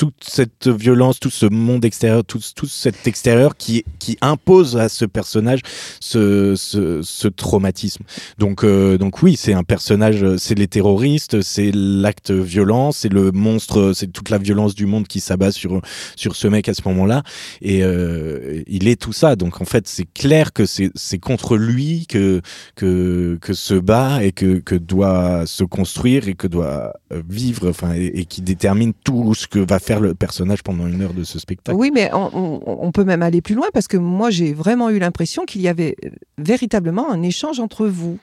toute 0.00 0.24
cette 0.26 0.66
violence, 0.66 1.20
tout 1.20 1.28
ce 1.28 1.44
monde 1.44 1.84
extérieur, 1.84 2.24
tout, 2.24 2.40
tout 2.56 2.66
cet 2.66 3.06
extérieur 3.06 3.54
qui, 3.58 3.84
qui 3.98 4.16
impose 4.22 4.78
à 4.78 4.88
ce 4.88 5.04
personnage 5.04 5.60
ce, 6.00 6.54
ce, 6.56 7.02
ce 7.02 7.28
traumatisme. 7.28 8.04
Donc, 8.38 8.64
euh, 8.64 8.96
donc 8.96 9.22
oui, 9.22 9.36
c'est 9.36 9.52
un 9.52 9.62
personnage, 9.62 10.24
c'est 10.38 10.54
les 10.54 10.68
terroristes, 10.68 11.42
c'est 11.42 11.70
l'acte 11.74 12.30
violent, 12.30 12.92
c'est 12.92 13.12
le 13.12 13.30
monstre, 13.30 13.92
c'est 13.94 14.10
toute 14.10 14.30
la 14.30 14.38
violence 14.38 14.74
du 14.74 14.86
monde 14.86 15.06
qui 15.06 15.20
s'abat 15.20 15.52
sur, 15.52 15.82
sur 16.16 16.34
ce 16.34 16.48
mec 16.48 16.70
à 16.70 16.72
ce 16.72 16.80
moment-là. 16.86 17.22
Et 17.60 17.84
euh, 17.84 18.62
il 18.68 18.88
est 18.88 18.98
tout 18.98 19.12
ça. 19.12 19.36
Donc 19.36 19.60
en 19.60 19.66
fait, 19.66 19.86
c'est 19.86 20.10
clair 20.10 20.54
que 20.54 20.64
c'est 20.64 21.18
contre 21.18 21.58
lui 21.58 22.06
que, 22.06 22.40
que, 22.74 23.36
que 23.38 23.52
se 23.52 23.74
bat 23.74 24.24
et 24.24 24.32
que, 24.32 24.60
que 24.60 24.76
doit 24.76 25.44
se 25.44 25.62
construire 25.62 26.26
et 26.26 26.34
que 26.34 26.46
doit 26.46 26.94
vivre, 27.28 27.68
enfin, 27.68 27.92
et, 27.94 28.20
et 28.20 28.24
qui 28.24 28.40
détermine 28.40 28.94
tout 29.04 29.34
ce 29.34 29.46
que 29.46 29.58
va 29.58 29.78
faire 29.78 29.89
le 29.98 30.14
personnage 30.14 30.62
pendant 30.62 30.86
une 30.86 31.02
heure 31.02 31.14
de 31.14 31.24
ce 31.24 31.40
spectacle. 31.40 31.76
Oui, 31.76 31.90
mais 31.92 32.10
on, 32.12 32.60
on 32.66 32.92
peut 32.92 33.04
même 33.04 33.22
aller 33.22 33.40
plus 33.40 33.54
loin 33.54 33.66
parce 33.72 33.88
que 33.88 33.96
moi 33.96 34.30
j'ai 34.30 34.52
vraiment 34.52 34.90
eu 34.90 34.98
l'impression 34.98 35.44
qu'il 35.44 35.62
y 35.62 35.68
avait 35.68 35.96
euh, 36.04 36.10
véritablement 36.38 37.10
un 37.10 37.22
échange 37.22 37.58
entre 37.58 37.86
vous. 37.86 38.18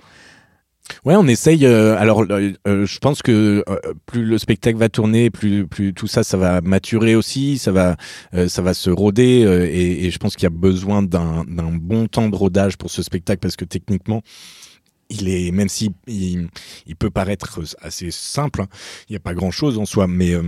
Ouais, 1.03 1.17
on 1.17 1.27
essaye. 1.27 1.65
Euh, 1.65 1.97
alors, 1.97 2.25
euh, 2.29 2.53
je 2.63 2.99
pense 2.99 3.21
que 3.21 3.61
plus 4.05 4.23
le 4.23 4.37
spectacle 4.37 4.77
va 4.77 4.87
tourner, 4.87 5.29
plus, 5.29 5.67
plus 5.67 5.93
tout 5.93 6.07
ça, 6.07 6.23
ça 6.23 6.37
va 6.37 6.61
maturer 6.61 7.13
aussi, 7.13 7.57
ça 7.57 7.73
va, 7.73 7.97
ça 8.47 8.61
va 8.61 8.73
se 8.73 8.89
roder. 8.89 9.67
Et, 9.69 10.05
et, 10.05 10.11
je 10.11 10.17
pense 10.17 10.37
qu'il 10.37 10.43
y 10.43 10.47
a 10.47 10.55
besoin 10.55 11.03
d'un 11.03 11.43
bon 11.73 12.07
temps 12.07 12.29
de 12.29 12.35
rodage 12.37 12.77
pour 12.77 12.89
ce 12.89 13.03
spectacle 13.03 13.39
parce 13.39 13.57
que 13.57 13.65
techniquement, 13.65 14.21
il 15.09 15.29
est, 15.29 15.51
même 15.51 15.69
si 15.69 15.91
il, 16.07 16.49
peut 16.97 17.09
paraître 17.09 17.59
assez 17.81 18.11
simple, 18.11 18.61
hein, 18.61 18.67
il 19.09 19.13
n'y 19.13 19.17
a 19.17 19.19
pas 19.19 19.33
grand 19.33 19.51
chose 19.51 19.77
en 19.77 19.85
soi, 19.85 20.07
mais, 20.07 20.33
euh, 20.33 20.41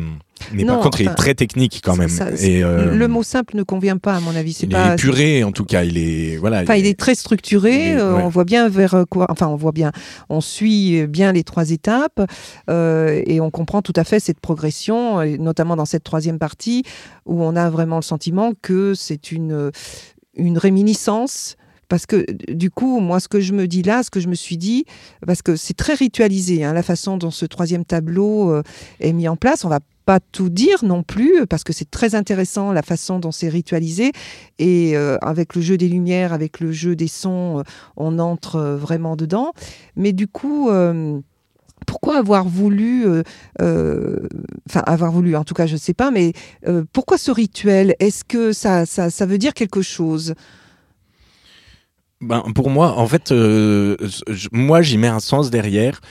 mais 0.53 0.65
par 0.65 0.79
contre, 0.79 1.01
il 1.01 1.07
est 1.07 1.15
très 1.15 1.33
technique 1.33 1.81
quand 1.83 1.95
même. 1.95 2.09
et, 2.39 2.63
euh, 2.63 2.93
le 2.95 3.07
mot 3.07 3.23
simple 3.23 3.55
ne 3.55 3.63
convient 3.63 3.97
pas, 3.97 4.15
à 4.15 4.19
mon 4.19 4.35
avis. 4.35 4.53
C'est 4.53 4.67
il 4.67 4.75
est 4.75 4.93
épuré, 4.93 5.43
en 5.43 5.51
tout 5.51 5.65
cas. 5.65 5.83
Il 5.83 5.97
est, 5.97 6.37
voilà. 6.37 6.61
Enfin, 6.61 6.75
il 6.75 6.85
est 6.85 6.99
très 6.99 7.15
structuré. 7.15 7.93
Euh, 7.93 8.17
on 8.17 8.29
voit 8.29 8.45
bien 8.45 8.67
vers 8.69 9.05
quoi. 9.09 9.27
Enfin, 9.29 9.47
on 9.47 9.55
voit 9.55 9.71
bien. 9.71 9.91
On 10.29 10.41
suit 10.41 11.07
bien 11.07 11.31
les 11.31 11.43
trois 11.43 11.71
étapes 11.71 12.21
et 12.69 13.39
on 13.41 13.51
comprend 13.51 13.81
tout 13.81 13.93
à 13.95 14.03
fait 14.03 14.19
cette 14.19 14.39
progression, 14.39 15.23
notamment 15.37 15.75
dans 15.75 15.85
cette 15.85 16.03
troisième 16.03 16.39
partie 16.39 16.83
où 17.25 17.43
on 17.43 17.55
a 17.55 17.69
vraiment 17.69 17.97
le 17.97 18.01
sentiment 18.01 18.53
que 18.61 18.93
c'est 18.95 19.31
une 19.31 19.71
une 20.35 20.57
réminiscence 20.57 21.57
parce 21.89 22.05
que 22.05 22.25
du 22.53 22.69
coup, 22.69 22.99
moi, 22.99 23.19
ce 23.19 23.27
que 23.27 23.41
je 23.41 23.51
me 23.51 23.67
dis 23.67 23.81
là, 23.81 24.03
ce 24.03 24.11
que 24.11 24.19
je 24.19 24.27
me 24.29 24.35
suis 24.35 24.57
dit, 24.57 24.85
parce 25.25 25.41
que 25.41 25.55
c'est 25.55 25.73
très 25.73 25.95
ritualisé, 25.95 26.63
hein, 26.63 26.71
la 26.71 26.83
façon 26.83 27.17
dont 27.17 27.31
ce 27.31 27.45
troisième 27.45 27.83
tableau 27.83 28.51
euh, 28.51 28.63
est 28.99 29.11
mis 29.11 29.27
en 29.27 29.35
place. 29.35 29.65
On 29.65 29.69
va 29.69 29.79
pas 30.05 30.19
tout 30.19 30.49
dire 30.49 30.85
non 30.85 31.03
plus, 31.03 31.45
parce 31.47 31.63
que 31.63 31.73
c'est 31.73 31.89
très 31.89 32.15
intéressant 32.15 32.71
la 32.71 32.83
façon 32.83 33.19
dont 33.19 33.31
c'est 33.31 33.49
ritualisé. 33.49 34.11
Et 34.59 34.95
euh, 34.95 35.17
avec 35.21 35.55
le 35.55 35.61
jeu 35.61 35.77
des 35.77 35.89
lumières, 35.89 36.31
avec 36.31 36.59
le 36.59 36.71
jeu 36.71 36.95
des 36.95 37.07
sons, 37.07 37.63
on 37.97 38.19
entre 38.19 38.59
vraiment 38.61 39.15
dedans. 39.15 39.51
Mais 39.95 40.13
du 40.13 40.27
coup 40.27 40.69
pourquoi 41.85 42.17
avoir 42.17 42.47
voulu, 42.47 43.05
enfin 43.59 44.81
avoir 44.85 45.11
voulu, 45.11 45.35
en 45.35 45.43
tout 45.43 45.53
cas 45.53 45.65
je 45.65 45.73
ne 45.73 45.79
sais 45.79 45.93
pas, 45.93 46.11
mais 46.11 46.33
pourquoi 46.93 47.17
ce 47.17 47.31
rituel? 47.31 47.95
Est-ce 47.99 48.23
que 48.23 48.51
ça, 48.51 48.85
ça, 48.85 49.09
ça, 49.09 49.25
veut 49.25 49.37
dire 49.37 49.53
quelque 49.53 49.81
chose? 49.81 50.35
Ben, 52.21 52.43
pour 52.53 52.69
moi, 52.69 52.97
en 52.97 53.07
fait, 53.07 53.31
euh, 53.31 53.95
moi 54.51 54.81
j'y 54.81 54.97
mets 54.97 55.07
un 55.07 55.21
sens 55.21 55.49
derrière. 55.49 56.01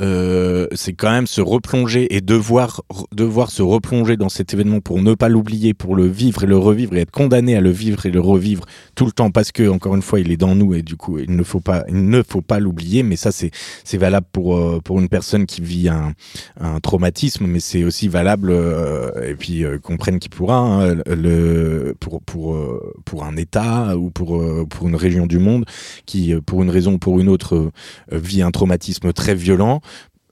Euh, 0.00 0.68
c'est 0.72 0.92
quand 0.92 1.10
même 1.10 1.26
se 1.26 1.40
replonger 1.40 2.14
et 2.14 2.20
devoir 2.20 2.82
devoir 3.12 3.50
se 3.50 3.62
replonger 3.62 4.16
dans 4.16 4.28
cet 4.28 4.54
événement 4.54 4.80
pour 4.80 5.02
ne 5.02 5.14
pas 5.14 5.28
l'oublier, 5.28 5.74
pour 5.74 5.96
le 5.96 6.06
vivre 6.06 6.44
et 6.44 6.46
le 6.46 6.56
revivre 6.56 6.94
et 6.94 7.00
être 7.00 7.10
condamné 7.10 7.56
à 7.56 7.60
le 7.60 7.70
vivre 7.70 8.06
et 8.06 8.10
le 8.10 8.20
revivre 8.20 8.64
tout 8.94 9.06
le 9.06 9.10
temps 9.10 9.32
parce 9.32 9.50
que 9.50 9.68
encore 9.68 9.96
une 9.96 10.02
fois 10.02 10.20
il 10.20 10.30
est 10.30 10.36
dans 10.36 10.54
nous 10.54 10.74
et 10.74 10.82
du 10.82 10.96
coup 10.96 11.18
il 11.18 11.34
ne 11.34 11.42
faut 11.42 11.60
pas 11.60 11.84
il 11.88 12.08
ne 12.10 12.22
faut 12.22 12.42
pas 12.42 12.60
l'oublier. 12.60 13.02
Mais 13.02 13.16
ça 13.16 13.32
c'est 13.32 13.50
c'est 13.82 13.98
valable 13.98 14.26
pour 14.30 14.56
euh, 14.56 14.80
pour 14.84 15.00
une 15.00 15.08
personne 15.08 15.46
qui 15.46 15.62
vit 15.62 15.88
un, 15.88 16.12
un 16.60 16.78
traumatisme, 16.78 17.46
mais 17.46 17.60
c'est 17.60 17.82
aussi 17.82 18.06
valable 18.06 18.52
et 19.24 19.34
puis 19.34 19.64
comprenne 19.82 20.20
qui 20.20 20.28
pourra 20.28 20.58
hein, 20.58 20.96
le 21.06 21.96
pour 21.98 22.22
pour 22.22 22.56
pour 23.04 23.24
un 23.24 23.36
État 23.36 23.96
ou 23.96 24.10
pour 24.10 24.44
pour 24.68 24.86
une 24.86 24.94
région 24.94 25.26
du 25.26 25.40
monde 25.40 25.55
qui, 26.06 26.32
euh, 26.32 26.40
pour 26.40 26.62
une 26.62 26.70
raison 26.70 26.94
ou 26.94 26.98
pour 26.98 27.20
une 27.20 27.28
autre, 27.28 27.56
euh, 27.56 27.70
vit 28.10 28.42
un 28.42 28.50
traumatisme 28.50 29.12
très 29.12 29.34
violent, 29.34 29.80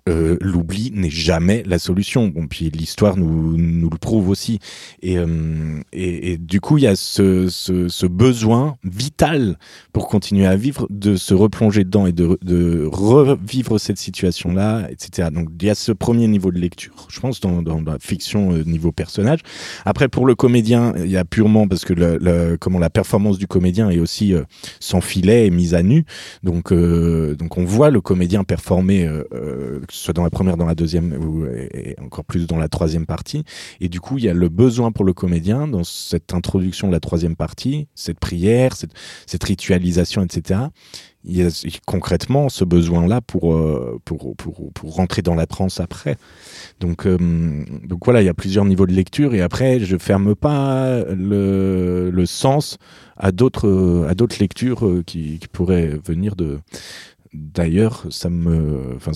euh, 0.06 0.36
l'oubli 0.42 0.90
n'est 0.94 1.08
jamais 1.08 1.62
la 1.64 1.78
solution. 1.78 2.28
Bon, 2.28 2.46
puis 2.46 2.68
l'histoire 2.68 3.16
nous, 3.16 3.56
nous 3.56 3.88
le 3.88 3.96
prouve 3.96 4.28
aussi. 4.28 4.58
Et, 5.02 5.16
euh, 5.16 5.80
et, 5.92 6.32
et, 6.32 6.36
du 6.36 6.60
coup, 6.60 6.76
il 6.76 6.84
y 6.84 6.86
a 6.86 6.94
ce, 6.94 7.48
ce, 7.48 7.88
ce, 7.88 8.06
besoin 8.06 8.76
vital 8.84 9.58
pour 9.94 10.08
continuer 10.08 10.46
à 10.46 10.56
vivre 10.56 10.86
de 10.90 11.16
se 11.16 11.32
replonger 11.32 11.84
dedans 11.84 12.06
et 12.06 12.12
de, 12.12 12.38
de 12.42 12.86
revivre 12.92 13.80
cette 13.80 13.96
situation-là, 13.96 14.88
etc. 14.90 15.28
Donc, 15.32 15.48
il 15.58 15.66
y 15.66 15.70
a 15.70 15.74
ce 15.74 15.92
premier 15.92 16.28
niveau 16.28 16.52
de 16.52 16.58
lecture, 16.58 17.06
je 17.08 17.20
pense, 17.20 17.40
dans, 17.40 17.62
dans 17.62 17.80
la 17.80 17.98
fiction 17.98 18.52
euh, 18.52 18.62
niveau 18.64 18.92
personnage. 18.92 19.40
Après, 19.86 20.08
pour 20.08 20.26
le 20.26 20.34
comédien, 20.34 20.92
il 20.98 21.10
y 21.10 21.16
a 21.16 21.24
purement 21.24 21.66
parce 21.66 21.86
que 21.86 21.94
le, 21.94 22.18
le, 22.20 22.58
comment 22.58 22.78
la 22.78 22.90
performance 22.90 23.38
du 23.38 23.46
comédien 23.46 23.88
est 23.88 23.98
aussi 23.98 24.34
euh, 24.34 24.42
sans 24.80 25.00
filet 25.00 25.46
et 25.46 25.50
mise 25.50 25.72
à 25.74 25.82
nu. 25.82 26.04
Donc, 26.42 26.72
euh, 26.72 27.34
donc 27.36 27.56
on 27.56 27.64
voit 27.64 27.90
le 27.90 28.02
comédien 28.02 28.44
performer 28.44 29.08
soit 29.94 30.14
dans 30.14 30.22
la 30.22 30.30
première, 30.30 30.56
dans 30.56 30.66
la 30.66 30.74
deuxième, 30.74 31.12
ou 31.12 31.46
et 31.46 31.96
encore 32.00 32.24
plus 32.24 32.46
dans 32.46 32.58
la 32.58 32.68
troisième 32.68 33.06
partie. 33.06 33.44
Et 33.80 33.88
du 33.88 34.00
coup, 34.00 34.18
il 34.18 34.24
y 34.24 34.28
a 34.28 34.34
le 34.34 34.48
besoin 34.48 34.92
pour 34.92 35.04
le 35.04 35.12
comédien 35.12 35.68
dans 35.68 35.84
cette 35.84 36.34
introduction 36.34 36.88
de 36.88 36.92
la 36.92 37.00
troisième 37.00 37.36
partie, 37.36 37.88
cette 37.94 38.18
prière, 38.18 38.74
cette, 38.76 39.44
ritualisation, 39.44 40.22
etc. 40.22 40.60
Il 41.26 41.36
y 41.36 41.42
a 41.42 41.48
concrètement 41.86 42.48
ce 42.50 42.64
besoin-là 42.64 43.20
pour, 43.22 43.54
euh, 43.54 43.98
pour, 44.04 44.36
pour, 44.36 44.72
pour, 44.72 44.94
rentrer 44.94 45.22
dans 45.22 45.34
la 45.34 45.46
transe 45.46 45.80
après. 45.80 46.16
Donc, 46.80 47.06
euh, 47.06 47.16
donc 47.84 48.04
voilà, 48.04 48.20
il 48.20 48.26
y 48.26 48.28
a 48.28 48.34
plusieurs 48.34 48.64
niveaux 48.66 48.86
de 48.86 48.92
lecture 48.92 49.34
et 49.34 49.40
après, 49.40 49.80
je 49.80 49.96
ferme 49.96 50.34
pas 50.34 51.02
le, 51.04 52.10
le 52.10 52.26
sens 52.26 52.78
à 53.16 53.32
d'autres 53.32 54.36
lectures 54.38 54.86
euh, 54.86 55.02
qui 55.06 55.40
pourraient 55.52 55.98
venir 56.04 56.36
de 56.36 56.58
d'ailleurs, 57.34 58.06
ça 58.10 58.30
me, 58.30 58.94
enfin, 58.96 59.12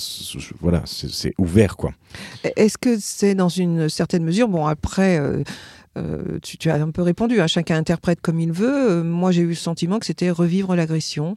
voilà, 0.61 0.83
c'est 0.87 1.33
ouvert 1.39 1.77
quoi. 1.77 1.93
Est-ce 2.57 2.77
que 2.77 2.99
c'est 2.99 3.35
dans 3.35 3.49
une 3.49 3.89
certaine 3.89 4.25
mesure, 4.25 4.49
bon 4.49 4.67
après. 4.67 5.19
Euh, 5.19 5.43
euh, 5.97 6.39
tu, 6.43 6.59
tu, 6.59 6.71
as 6.71 6.75
un 6.75 6.91
peu 6.91 7.03
répondu, 7.03 7.41
hein, 7.41 7.47
chacun 7.47 7.77
interprète 7.77 8.21
comme 8.21 8.39
il 8.39 8.53
veut. 8.53 8.91
Euh, 8.91 9.03
moi, 9.03 9.33
j'ai 9.33 9.43
eu 9.43 9.49
le 9.49 9.55
sentiment 9.55 9.99
que 9.99 10.07
c'était 10.07 10.31
revivre 10.31 10.77
l'agression. 10.77 11.37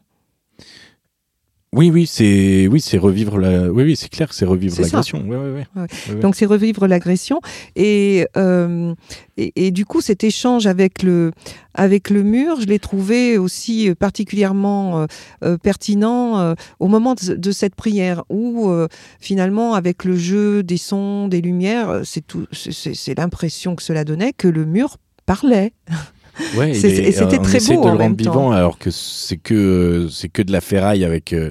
Oui, 1.73 1.89
oui, 1.89 2.05
c'est 2.05 2.67
oui, 2.67 2.81
c'est 2.81 2.97
revivre 2.97 3.39
la. 3.39 3.71
Oui, 3.71 3.83
oui, 3.83 3.95
c'est 3.95 4.09
clair 4.09 4.27
que 4.27 4.35
c'est 4.35 4.43
revivre 4.43 4.81
l'agression. 4.81 5.25
Ouais, 5.25 5.37
ouais, 5.37 5.65
ouais. 5.77 6.15
Donc 6.19 6.35
c'est 6.35 6.45
revivre 6.45 6.85
l'agression 6.85 7.39
et, 7.77 8.27
euh, 8.35 8.93
et, 9.37 9.67
et 9.67 9.71
du 9.71 9.85
coup 9.85 10.01
cet 10.01 10.25
échange 10.25 10.67
avec 10.67 11.01
le 11.01 11.31
avec 11.73 12.09
le 12.09 12.23
mur, 12.23 12.59
je 12.59 12.65
l'ai 12.65 12.79
trouvé 12.79 13.37
aussi 13.37 13.93
particulièrement 13.97 14.99
euh, 14.99 15.05
euh 15.43 15.57
pertinent 15.57 16.39
euh, 16.39 16.55
au 16.81 16.89
moment 16.89 17.15
de, 17.15 17.35
de, 17.35 17.51
cette 17.53 17.75
prière 17.75 18.25
où 18.29 18.69
euh, 18.69 18.89
finalement 19.21 19.73
avec 19.73 20.03
le 20.03 20.17
jeu 20.17 20.63
des 20.63 20.75
sons, 20.75 21.29
des 21.29 21.39
lumières, 21.39 22.01
c'est 22.03 22.27
tout, 22.27 22.47
c'est 22.51 23.17
l'impression 23.17 23.77
que 23.77 23.83
cela 23.83 24.03
donnait 24.03 24.33
que 24.33 24.49
le 24.49 24.65
mur 24.65 24.97
parlait. 25.25 25.71
Ouais, 26.55 26.73
c'était 26.73 27.37
très 27.39 27.59
beau. 27.59 27.83
de 27.83 27.89
le 27.89 28.03
rendre 28.03 28.15
vivant 28.15 28.51
alors 28.51 28.77
que 28.77 28.89
c'est 28.91 29.37
que 29.37 30.07
c'est 30.11 30.29
que 30.29 30.41
de 30.41 30.51
la 30.51 30.61
ferraille 30.61 31.03
avec 31.03 31.33
euh, 31.33 31.49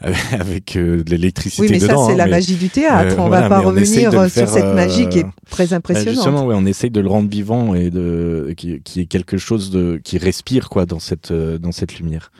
avec 0.32 0.76
euh, 0.76 1.02
de 1.02 1.10
l'électricité 1.10 1.62
oui, 1.62 1.68
mais 1.70 1.78
dedans. 1.78 2.02
ça 2.02 2.06
c'est 2.06 2.12
hein, 2.12 2.24
la 2.24 2.26
magie 2.26 2.56
du 2.56 2.68
théâtre. 2.68 3.16
Euh, 3.18 3.22
on 3.22 3.28
voilà, 3.28 3.48
va 3.48 3.60
pas 3.60 3.60
revenir 3.60 4.10
sur 4.10 4.26
faire, 4.28 4.48
cette 4.48 4.74
magie 4.74 5.08
qui 5.08 5.20
est 5.20 5.26
très 5.50 5.68
bah, 5.68 5.76
impressionnante. 5.76 6.14
justement, 6.14 6.46
ouais, 6.46 6.54
on 6.56 6.66
essaye 6.66 6.90
de 6.90 7.00
le 7.00 7.08
rendre 7.08 7.28
vivant 7.28 7.74
et 7.74 7.90
de 7.90 8.52
qui, 8.56 8.80
qui 8.82 9.00
est 9.00 9.06
quelque 9.06 9.36
chose 9.36 9.70
de 9.70 10.00
qui 10.02 10.18
respire 10.18 10.68
quoi 10.68 10.86
dans 10.86 11.00
cette 11.00 11.32
dans 11.32 11.72
cette 11.72 11.98
lumière. 11.98 12.30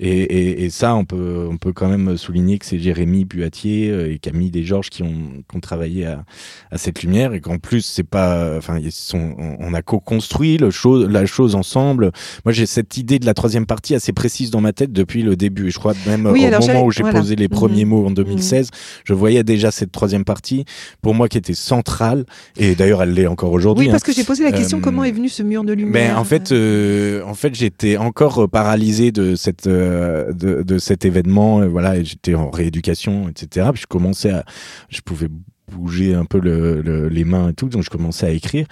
Et, 0.00 0.10
et, 0.10 0.64
et, 0.64 0.70
ça, 0.70 0.94
on 0.94 1.04
peut, 1.04 1.48
on 1.50 1.56
peut 1.56 1.72
quand 1.72 1.88
même 1.88 2.16
souligner 2.16 2.58
que 2.58 2.66
c'est 2.66 2.78
Jérémy 2.78 3.24
Buatier 3.24 3.90
euh, 3.90 4.12
et 4.12 4.18
Camille 4.18 4.50
Desgeorges 4.50 4.90
qui 4.90 5.02
ont, 5.02 5.42
qui 5.48 5.56
ont 5.56 5.60
travaillé 5.60 6.06
à, 6.06 6.24
à, 6.70 6.78
cette 6.78 7.02
lumière 7.02 7.34
et 7.34 7.40
qu'en 7.40 7.58
plus, 7.58 7.82
c'est 7.82 8.04
pas, 8.04 8.56
enfin, 8.56 8.78
ils 8.78 8.92
sont, 8.92 9.34
on 9.38 9.74
a 9.74 9.82
co-construit 9.82 10.56
le 10.58 10.70
chose, 10.70 11.08
la 11.08 11.26
chose 11.26 11.54
ensemble. 11.54 12.12
Moi, 12.44 12.52
j'ai 12.52 12.66
cette 12.66 12.96
idée 12.96 13.18
de 13.18 13.26
la 13.26 13.34
troisième 13.34 13.66
partie 13.66 13.94
assez 13.94 14.12
précise 14.12 14.50
dans 14.50 14.60
ma 14.60 14.72
tête 14.72 14.92
depuis 14.92 15.22
le 15.22 15.36
début. 15.36 15.68
Et 15.68 15.70
je 15.70 15.78
crois 15.78 15.94
même 16.06 16.26
au 16.26 16.34
moment 16.34 16.84
où 16.84 16.90
j'ai 16.90 17.02
voilà. 17.02 17.20
posé 17.20 17.36
les 17.36 17.48
premiers 17.48 17.84
mmh. 17.84 17.88
mots 17.88 18.06
en 18.06 18.10
2016, 18.10 18.68
mmh. 18.68 18.70
je 19.04 19.14
voyais 19.14 19.42
déjà 19.42 19.70
cette 19.70 19.92
troisième 19.92 20.24
partie 20.24 20.64
pour 21.02 21.14
moi 21.14 21.28
qui 21.28 21.38
était 21.38 21.54
centrale. 21.54 22.24
Et 22.56 22.74
d'ailleurs, 22.74 23.02
elle 23.02 23.14
l'est 23.14 23.26
encore 23.26 23.52
aujourd'hui. 23.52 23.86
Oui, 23.86 23.90
parce 23.90 24.02
hein. 24.02 24.06
que 24.06 24.12
j'ai 24.12 24.24
posé 24.24 24.44
la 24.44 24.52
question 24.52 24.78
euh, 24.78 24.80
comment 24.80 25.04
est 25.04 25.12
venu 25.12 25.28
ce 25.28 25.42
mur 25.42 25.64
de 25.64 25.72
lumière. 25.72 25.92
Ben, 25.92 26.16
en 26.16 26.24
fait, 26.24 26.52
euh, 26.52 27.22
en 27.24 27.34
fait, 27.34 27.54
j'étais 27.54 27.96
encore 27.96 28.48
paralysé 28.48 29.12
de 29.12 29.34
cette 29.34 29.66
euh, 29.66 29.87
euh, 29.88 30.32
de, 30.32 30.62
de, 30.62 30.78
cet 30.78 31.04
événement. 31.04 31.62
Et 31.62 31.68
voilà, 31.68 32.02
j'étais 32.02 32.34
en 32.34 32.50
rééducation, 32.50 33.28
etc. 33.28 33.68
Puis 33.72 33.82
je 33.82 33.86
commençais 33.86 34.30
à, 34.30 34.44
je 34.88 35.00
pouvais 35.00 35.28
bouger 35.70 36.14
un 36.14 36.24
peu 36.24 36.40
le, 36.40 36.80
le, 36.80 37.08
les 37.08 37.24
mains 37.24 37.50
et 37.50 37.54
tout, 37.54 37.68
donc 37.68 37.82
je 37.82 37.90
commençais 37.90 38.26
à 38.26 38.30
écrire 38.30 38.66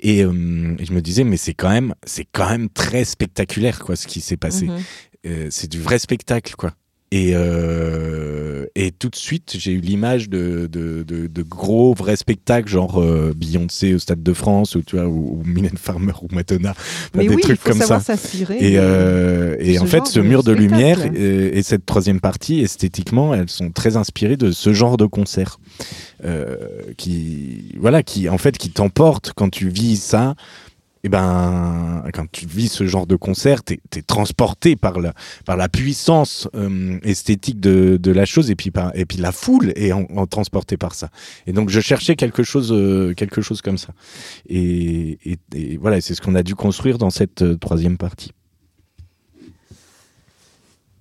et, 0.00 0.24
euh, 0.24 0.74
et 0.78 0.84
je 0.84 0.92
me 0.92 1.02
disais 1.02 1.22
mais 1.22 1.36
c'est 1.36 1.52
quand 1.52 1.68
même 1.68 1.94
c'est 2.04 2.26
quand 2.32 2.48
même 2.48 2.70
très 2.70 3.04
spectaculaire 3.04 3.80
quoi 3.80 3.96
ce 3.96 4.06
qui 4.06 4.20
s'est 4.20 4.38
passé. 4.38 4.68
Euh, 5.26 5.48
c'est 5.50 5.70
du 5.70 5.80
vrai 5.80 5.98
spectacle 5.98 6.54
quoi. 6.56 6.72
Et, 7.10 7.30
euh, 7.34 8.66
et 8.74 8.90
tout 8.90 9.08
de 9.08 9.16
suite, 9.16 9.56
j'ai 9.58 9.72
eu 9.72 9.80
l'image 9.80 10.28
de, 10.28 10.68
de, 10.70 11.02
de, 11.02 11.26
de, 11.26 11.42
gros 11.42 11.94
vrais 11.94 12.16
spectacles, 12.16 12.68
genre 12.68 13.00
euh, 13.00 13.32
Beyoncé 13.34 13.94
au 13.94 13.98
Stade 13.98 14.22
de 14.22 14.32
France, 14.34 14.74
ou, 14.74 14.82
tu 14.82 14.96
vois, 14.96 15.06
ou, 15.06 15.40
ou 15.40 15.42
Mylène 15.46 15.78
Farmer 15.78 16.12
ou 16.20 16.28
Madonna, 16.34 16.74
Mais 17.14 17.26
des 17.26 17.34
oui, 17.34 17.40
trucs 17.40 17.62
comme 17.62 17.80
ça. 17.80 18.02
Et, 18.60 18.74
euh, 18.76 19.56
et 19.58 19.78
en 19.78 19.86
fait, 19.86 20.06
ce 20.06 20.20
mur 20.20 20.42
de, 20.42 20.52
lumière 20.52 20.98
et, 21.14 21.58
et, 21.58 21.62
cette 21.62 21.86
troisième 21.86 22.20
partie, 22.20 22.60
esthétiquement, 22.60 23.34
elles 23.34 23.48
sont 23.48 23.70
très 23.70 23.96
inspirées 23.96 24.36
de 24.36 24.52
ce 24.52 24.74
genre 24.74 24.98
de 24.98 25.06
concert. 25.06 25.58
Euh, 26.24 26.56
qui, 26.96 27.76
voilà, 27.78 28.02
qui, 28.02 28.28
en 28.28 28.38
fait, 28.38 28.58
qui 28.58 28.70
t'emporte 28.70 29.32
quand 29.36 29.50
tu 29.50 29.68
vis 29.68 29.96
ça 29.96 30.34
eh 31.08 31.10
ben 31.10 32.04
quand 32.12 32.30
tu 32.30 32.46
vis 32.46 32.68
ce 32.68 32.86
genre 32.86 33.06
de 33.06 33.16
concert, 33.16 33.62
t'es 33.62 33.80
es 33.96 34.02
transporté 34.02 34.76
par 34.76 35.00
la 35.00 35.14
par 35.46 35.56
la 35.56 35.70
puissance 35.70 36.48
euh, 36.54 36.98
esthétique 37.02 37.60
de, 37.60 37.98
de 38.00 38.12
la 38.12 38.26
chose 38.26 38.50
et 38.50 38.54
puis 38.54 38.70
par 38.70 38.94
et 38.94 39.06
puis 39.06 39.16
la 39.16 39.32
foule 39.32 39.72
est 39.74 39.90
en, 39.92 40.26
transportée 40.26 40.76
par 40.76 40.94
ça. 40.94 41.08
Et 41.46 41.52
donc 41.52 41.70
je 41.70 41.80
cherchais 41.80 42.14
quelque 42.14 42.42
chose 42.42 42.70
euh, 42.72 43.14
quelque 43.14 43.40
chose 43.40 43.62
comme 43.62 43.78
ça. 43.78 43.94
Et 44.50 45.18
voilà, 45.80 46.02
c'est 46.02 46.14
ce 46.14 46.20
qu'on 46.20 46.34
a 46.34 46.42
dû 46.42 46.54
construire 46.54 46.98
dans 46.98 47.10
cette 47.10 47.40
euh, 47.40 47.56
troisième 47.56 47.96
partie. 47.96 48.32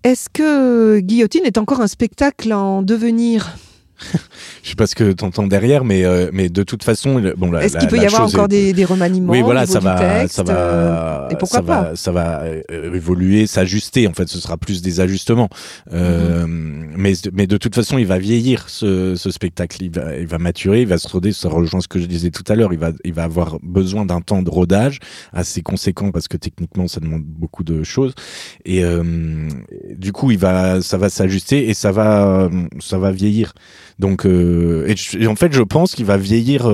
Est-ce 0.03 0.29
que 0.29 0.99
Guillotine 0.99 1.43
est 1.43 1.57
encore 1.57 1.81
un 1.81 1.87
spectacle 1.87 2.53
en 2.53 2.81
devenir? 2.81 3.57
je 4.63 4.69
sais 4.69 4.75
pas 4.75 4.87
ce 4.87 4.95
que 4.95 5.11
tu 5.11 5.23
entends 5.23 5.47
derrière, 5.47 5.83
mais, 5.83 6.05
euh, 6.05 6.29
mais 6.33 6.49
de 6.49 6.63
toute 6.63 6.83
façon, 6.83 7.21
bon, 7.37 7.53
est-ce 7.57 7.77
qu'il 7.77 7.87
peut 7.87 7.97
y 7.97 8.05
avoir 8.05 8.27
encore 8.27 8.45
est... 8.45 8.47
des, 8.49 8.73
des, 8.73 8.85
remaniements 8.85 9.31
Oui, 9.31 9.41
voilà, 9.41 9.65
ça 9.65 9.79
va, 9.79 9.95
texte, 10.19 10.35
ça 10.35 10.43
va, 10.43 10.53
euh, 10.53 11.29
et 11.29 11.35
pourquoi 11.35 11.59
ça 11.59 11.63
pas 11.63 11.81
va, 11.83 11.95
ça 11.95 12.11
va 12.11 12.41
euh, 12.43 12.93
évoluer, 12.93 13.47
s'ajuster. 13.47 14.07
En 14.07 14.13
fait, 14.13 14.27
ce 14.27 14.39
sera 14.39 14.57
plus 14.57 14.81
des 14.81 14.99
ajustements. 14.99 15.49
Euh, 15.93 16.45
mm 16.45 16.49
-hmm. 16.49 16.97
mais, 16.97 17.13
mais 17.33 17.47
de 17.47 17.57
toute 17.57 17.75
façon, 17.75 17.97
il 17.97 18.07
va 18.07 18.19
vieillir 18.19 18.69
ce, 18.69 19.15
ce 19.15 19.31
spectacle. 19.31 19.83
Il 19.83 19.91
va, 19.91 20.15
il 20.15 20.27
va 20.27 20.37
maturer, 20.37 20.81
il 20.81 20.87
va 20.87 20.97
se 20.97 21.07
roder. 21.07 21.31
Ça 21.31 21.49
rejoint 21.49 21.81
ce 21.81 21.87
que 21.87 21.99
je 21.99 22.05
disais 22.05 22.31
tout 22.31 22.43
à 22.47 22.55
l'heure. 22.55 22.73
Il 22.73 22.79
va, 22.79 22.91
il 23.03 23.13
va 23.13 23.23
avoir 23.23 23.57
besoin 23.63 24.05
d'un 24.05 24.21
temps 24.21 24.43
de 24.43 24.49
rodage 24.49 24.99
assez 25.33 25.61
conséquent 25.61 26.11
parce 26.11 26.27
que 26.27 26.37
techniquement, 26.37 26.87
ça 26.87 26.99
demande 26.99 27.23
beaucoup 27.23 27.63
de 27.63 27.83
choses. 27.83 28.13
Et 28.65 28.83
euh, 28.83 29.03
du 29.97 30.11
coup, 30.11 30.31
il 30.31 30.39
va, 30.47 30.81
ça 30.81 30.97
va 30.97 31.09
s'ajuster 31.09 31.69
et 31.69 31.73
ça 31.73 31.91
va, 31.91 32.49
ça 32.79 32.97
va 32.97 33.11
vieillir. 33.11 33.53
Donc, 33.99 34.25
euh, 34.25 34.93
et, 35.19 35.27
en 35.27 35.35
fait, 35.35 35.53
je 35.53 35.61
pense 35.61 35.95
qu'il 35.95 36.05
va 36.05 36.17
vieillir 36.17 36.71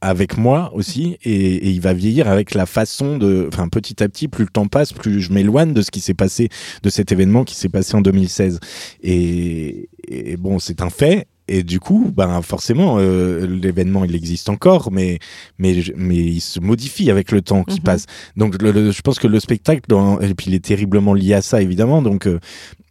avec 0.00 0.38
moi 0.38 0.70
aussi, 0.74 1.18
et, 1.22 1.32
et, 1.32 1.70
il 1.70 1.80
va 1.80 1.92
vieillir 1.92 2.28
avec 2.28 2.54
la 2.54 2.66
façon 2.66 3.18
de, 3.18 3.48
enfin, 3.52 3.68
petit 3.68 4.02
à 4.02 4.08
petit, 4.08 4.28
plus 4.28 4.44
le 4.44 4.50
temps 4.50 4.66
passe, 4.66 4.92
plus 4.92 5.20
je 5.20 5.32
m'éloigne 5.32 5.72
de 5.72 5.82
ce 5.82 5.90
qui 5.90 6.00
s'est 6.00 6.14
passé, 6.14 6.48
de 6.82 6.90
cet 6.90 7.12
événement 7.12 7.44
qui 7.44 7.54
s'est 7.54 7.68
passé 7.68 7.94
en 7.94 8.00
2016. 8.00 8.60
Et, 9.02 9.88
et 10.08 10.36
bon, 10.36 10.58
c'est 10.58 10.82
un 10.82 10.90
fait. 10.90 11.26
Et 11.52 11.62
du 11.62 11.80
coup, 11.80 12.10
ben 12.16 12.40
forcément, 12.40 12.96
euh, 12.98 13.46
l'événement 13.46 14.06
il 14.06 14.14
existe 14.14 14.48
encore, 14.48 14.90
mais 14.90 15.18
mais 15.58 15.82
mais 15.96 16.16
il 16.16 16.40
se 16.40 16.60
modifie 16.60 17.10
avec 17.10 17.30
le 17.30 17.42
temps 17.42 17.62
qui 17.62 17.76
mhm. 17.80 17.84
passe. 17.84 18.06
Donc, 18.38 18.56
je 18.58 19.00
pense 19.02 19.18
que 19.18 19.26
le 19.26 19.38
spectacle, 19.38 19.82
et 20.22 20.34
puis 20.34 20.46
il 20.46 20.54
est 20.54 20.64
terriblement 20.64 21.12
lié 21.12 21.34
à 21.34 21.42
ça 21.42 21.60
évidemment. 21.60 22.00
Donc 22.00 22.26
euh, 22.26 22.40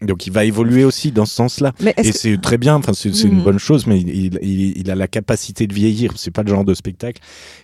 donc 0.04 0.28
il 0.28 0.32
va 0.32 0.46
évoluer 0.46 0.84
aussi 0.84 1.12
dans 1.12 1.26
ce 1.26 1.34
sens-là. 1.34 1.74
Et 1.98 2.12
c'est 2.12 2.40
très 2.40 2.60
bien. 2.60 2.76
Enfin, 2.76 2.94
c'est 2.94 3.10
une 3.24 3.38
mhm. 3.38 3.44
bonne 3.44 3.58
chose, 3.58 3.88
mais 3.88 4.00
il, 4.00 4.38
il, 4.44 4.78
il, 4.78 4.92
a 4.92 4.96
la 4.96 5.08
capacité 5.08 5.66
de 5.66 5.74
vieillir. 5.74 6.14
C'est 6.16 6.30
pas 6.30 6.44
le 6.44 6.50
genre 6.50 6.64
de 6.64 6.76
spectacle 6.76 7.20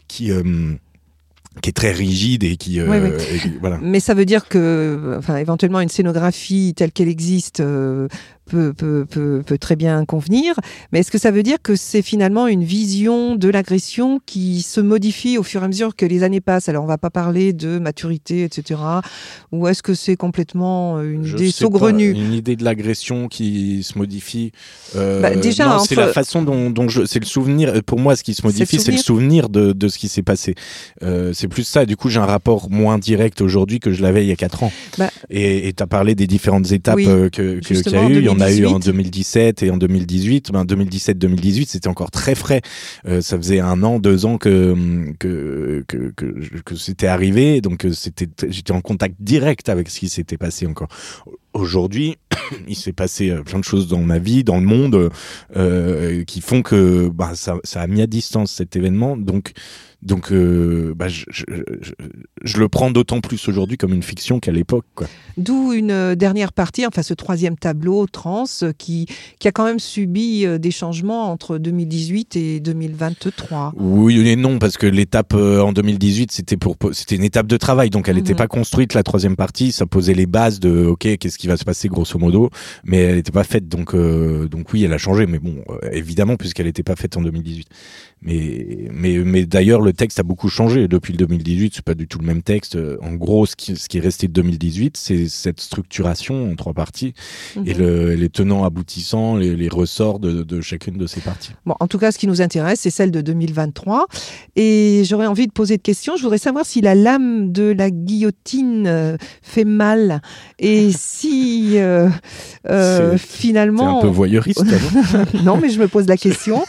qui 0.08 0.32
euh, 0.32 0.42
qui 1.62 1.70
est 1.70 1.74
très 1.74 1.92
rigide 1.92 2.44
et 2.44 2.58
qui, 2.58 2.80
voilà. 3.60 3.80
Mais 3.82 4.00
ça 4.00 4.14
veut 4.14 4.26
dire 4.26 4.48
que, 4.48 5.16
enfin, 5.18 5.38
éventuellement 5.38 5.82
une 5.82 5.90
scénographie 5.90 6.74
telle 6.76 6.92
qu'elle 6.92 7.10
existe 7.10 7.62
peut, 8.48 8.74
peut, 8.74 9.06
peut, 9.06 9.44
peut, 9.46 9.58
très 9.58 9.76
bien 9.76 10.06
convenir. 10.06 10.56
Mais 10.92 11.00
est-ce 11.00 11.12
que 11.12 11.18
ça 11.18 11.32
veut 11.32 11.44
dire 11.44 11.58
que 11.62 11.76
c'est 11.76 12.02
finalement 12.02 12.48
une 12.48 12.64
vision 12.64 13.36
de 13.36 13.50
l'agression 13.50 14.20
qui 14.26 14.62
se 14.62 14.82
modifie 14.82 15.38
au 15.38 15.44
fur 15.44 15.62
et 15.62 15.66
à 15.66 15.68
mesure 15.68 15.96
que 15.96 16.06
les 16.06 16.24
années 16.24 16.42
passent? 16.42 16.70
Alors, 16.70 16.84
on 16.84 16.88
va 16.88 16.98
pas 16.98 17.10
parler 17.10 17.54
de 17.54 17.80
maturité, 17.80 18.44
etc. 18.44 18.80
Ou 19.52 19.68
est-ce 19.68 19.84
que 19.84 19.94
c'est 19.94 20.16
complètement 20.16 21.02
une 21.02 21.26
idée 21.26 21.52
saugrenue? 21.52 22.12
Une 22.12 22.34
idée 22.34 22.56
de 22.56 22.64
l'agression 22.64 23.28
qui 23.28 23.84
se 23.84 23.98
modifie 23.98 24.52
euh, 24.96 25.22
bah, 25.22 25.36
Déjà, 25.36 25.80
c'est 25.80 25.96
la 25.96 26.08
façon 26.08 26.42
dont, 26.42 26.70
dont 26.70 26.88
je... 26.88 27.06
C'est 27.06 27.20
le 27.20 27.26
souvenir. 27.26 27.84
Pour 27.84 28.00
moi, 28.00 28.16
ce 28.16 28.24
qui 28.24 28.34
se 28.34 28.46
modifie, 28.46 28.80
c'est 28.80 28.92
le 28.92 28.98
souvenir 28.98 29.50
de, 29.50 29.74
de 29.74 29.88
ce 29.88 29.98
qui 29.98 30.08
s'est 30.08 30.24
passé. 30.24 30.56
Euh, 31.04 31.34
c'est 31.48 31.54
plus 31.54 31.64
ça. 31.64 31.86
Du 31.86 31.96
coup, 31.96 32.10
j'ai 32.10 32.20
un 32.20 32.26
rapport 32.26 32.70
moins 32.70 32.98
direct 32.98 33.42
aujourd'hui 33.42 33.80
que 33.80 33.92
je 33.92 34.02
l'avais 34.02 34.24
il 34.26 34.28
y 34.28 34.32
a 34.32 34.36
4 34.36 34.64
ans. 34.64 34.72
Bah, 34.98 35.10
et 35.30 35.74
tu 35.76 35.82
as 35.82 35.88
parlé 35.88 36.16
des 36.16 36.28
différentes 36.28 36.72
étapes 36.72 36.98
euh, 37.00 37.30
que 37.30 37.60
qu'il 37.60 37.78
y 37.78 37.96
a 37.96 38.10
eu 38.10 38.30
on 38.30 38.40
a 38.40 38.52
eu 38.52 38.66
en 38.66 38.80
2017 38.80 39.64
et 39.64 39.72
en 39.72 39.78
2018. 39.78 40.52
Ben, 40.52 40.66
2017-2018, 40.66 41.68
c'était 41.68 41.88
encore 41.88 42.12
très 42.12 42.36
frais. 42.36 42.62
Euh, 43.08 43.22
ça 43.22 43.38
faisait 43.38 43.60
un 43.60 43.84
an, 43.84 44.00
deux 44.00 44.26
ans 44.26 44.38
que 44.38 44.76
que 45.20 45.84
que, 45.88 46.12
que, 46.66 46.76
c'était 46.76 47.08
arrivé, 47.08 47.62
donc 47.62 47.86
euh, 47.86 47.94
c'était 47.94 48.28
j'étais 48.50 48.74
en 48.74 48.82
contact 48.82 49.16
direct 49.20 49.70
avec 49.70 49.90
ce 49.90 50.00
qui 50.00 50.10
s'était 50.10 50.38
passé 50.38 50.68
encore. 50.68 50.90
Aujourd'hui, 51.54 52.18
il 52.68 52.76
s'est 52.76 52.94
passé 52.94 53.34
plein 53.46 53.60
de 53.60 53.64
choses 53.64 53.88
dans 53.88 54.02
ma 54.02 54.20
vie, 54.20 54.44
dans 54.44 54.58
le 54.58 54.66
monde, 54.66 55.10
euh, 55.56 56.24
qui 56.26 56.42
font 56.42 56.62
que 56.62 57.10
bah, 57.10 57.32
ça, 57.36 57.56
ça 57.64 57.82
a 57.82 57.88
mis 57.88 58.02
à 58.02 58.08
distance 58.08 58.52
cet 58.52 58.76
événement. 58.76 59.18
Donc 59.18 59.54
donc, 60.04 60.32
euh, 60.32 60.94
bah, 60.96 61.08
je, 61.08 61.26
je, 61.32 61.44
je, 62.44 62.58
le 62.58 62.70
prends 62.70 62.92
d'autant 62.92 63.20
plus 63.20 63.48
aujourd'hui 63.48 63.78
comme 63.78 63.94
une 63.94 64.04
fiction 64.04 64.40
qu'à 64.40 64.52
l'époque. 64.52 64.86
D'où 65.38 65.74
une 65.74 65.90
euh, 65.90 66.16
dernière 66.16 66.54
partie, 66.54 66.86
enfin 66.86 67.02
ce 67.02 67.16
troisième 67.16 67.58
tableau, 67.58 68.06
Trans, 68.06 68.46
qui, 68.78 69.08
qui 69.40 69.48
a 69.48 69.52
quand 69.52 69.66
même 69.66 69.80
subi 69.80 70.46
euh, 70.46 70.60
des 70.60 70.70
changements 70.70 71.32
entre 71.32 71.58
2018 71.58 72.36
et 72.36 72.60
2023. 72.60 73.74
Oui 73.76 74.28
et 74.28 74.36
non, 74.36 74.60
parce 74.60 74.78
que 74.78 74.86
l'étape 74.86 75.34
en 75.34 75.74
2018, 75.74 76.32
c'était 76.32 76.58
pour 76.58 76.78
c'était 76.92 77.16
une 77.16 77.24
étape 77.24 77.48
de 77.48 77.58
travail, 77.58 77.90
donc 77.90 78.08
elle 78.08 78.18
n'était 78.18 78.34
mhm. 78.34 78.38
pas 78.38 78.48
construite, 78.48 78.94
la 78.94 79.04
troisième 79.04 79.36
partie, 79.36 79.72
ça 79.72 79.88
posait 79.88 80.14
les 80.14 80.28
bases 80.28 80.60
de, 80.60 80.86
ok, 80.86 81.18
qu'est-ce 81.18 81.40
qui 81.40 81.48
va 81.48 81.58
se 81.58 81.66
passer 81.66 81.88
grosso 81.88 82.20
modo, 82.20 82.52
mais 82.84 82.98
elle 82.98 83.16
n'était 83.16 83.32
pas 83.32 83.44
faite, 83.44 83.68
donc, 83.68 83.96
donc 83.96 84.74
oui, 84.74 84.84
elle 84.84 84.94
a 84.94 85.00
changé, 85.00 85.26
mais 85.26 85.40
bon, 85.40 85.64
évidemment, 85.92 86.36
puisqu'elle 86.36 86.68
n'était 86.68 86.84
pas 86.84 86.96
faite 86.96 87.18
en 87.18 87.22
2018. 87.22 87.68
Mais, 88.22 88.90
mais, 88.92 89.18
mais 89.20 89.46
d'ailleurs, 89.46 89.82
le 89.88 89.94
texte 89.94 90.20
a 90.20 90.24
beaucoup 90.24 90.50
changé 90.50 90.88
depuis 90.88 91.14
le 91.14 91.18
2018. 91.18 91.74
C'est 91.76 91.86
pas 91.86 91.94
du 91.94 92.08
tout 92.08 92.20
le 92.20 92.26
même 92.26 92.44
texte. 92.44 92.78
En 93.02 93.14
gros, 93.14 93.46
ce 93.46 93.56
qui, 93.56 93.76
ce 93.76 93.88
qui 93.88 93.98
est 93.98 94.02
resté 94.02 94.28
de 94.28 94.34
2018, 94.34 94.98
c'est 94.98 95.28
cette 95.28 95.60
structuration 95.60 96.52
en 96.52 96.56
trois 96.56 96.74
parties 96.74 97.14
et 97.56 97.74
mhm. 97.74 97.80
le, 97.80 98.16
les 98.16 98.30
tenants 98.30 98.64
aboutissants, 98.64 99.36
les, 99.36 99.56
les 99.56 99.70
ressorts 99.70 100.20
de, 100.20 100.44
de, 100.44 100.62
chacune 100.62 100.98
de 100.98 101.08
ces 101.08 101.22
parties. 101.22 101.52
Bon, 101.66 101.76
en 101.80 101.88
tout 101.88 101.98
cas, 101.98 102.12
ce 102.12 102.18
qui 102.18 102.28
nous 102.28 102.42
intéresse, 102.42 102.82
c'est 102.82 102.90
celle 102.90 103.12
de 103.12 103.22
2023. 103.22 104.08
Et 104.56 105.04
j'aurais 105.06 105.28
envie 105.28 105.48
de 105.48 105.52
poser 105.52 105.78
de 105.78 105.82
questions. 105.82 106.18
Je 106.18 106.24
voudrais 106.24 106.38
savoir 106.38 106.66
si 106.66 106.82
la 106.82 106.96
lame 106.96 107.52
de 107.52 107.74
la 107.78 107.90
guillotine 107.90 108.86
euh, 108.88 109.18
fait 109.42 109.66
mal 109.66 110.22
et 110.60 110.92
si 110.92 111.78
euh, 111.78 112.10
euh, 112.70 113.18
finalement. 113.18 114.02
C'est 114.02 114.08
un 114.08 114.10
peu 114.10 114.16
voyeuriste. 114.16 114.64
non, 115.44 115.58
mais 115.58 115.70
je 115.70 115.80
me 115.80 115.88
pose 115.88 116.08
la 116.08 116.18
question. 116.18 116.64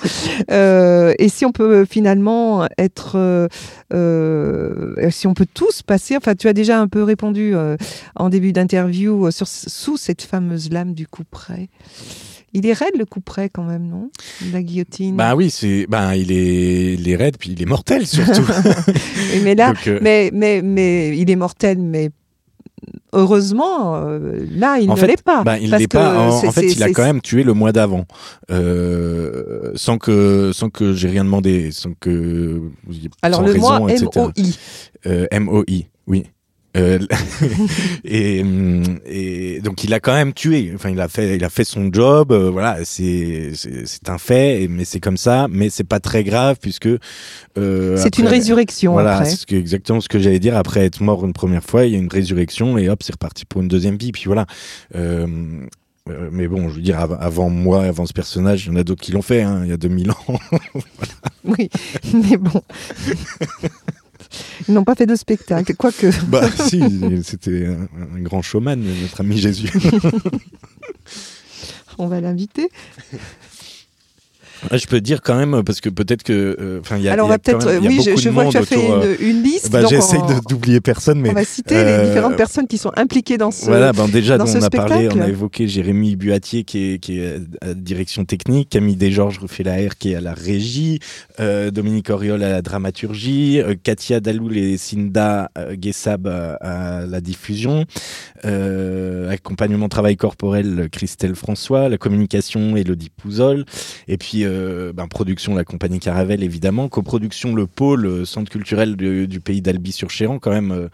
Euh, 0.51 1.14
et 1.19 1.29
si 1.29 1.45
on 1.45 1.53
peut 1.53 1.85
finalement 1.85 2.66
être, 2.79 3.08
euh, 3.15 3.49
euh, 3.93 5.11
si 5.11 5.27
on 5.27 5.35
peut 5.35 5.47
tous 5.53 5.83
passer, 5.83 6.17
enfin 6.17 6.35
tu 6.35 6.49
as 6.49 6.53
déjà 6.53 6.81
un 6.81 6.89
peu 6.89 7.03
répondu 7.03 7.55
euh, 7.55 7.77
en 8.17 8.29
début 8.29 8.53
d'interview 8.53 9.31
sur, 9.31 9.47
sous 9.47 9.97
cette 9.97 10.23
fameuse 10.23 10.71
lame 10.71 10.95
du 10.95 11.07
coup 11.07 11.25
près. 11.29 11.69
Il 12.55 12.67
est 12.67 12.73
raide 12.73 12.97
le 12.99 13.05
coup 13.05 13.21
près 13.21 13.51
quand 13.51 13.65
même, 13.65 13.87
non? 13.87 14.11
La 14.53 14.63
guillotine. 14.63 15.17
Bah 15.17 15.37
oui, 15.37 15.51
c'est, 15.51 15.87
bah 15.87 16.17
il 16.17 16.33
est, 16.33 16.95
il 16.95 17.09
est 17.09 17.17
raide 17.17 17.37
puis 17.39 17.51
il 17.51 17.61
est 17.61 17.67
mortel 17.67 18.07
surtout. 18.07 18.47
mais 19.45 19.55
là, 19.55 19.75
mais 20.01 20.31
mais 20.33 20.63
mais 20.63 21.17
il 21.19 21.31
est 21.31 21.37
mortel, 21.37 21.79
mais 21.79 22.11
heureusement, 23.12 23.97
euh, 23.97 24.47
là, 24.51 24.79
il 24.79 24.89
ne 24.89 25.07
l'est 25.07 25.22
pas. 25.22 25.43
Bah, 25.43 25.59
il 25.59 25.70
pas. 25.89 26.18
En, 26.18 26.53
fait, 26.53 26.72
il 26.72 26.83
a 26.83 26.91
quand 26.91 27.05
même 27.05 27.20
tué 27.20 27.43
le 27.43 27.53
mois 27.55 27.72
d'avant, 27.72 28.07
euh, 28.51 29.72
sans 29.74 29.99
que 29.99 30.53
sans 30.53 30.70
que 30.70 30.93
j'ai 30.93 31.09
rien 31.09 31.24
demandé, 31.24 31.70
sans 31.72 31.93
que 31.99 32.62
alors 33.22 33.43
le 33.43 33.55
mois 33.55 33.81
MOI. 33.81 34.33
Euh, 35.07 35.26
MOI, 35.33 35.64
oui. 36.07 36.26
Euh, 36.77 36.99
et, 38.05 38.45
et, 39.07 39.61
donc 39.61 39.85
il 39.85 39.95
a 39.95 40.01
quand 40.01 40.12
même 40.12 40.33
tué. 40.33 40.73
Enfin, 40.75 40.91
il 40.91 41.01
a 41.01 41.09
fait, 41.09 41.37
il 41.37 41.45
a 41.45 41.49
fait 41.49 41.64
son 41.64 41.91
job. 41.93 42.33
Euh, 42.33 42.51
voilà, 42.51 42.79
c'est 42.85 43.53
un 44.07 44.19
fait, 44.19 44.69
mais 44.69 44.85
c'est 44.85 45.01
comme 45.01 45.16
ça. 45.16 45.47
Mais 45.51 45.71
c'est 45.71 45.85
pas 45.85 46.01
très 46.01 46.25
grave 46.25 46.59
puisque 46.61 46.89
euh, 47.57 47.97
c'est 47.97 48.19
une 48.19 48.29
résurrection. 48.29 48.93
Voilà, 48.93 49.25
c'est 49.25 49.53
exactement 49.53 50.01
ce 50.01 50.09
que 50.09 50.19
j'allais 50.19 50.41
dire. 50.41 50.57
Après 50.57 50.85
être 50.85 51.01
mort 51.03 51.25
une 51.25 51.33
première 51.33 51.64
fois, 51.64 51.85
il 51.85 51.93
y 51.93 51.97
a 51.97 51.99
une 51.99 52.09
résurrection 52.09 52.79
et 52.79 52.89
hop, 52.89 53.03
c'est 53.03 53.12
reparti 53.12 53.45
pour 53.45 53.62
une 53.62 53.69
deuxième 53.69 53.97
vie. 53.97 54.12
Puis 54.12 54.25
voilà. 54.27 54.47
Mais 56.33 56.49
bon, 56.49 56.71
je 56.71 56.77
veux 56.77 56.81
dire, 56.81 56.99
avant 56.99 57.51
moi, 57.51 57.85
avant 57.85 58.07
ce 58.07 58.14
personnage, 58.14 58.64
il 58.64 58.73
y 58.73 58.73
en 58.73 58.77
a 58.77 58.83
d'autres 58.83 59.03
qui 59.03 59.12
l'ont 59.12 59.21
fait, 59.21 59.43
hein, 59.43 59.61
il 59.64 59.69
y 59.69 59.73
a 59.73 59.77
2000 59.77 60.11
ans. 60.11 60.16
voilà. 60.27 61.12
Oui, 61.45 61.69
mais 62.14 62.39
bon. 62.39 62.62
Ils 64.68 64.74
n'ont 64.74 64.84
pas 64.84 64.95
fait 64.95 65.07
de 65.07 65.16
spectacle, 65.16 65.74
quoique. 65.76 66.11
Bah 66.26 66.49
si, 66.51 66.82
c'était 67.24 67.66
un, 67.66 68.20
grand 68.20 68.43
showman, 68.43 68.76
notre 68.76 69.20
ami 69.20 69.39
Jésus. 69.39 69.72
On 71.99 72.07
va 72.07 72.20
l'inviter. 72.20 72.70
Je 74.73 74.87
peux 74.87 75.01
dire 75.01 75.23
quand 75.23 75.37
même 75.37 75.63
parce 75.63 75.81
que 75.81 75.89
peut-être 75.89 76.23
que 76.23 76.57
euh, 76.61 76.81
il 76.97 77.03
y 77.03 77.09
a, 77.09 77.13
Alors 77.13 77.27
on 77.27 77.29
va 77.29 77.39
peut-être 77.39 77.79
oui 77.81 78.01
je, 78.05 78.17
je 78.17 78.29
vois 78.29 78.47
que 78.47 78.51
tu 78.51 78.57
as 78.57 78.63
fait 78.65 78.87
une, 78.87 78.93
euh, 78.93 79.17
une 79.21 79.43
liste 79.43 79.71
bah, 79.71 79.83
j'essaye 79.89 80.21
d'oublier 80.49 80.81
personne 80.81 81.21
mais 81.21 81.31
on 81.31 81.35
va 81.35 81.45
citer 81.45 81.77
les 81.77 81.91
euh, 81.91 82.07
différentes 82.07 82.37
personnes 82.37 82.67
qui 82.67 82.79
sont 82.79 82.91
impliquées 82.97 83.39
dans 83.39 83.51
ce 83.51 83.67
voilà 83.67 83.93
ben 83.93 84.09
déjà 84.09 84.37
on 84.39 84.63
a 84.63 84.71
parlé 84.71 85.09
on 85.15 85.21
a 85.21 85.29
évoqué 85.29 85.69
Jérémy 85.69 86.17
Buatier 86.17 86.65
qui 86.65 86.95
est, 86.95 86.99
qui 86.99 87.21
est 87.21 87.37
à 87.63 87.69
la 87.69 87.75
direction 87.75 88.25
technique 88.25 88.71
Camille 88.71 88.97
Desgeorges 88.97 89.39
refait 89.39 89.63
la 89.63 89.77
R 89.77 89.97
qui 89.99 90.13
est 90.13 90.17
à 90.17 90.21
la 90.21 90.35
régie 90.35 90.99
Dominique 91.39 92.11
Oriol 92.11 92.43
à 92.43 92.51
la 92.51 92.63
dramaturgie 92.63 93.61
Katia 93.83 94.21
Daloul 94.21 94.57
et 94.57 94.77
Cinda 94.77 95.51
Guessab 95.73 96.27
à, 96.27 97.07
la 97.07 97.21
diffusion 97.21 97.85
accompagnement 98.43 99.89
travail 99.89 100.17
corporel 100.17 100.89
Christelle 100.91 101.37
François 101.37 101.89
la 101.89 101.99
communication 101.99 102.77
Elodie 102.77 103.11
Pouzol 103.11 103.65
et 104.09 104.17
puis 104.17 104.45
euh, 104.49 104.93
ben, 104.93 105.07
production 105.07 105.55
la 105.55 105.65
compagnie 105.65 106.01
Caravelle 106.01 106.43
évidemment, 106.43 106.89
coproduction 106.89 107.55
le 107.55 107.67
pôle 107.67 108.07
euh, 108.07 108.25
centre 108.25 108.51
culturel 108.51 108.97
du, 108.97 109.41
pays 109.41 109.63
d'Albi-sur-Chéran 109.63 110.39
quand 110.39 110.51
même, 110.51 110.89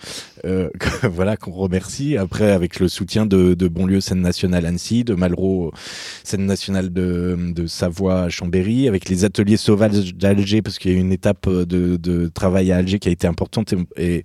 euh, 0.45 0.69
voilà 1.03 1.37
qu'on 1.37 1.53
remercie. 1.53 2.17
Après 2.17 2.51
avec 2.51 2.81
le 2.81 2.89
soutien 2.89 3.27
de, 3.27 3.55
de 3.55 3.69
Bonlieu 3.69 4.01
scène 4.01 4.21
nationale 4.21 4.67
Annecy, 4.67 5.05
de 5.05 5.15
Malraux 5.15 5.73
scène 6.23 6.47
nationale 6.47 6.93
de, 6.93 7.65
Savoie 7.67 8.29
Chambéry, 8.29 8.89
avec 8.89 9.09
les 9.09 9.25
ateliers 9.25 9.57
sauvages 9.57 10.15
d'Alger 10.15 10.61
parce 10.61 10.79
qu'il 10.79 10.93
y 10.93 10.95
a 10.95 10.99
une 10.99 11.13
étape 11.13 11.49
de, 11.49 12.31
travail 12.35 12.73
à 12.73 12.77
Alger 12.77 12.99
qui 12.99 13.09
a 13.09 13.13
été 13.13 13.27
importante 13.27 13.75
et, 13.97 14.23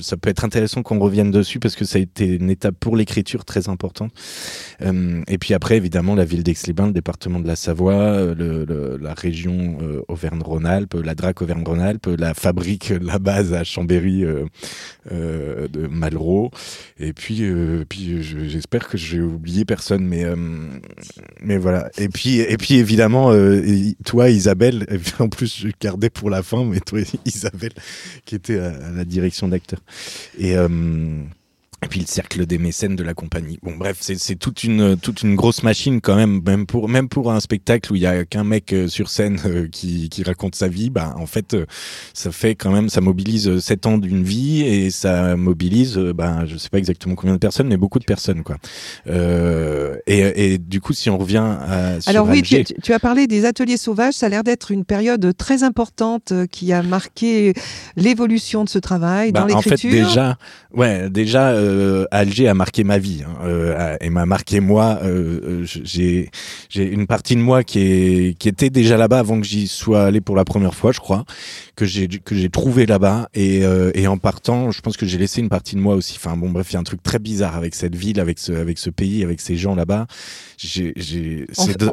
ça 0.00 0.16
peut 0.16 0.30
être 0.30 0.44
intéressant 0.44 0.82
qu'on 0.82 0.98
revienne 0.98 1.30
dessus 1.30 1.58
parce 1.58 1.76
que 1.76 1.84
ça 1.84 1.98
a 1.98 2.00
été 2.00 2.26
une 2.26 2.50
étape 2.50 2.76
pour 2.78 2.96
l'écriture 2.96 3.44
très 3.44 3.68
importante. 3.68 4.12
Euh, 4.82 5.22
et 5.28 5.38
puis 5.38 5.54
après, 5.54 5.76
évidemment, 5.76 6.14
la 6.14 6.24
ville 6.24 6.42
d'Aix-les-Bains, 6.42 6.88
le 6.88 6.92
département 6.92 7.40
de 7.40 7.46
la 7.46 7.56
Savoie, 7.56 8.34
le, 8.34 8.45
la 8.46 9.14
région 9.14 9.78
Auvergne-Rhône-Alpes, 10.08 10.94
la 10.94 11.14
DRAC 11.14 11.42
Auvergne-Rhône-Alpes, 11.42 12.08
la 12.18 12.34
fabrique, 12.34 12.92
la 13.00 13.18
base 13.18 13.52
à 13.52 13.64
Chambéry 13.64 14.24
de 15.10 15.86
Malraux. 15.88 16.50
Et 16.98 17.12
puis, 17.12 17.42
puis 17.88 18.22
j'espère 18.22 18.88
que 18.88 18.96
j'ai 18.96 19.20
oublié 19.20 19.64
personne, 19.64 20.04
mais, 20.06 20.24
mais 21.42 21.58
voilà. 21.58 21.90
Et 21.98 22.08
puis, 22.08 22.38
et 22.38 22.56
puis 22.56 22.74
évidemment, 22.74 23.32
toi, 24.04 24.30
Isabelle, 24.30 24.86
en 25.18 25.28
plus, 25.28 25.60
je 25.60 25.68
gardais 25.80 26.10
pour 26.10 26.30
la 26.30 26.42
fin, 26.42 26.64
mais 26.64 26.80
toi, 26.80 27.00
Isabelle, 27.24 27.72
qui 28.24 28.34
était 28.34 28.58
à, 28.58 28.90
la 28.90 29.04
direction 29.04 29.48
d'acteur. 29.48 29.80
Et, 30.38 30.56
euh, 30.56 30.68
et 31.86 31.88
puis 31.88 32.00
le 32.00 32.06
cercle 32.06 32.46
des 32.46 32.58
mécènes 32.58 32.96
de 32.96 33.04
la 33.04 33.14
compagnie. 33.14 33.60
Bon, 33.62 33.76
bref, 33.76 33.98
c'est 34.00 34.34
toute 34.34 34.64
une 34.64 34.96
toute 34.96 35.22
une 35.22 35.36
grosse 35.36 35.62
machine 35.62 36.00
quand 36.00 36.16
même, 36.16 36.42
même 36.44 36.66
pour 36.66 36.88
même 36.88 37.08
pour 37.08 37.30
un 37.30 37.38
spectacle 37.38 37.92
où 37.92 37.94
il 37.94 38.02
y 38.02 38.06
a 38.06 38.24
qu'un 38.24 38.42
mec 38.42 38.72
euh, 38.72 38.88
sur 38.88 39.08
scène 39.08 39.38
euh, 39.46 39.68
qui, 39.70 40.08
qui 40.08 40.24
raconte 40.24 40.56
sa 40.56 40.66
vie. 40.66 40.90
Bah, 40.90 41.14
en 41.16 41.26
fait, 41.26 41.54
euh, 41.54 41.64
ça 42.12 42.32
fait 42.32 42.56
quand 42.56 42.72
même, 42.72 42.88
ça 42.88 43.00
mobilise 43.00 43.60
sept 43.60 43.86
ans 43.86 43.98
d'une 43.98 44.24
vie 44.24 44.62
et 44.62 44.90
ça 44.90 45.36
mobilise, 45.36 45.96
bah, 45.96 46.44
je 46.46 46.56
sais 46.56 46.70
pas 46.70 46.78
exactement 46.78 47.14
combien 47.14 47.34
de 47.34 47.38
personnes, 47.38 47.68
mais 47.68 47.76
beaucoup 47.76 48.00
de 48.00 48.04
personnes, 48.04 48.42
quoi. 48.42 48.56
Euh, 49.06 49.96
et, 50.08 50.54
et, 50.54 50.58
du 50.58 50.80
coup, 50.80 50.92
si 50.92 51.08
on 51.08 51.18
revient 51.18 51.44
à 51.60 52.00
sur 52.00 52.10
alors 52.10 52.28
oui, 52.28 52.42
tu, 52.42 52.64
tu, 52.64 52.92
as 52.92 52.98
parlé 52.98 53.28
des 53.28 53.44
ateliers 53.44 53.76
sauvages. 53.76 54.14
Ça 54.14 54.26
a 54.26 54.28
l'air 54.28 54.42
d'être 54.42 54.72
une 54.72 54.84
période 54.84 55.36
très 55.36 55.62
importante 55.62 56.32
qui 56.50 56.72
a 56.72 56.82
marqué 56.82 57.54
l'évolution 57.94 58.64
de 58.64 58.68
ce 58.68 58.80
travail 58.80 59.30
bah, 59.30 59.40
dans 59.40 59.46
l'écriture. 59.46 59.90
En 59.90 59.92
fait, 59.92 60.00
déjà, 60.00 60.38
ouais, 60.74 61.08
déjà 61.10 61.50
euh, 61.50 61.75
Alger 62.10 62.48
a 62.48 62.54
marqué 62.54 62.84
ma 62.84 62.98
vie 62.98 63.22
hein, 63.26 63.36
euh, 63.44 63.96
et 64.00 64.10
m'a 64.10 64.26
marqué 64.26 64.60
moi. 64.60 64.98
Euh, 65.02 65.64
j'ai 65.64 66.30
j'ai 66.68 66.84
une 66.84 67.06
partie 67.06 67.36
de 67.36 67.40
moi 67.40 67.64
qui 67.64 67.80
est 67.80 68.38
qui 68.38 68.48
était 68.48 68.70
déjà 68.70 68.96
là-bas 68.96 69.18
avant 69.18 69.40
que 69.40 69.46
j'y 69.46 69.68
sois 69.68 70.04
allé 70.04 70.20
pour 70.20 70.36
la 70.36 70.44
première 70.44 70.74
fois, 70.74 70.92
je 70.92 71.00
crois, 71.00 71.24
que 71.76 71.84
j'ai 71.84 72.08
que 72.08 72.34
j'ai 72.34 72.48
trouvé 72.48 72.86
là-bas 72.86 73.28
et 73.34 73.62
et 73.94 74.06
en 74.06 74.18
partant, 74.18 74.70
je 74.70 74.80
pense 74.80 74.96
que 74.96 75.06
j'ai 75.06 75.18
laissé 75.18 75.40
une 75.40 75.48
partie 75.48 75.76
de 75.76 75.80
moi 75.80 75.94
aussi. 75.94 76.14
Enfin 76.16 76.36
bon, 76.36 76.50
bref, 76.50 76.70
il 76.70 76.74
y 76.74 76.76
a 76.76 76.80
un 76.80 76.84
truc 76.84 77.02
très 77.02 77.18
bizarre 77.18 77.56
avec 77.56 77.74
cette 77.74 77.94
ville, 77.94 78.20
avec 78.20 78.38
ce 78.38 78.52
avec 78.52 78.78
ce 78.78 78.90
pays, 78.90 79.24
avec 79.24 79.40
ces 79.40 79.56
gens 79.56 79.74
là-bas. 79.74 80.06
J'ai 80.56 80.94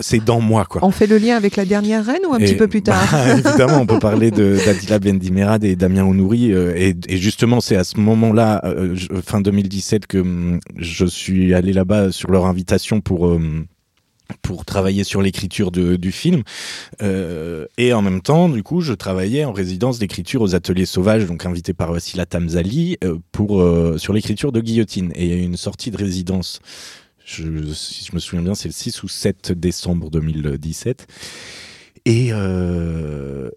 c'est 0.01 0.23
dans 0.23 0.39
moi 0.39 0.65
quoi. 0.65 0.83
On 0.83 0.91
fait 0.91 1.07
le 1.07 1.17
lien 1.17 1.35
avec 1.35 1.55
la 1.55 1.65
dernière 1.65 2.05
reine 2.05 2.21
ou 2.27 2.33
un 2.33 2.39
petit 2.39 2.55
peu 2.55 2.67
plus 2.67 2.81
tard? 2.81 3.07
bah, 3.11 3.37
Évidemment, 3.37 3.79
on 3.81 3.85
peut 3.85 3.99
parler 3.99 4.31
de 4.31 4.57
d'Adila 4.65 4.99
Bendimerad 4.99 5.63
et 5.63 5.75
Damien 5.75 6.03
Ounouri 6.03 6.51
et, 6.51 6.95
et 7.07 7.17
justement 7.17 7.59
c'est 7.61 7.75
à 7.75 7.83
ce 7.83 7.99
moment-là, 7.99 8.61
fin 9.25 9.41
2000 9.41 9.53
2017 9.53 10.07
que 10.07 10.17
hum, 10.17 10.59
je 10.77 11.05
suis 11.05 11.53
allé 11.53 11.73
là-bas 11.73 12.11
sur 12.11 12.31
leur 12.31 12.45
invitation 12.45 13.01
pour 13.01 13.23
hum, 13.23 13.65
pour 14.41 14.65
travailler 14.65 15.03
sur 15.03 15.21
l'écriture 15.21 15.71
du 15.71 16.11
film. 16.11 16.43
Euh, 17.01 17.65
et 17.77 17.93
en 17.93 18.01
même 18.01 18.21
temps, 18.21 18.49
du 18.49 18.63
coup, 18.63 18.81
je 18.81 18.93
travaillais 18.93 19.45
en 19.45 19.53
résidence 19.53 19.99
d'écriture 19.99 20.41
aux 20.41 20.55
ateliers 20.55 20.85
sauvages, 20.85 21.25
donc 21.25 21.45
invité 21.45 21.73
par 21.73 21.91
Wassila 21.91 22.25
Tamzali, 22.25 22.97
euh, 23.03 23.17
pour, 23.31 23.61
euh, 23.61 23.97
sur 23.97 24.13
l'écriture 24.13 24.51
de 24.51 24.61
Guillotine. 24.61 25.11
Et 25.15 25.25
il 25.25 25.29
y 25.29 25.33
a 25.33 25.37
eu 25.37 25.43
une 25.43 25.57
sortie 25.57 25.91
de 25.91 25.97
résidence, 25.97 26.59
si 27.25 27.43
je 27.43 28.13
me 28.13 28.19
souviens 28.19 28.43
bien, 28.43 28.55
c'est 28.55 28.67
le 28.67 28.73
6 28.73 29.03
ou 29.03 29.07
7 29.07 29.51
décembre 29.53 30.09
2017. 30.09 31.07
Et, 32.05 32.31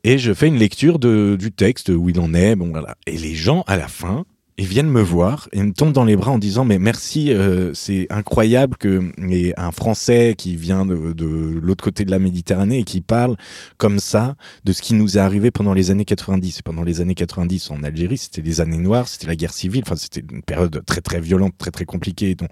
et 0.05 0.19
je 0.19 0.33
fais 0.33 0.47
une 0.47 0.59
lecture 0.59 1.01
de, 1.01 1.37
du 1.37 1.51
texte 1.51 1.89
où 1.89 2.09
il 2.09 2.21
en 2.21 2.33
est. 2.33 2.55
Bon, 2.55 2.69
voilà. 2.69 2.97
Et 3.09 3.19
les 3.19 3.35
gens, 3.35 3.65
à 3.67 3.77
la 3.77 3.89
fin, 3.89 4.25
ils 4.59 4.67
viennent 4.67 4.91
me 4.91 5.03
voir 5.03 5.49
et 5.53 5.63
me 5.63 5.73
tombent 5.73 5.93
dans 5.93 6.05
les 6.05 6.17
bras 6.17 6.33
en 6.33 6.39
disant 6.39 6.65
mais 6.65 6.79
merci 6.79 7.33
euh, 7.33 7.73
c'est 7.75 8.07
incroyable 8.11 8.77
que 8.77 9.11
et 9.31 9.53
un 9.57 9.71
Français 9.71 10.35
qui 10.37 10.57
vient 10.57 10.87
de, 10.87 11.13
de 11.13 11.27
l'autre 11.61 11.85
côté 11.85 12.05
de 12.05 12.11
la 12.11 12.19
Méditerranée 12.19 12.79
et 12.79 12.85
qui 12.85 13.01
parle 13.01 13.37
comme 13.77 13.99
ça 13.99 14.37
de 14.65 14.73
ce 14.73 14.83
qui 14.83 14.95
nous 14.95 15.19
est 15.19 15.21
arrivé 15.21 15.51
pendant 15.51 15.75
les 15.75 15.91
années 15.91 16.05
90 16.05 16.63
pendant 16.63 16.83
les 16.83 17.01
années 17.01 17.15
90 17.15 17.71
en 17.71 17.83
Algérie 17.83 18.19
c'était 18.19 18.43
les 18.43 18.61
années 18.61 18.79
noires 18.79 19.09
c'était 19.09 19.27
la 19.27 19.37
guerre 19.37 19.53
civile 19.53 19.83
enfin 19.87 19.97
c'était 19.97 20.23
une 20.31 20.43
période 20.43 20.83
très 20.87 21.01
très 21.01 21.21
violente 21.21 21.55
très 21.59 21.71
très 21.71 21.85
compliquée 21.85 22.35
dont 22.35 22.49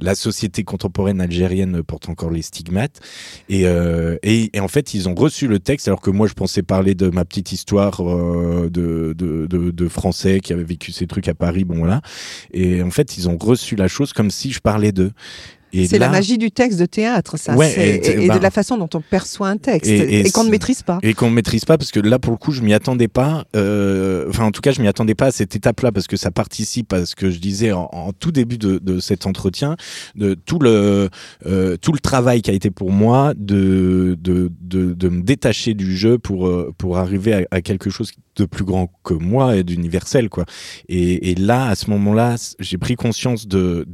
la 0.00 0.14
société 0.14 0.64
contemporaine 0.64 1.20
algérienne 1.20 1.82
porte 1.82 2.08
encore 2.08 2.30
les 2.30 2.42
stigmates. 2.42 3.00
Et, 3.48 3.66
euh, 3.66 4.16
et, 4.22 4.50
et, 4.56 4.60
en 4.60 4.68
fait 4.68 4.94
ils 4.94 5.08
ont 5.08 5.14
reçu 5.14 5.48
le 5.48 5.58
texte 5.58 5.88
alors 5.88 6.00
que 6.00 6.10
moi 6.10 6.26
je 6.26 6.34
pensais 6.34 6.62
parler 6.62 6.94
de 6.94 7.08
ma 7.08 7.24
petite 7.24 7.52
histoire 7.52 8.00
euh, 8.00 8.68
de, 8.70 9.14
de, 9.16 9.46
de, 9.46 9.70
de 9.70 9.88
Français 9.88 10.40
qui 10.40 10.52
avait 10.52 10.64
vécu 10.64 10.92
ces 10.92 11.06
trucs 11.06 11.28
à 11.28 11.34
Paris, 11.34 11.43
bon 11.64 11.78
voilà. 11.78 12.00
Et 12.52 12.82
en 12.82 12.90
fait, 12.90 13.16
ils 13.16 13.28
ont 13.28 13.36
reçu 13.38 13.76
la 13.76 13.88
chose 13.88 14.12
comme 14.12 14.30
si 14.30 14.52
je 14.52 14.60
parlais 14.60 14.92
d'eux. 14.92 15.12
C'est 15.88 15.98
la 15.98 16.08
magie 16.08 16.38
du 16.38 16.50
texte 16.50 16.78
de 16.78 16.86
théâtre, 16.86 17.36
ça. 17.38 17.54
et, 17.76 17.98
de 17.98 18.28
bah 18.28 18.38
la 18.38 18.50
façon 18.50 18.76
dont 18.76 18.88
on 18.94 19.00
perçoit 19.00 19.48
un 19.48 19.56
texte 19.56 19.90
et, 19.90 20.30
qu'on 20.30 20.44
ne 20.44 20.50
maîtrise 20.50 20.82
pas. 20.82 20.98
Et 21.02 21.14
qu'on 21.14 21.30
ne 21.30 21.34
maîtrise 21.34 21.64
pas 21.64 21.78
parce 21.78 21.90
que 21.90 22.00
là, 22.00 22.18
pour 22.18 22.32
le 22.32 22.38
coup, 22.38 22.52
je 22.52 22.62
m'y 22.62 22.74
attendais 22.74 23.08
pas. 23.08 23.44
Euh, 23.56 24.26
enfin, 24.28 24.44
en 24.44 24.50
tout 24.50 24.60
cas, 24.60 24.72
je 24.72 24.80
m'y 24.80 24.88
attendais 24.88 25.14
pas 25.14 25.26
à 25.26 25.30
cette 25.30 25.56
étape-là 25.56 25.92
parce 25.92 26.06
que 26.06 26.16
ça 26.16 26.30
participe 26.30 26.92
à 26.92 27.06
ce 27.06 27.14
que 27.16 27.30
je 27.30 27.38
disais 27.38 27.72
en, 27.72 28.12
tout 28.18 28.32
début 28.32 28.58
de, 28.58 28.78
de, 28.78 29.00
cet 29.00 29.26
entretien, 29.26 29.76
de 30.14 30.34
tout 30.34 30.58
le 30.58 31.08
euh, 31.46 31.76
tout 31.76 31.92
le 31.92 31.98
travail 31.98 32.42
qui 32.42 32.50
a 32.50 32.54
été 32.54 32.70
pour 32.70 32.90
moi 32.90 33.32
de 33.36 34.16
de, 34.20 34.50
de, 34.60 34.92
de 34.94 35.08
me 35.08 35.22
détacher 35.22 35.74
du 35.74 35.96
jeu 35.96 36.18
pour 36.18 36.46
euh, 36.46 36.72
pour 36.78 36.98
arriver 36.98 37.34
à, 37.34 37.42
à, 37.50 37.60
quelque 37.60 37.90
chose 37.90 38.12
de 38.36 38.44
plus 38.44 38.64
grand 38.64 38.90
que 39.02 39.14
moi 39.14 39.56
et 39.56 39.62
d'universel, 39.62 40.28
quoi. 40.28 40.44
Et 40.88 41.34
là, 41.36 41.66
à 41.66 41.74
ce 41.74 41.90
moment-là, 41.90 42.36
j'ai 42.58 42.78
pris 42.78 42.96
conscience 42.96 43.46
de 43.46 43.86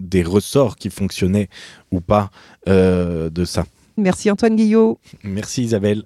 des 0.00 0.22
ressorts 0.22 0.76
qui 0.76 0.90
fonctionnaient 0.90 1.48
ou 1.90 2.00
pas 2.00 2.30
euh, 2.68 3.30
de 3.30 3.44
ça. 3.44 3.64
Merci 3.96 4.30
Antoine 4.30 4.56
Guillot. 4.56 4.98
Merci 5.24 5.64
Isabelle. 5.64 6.04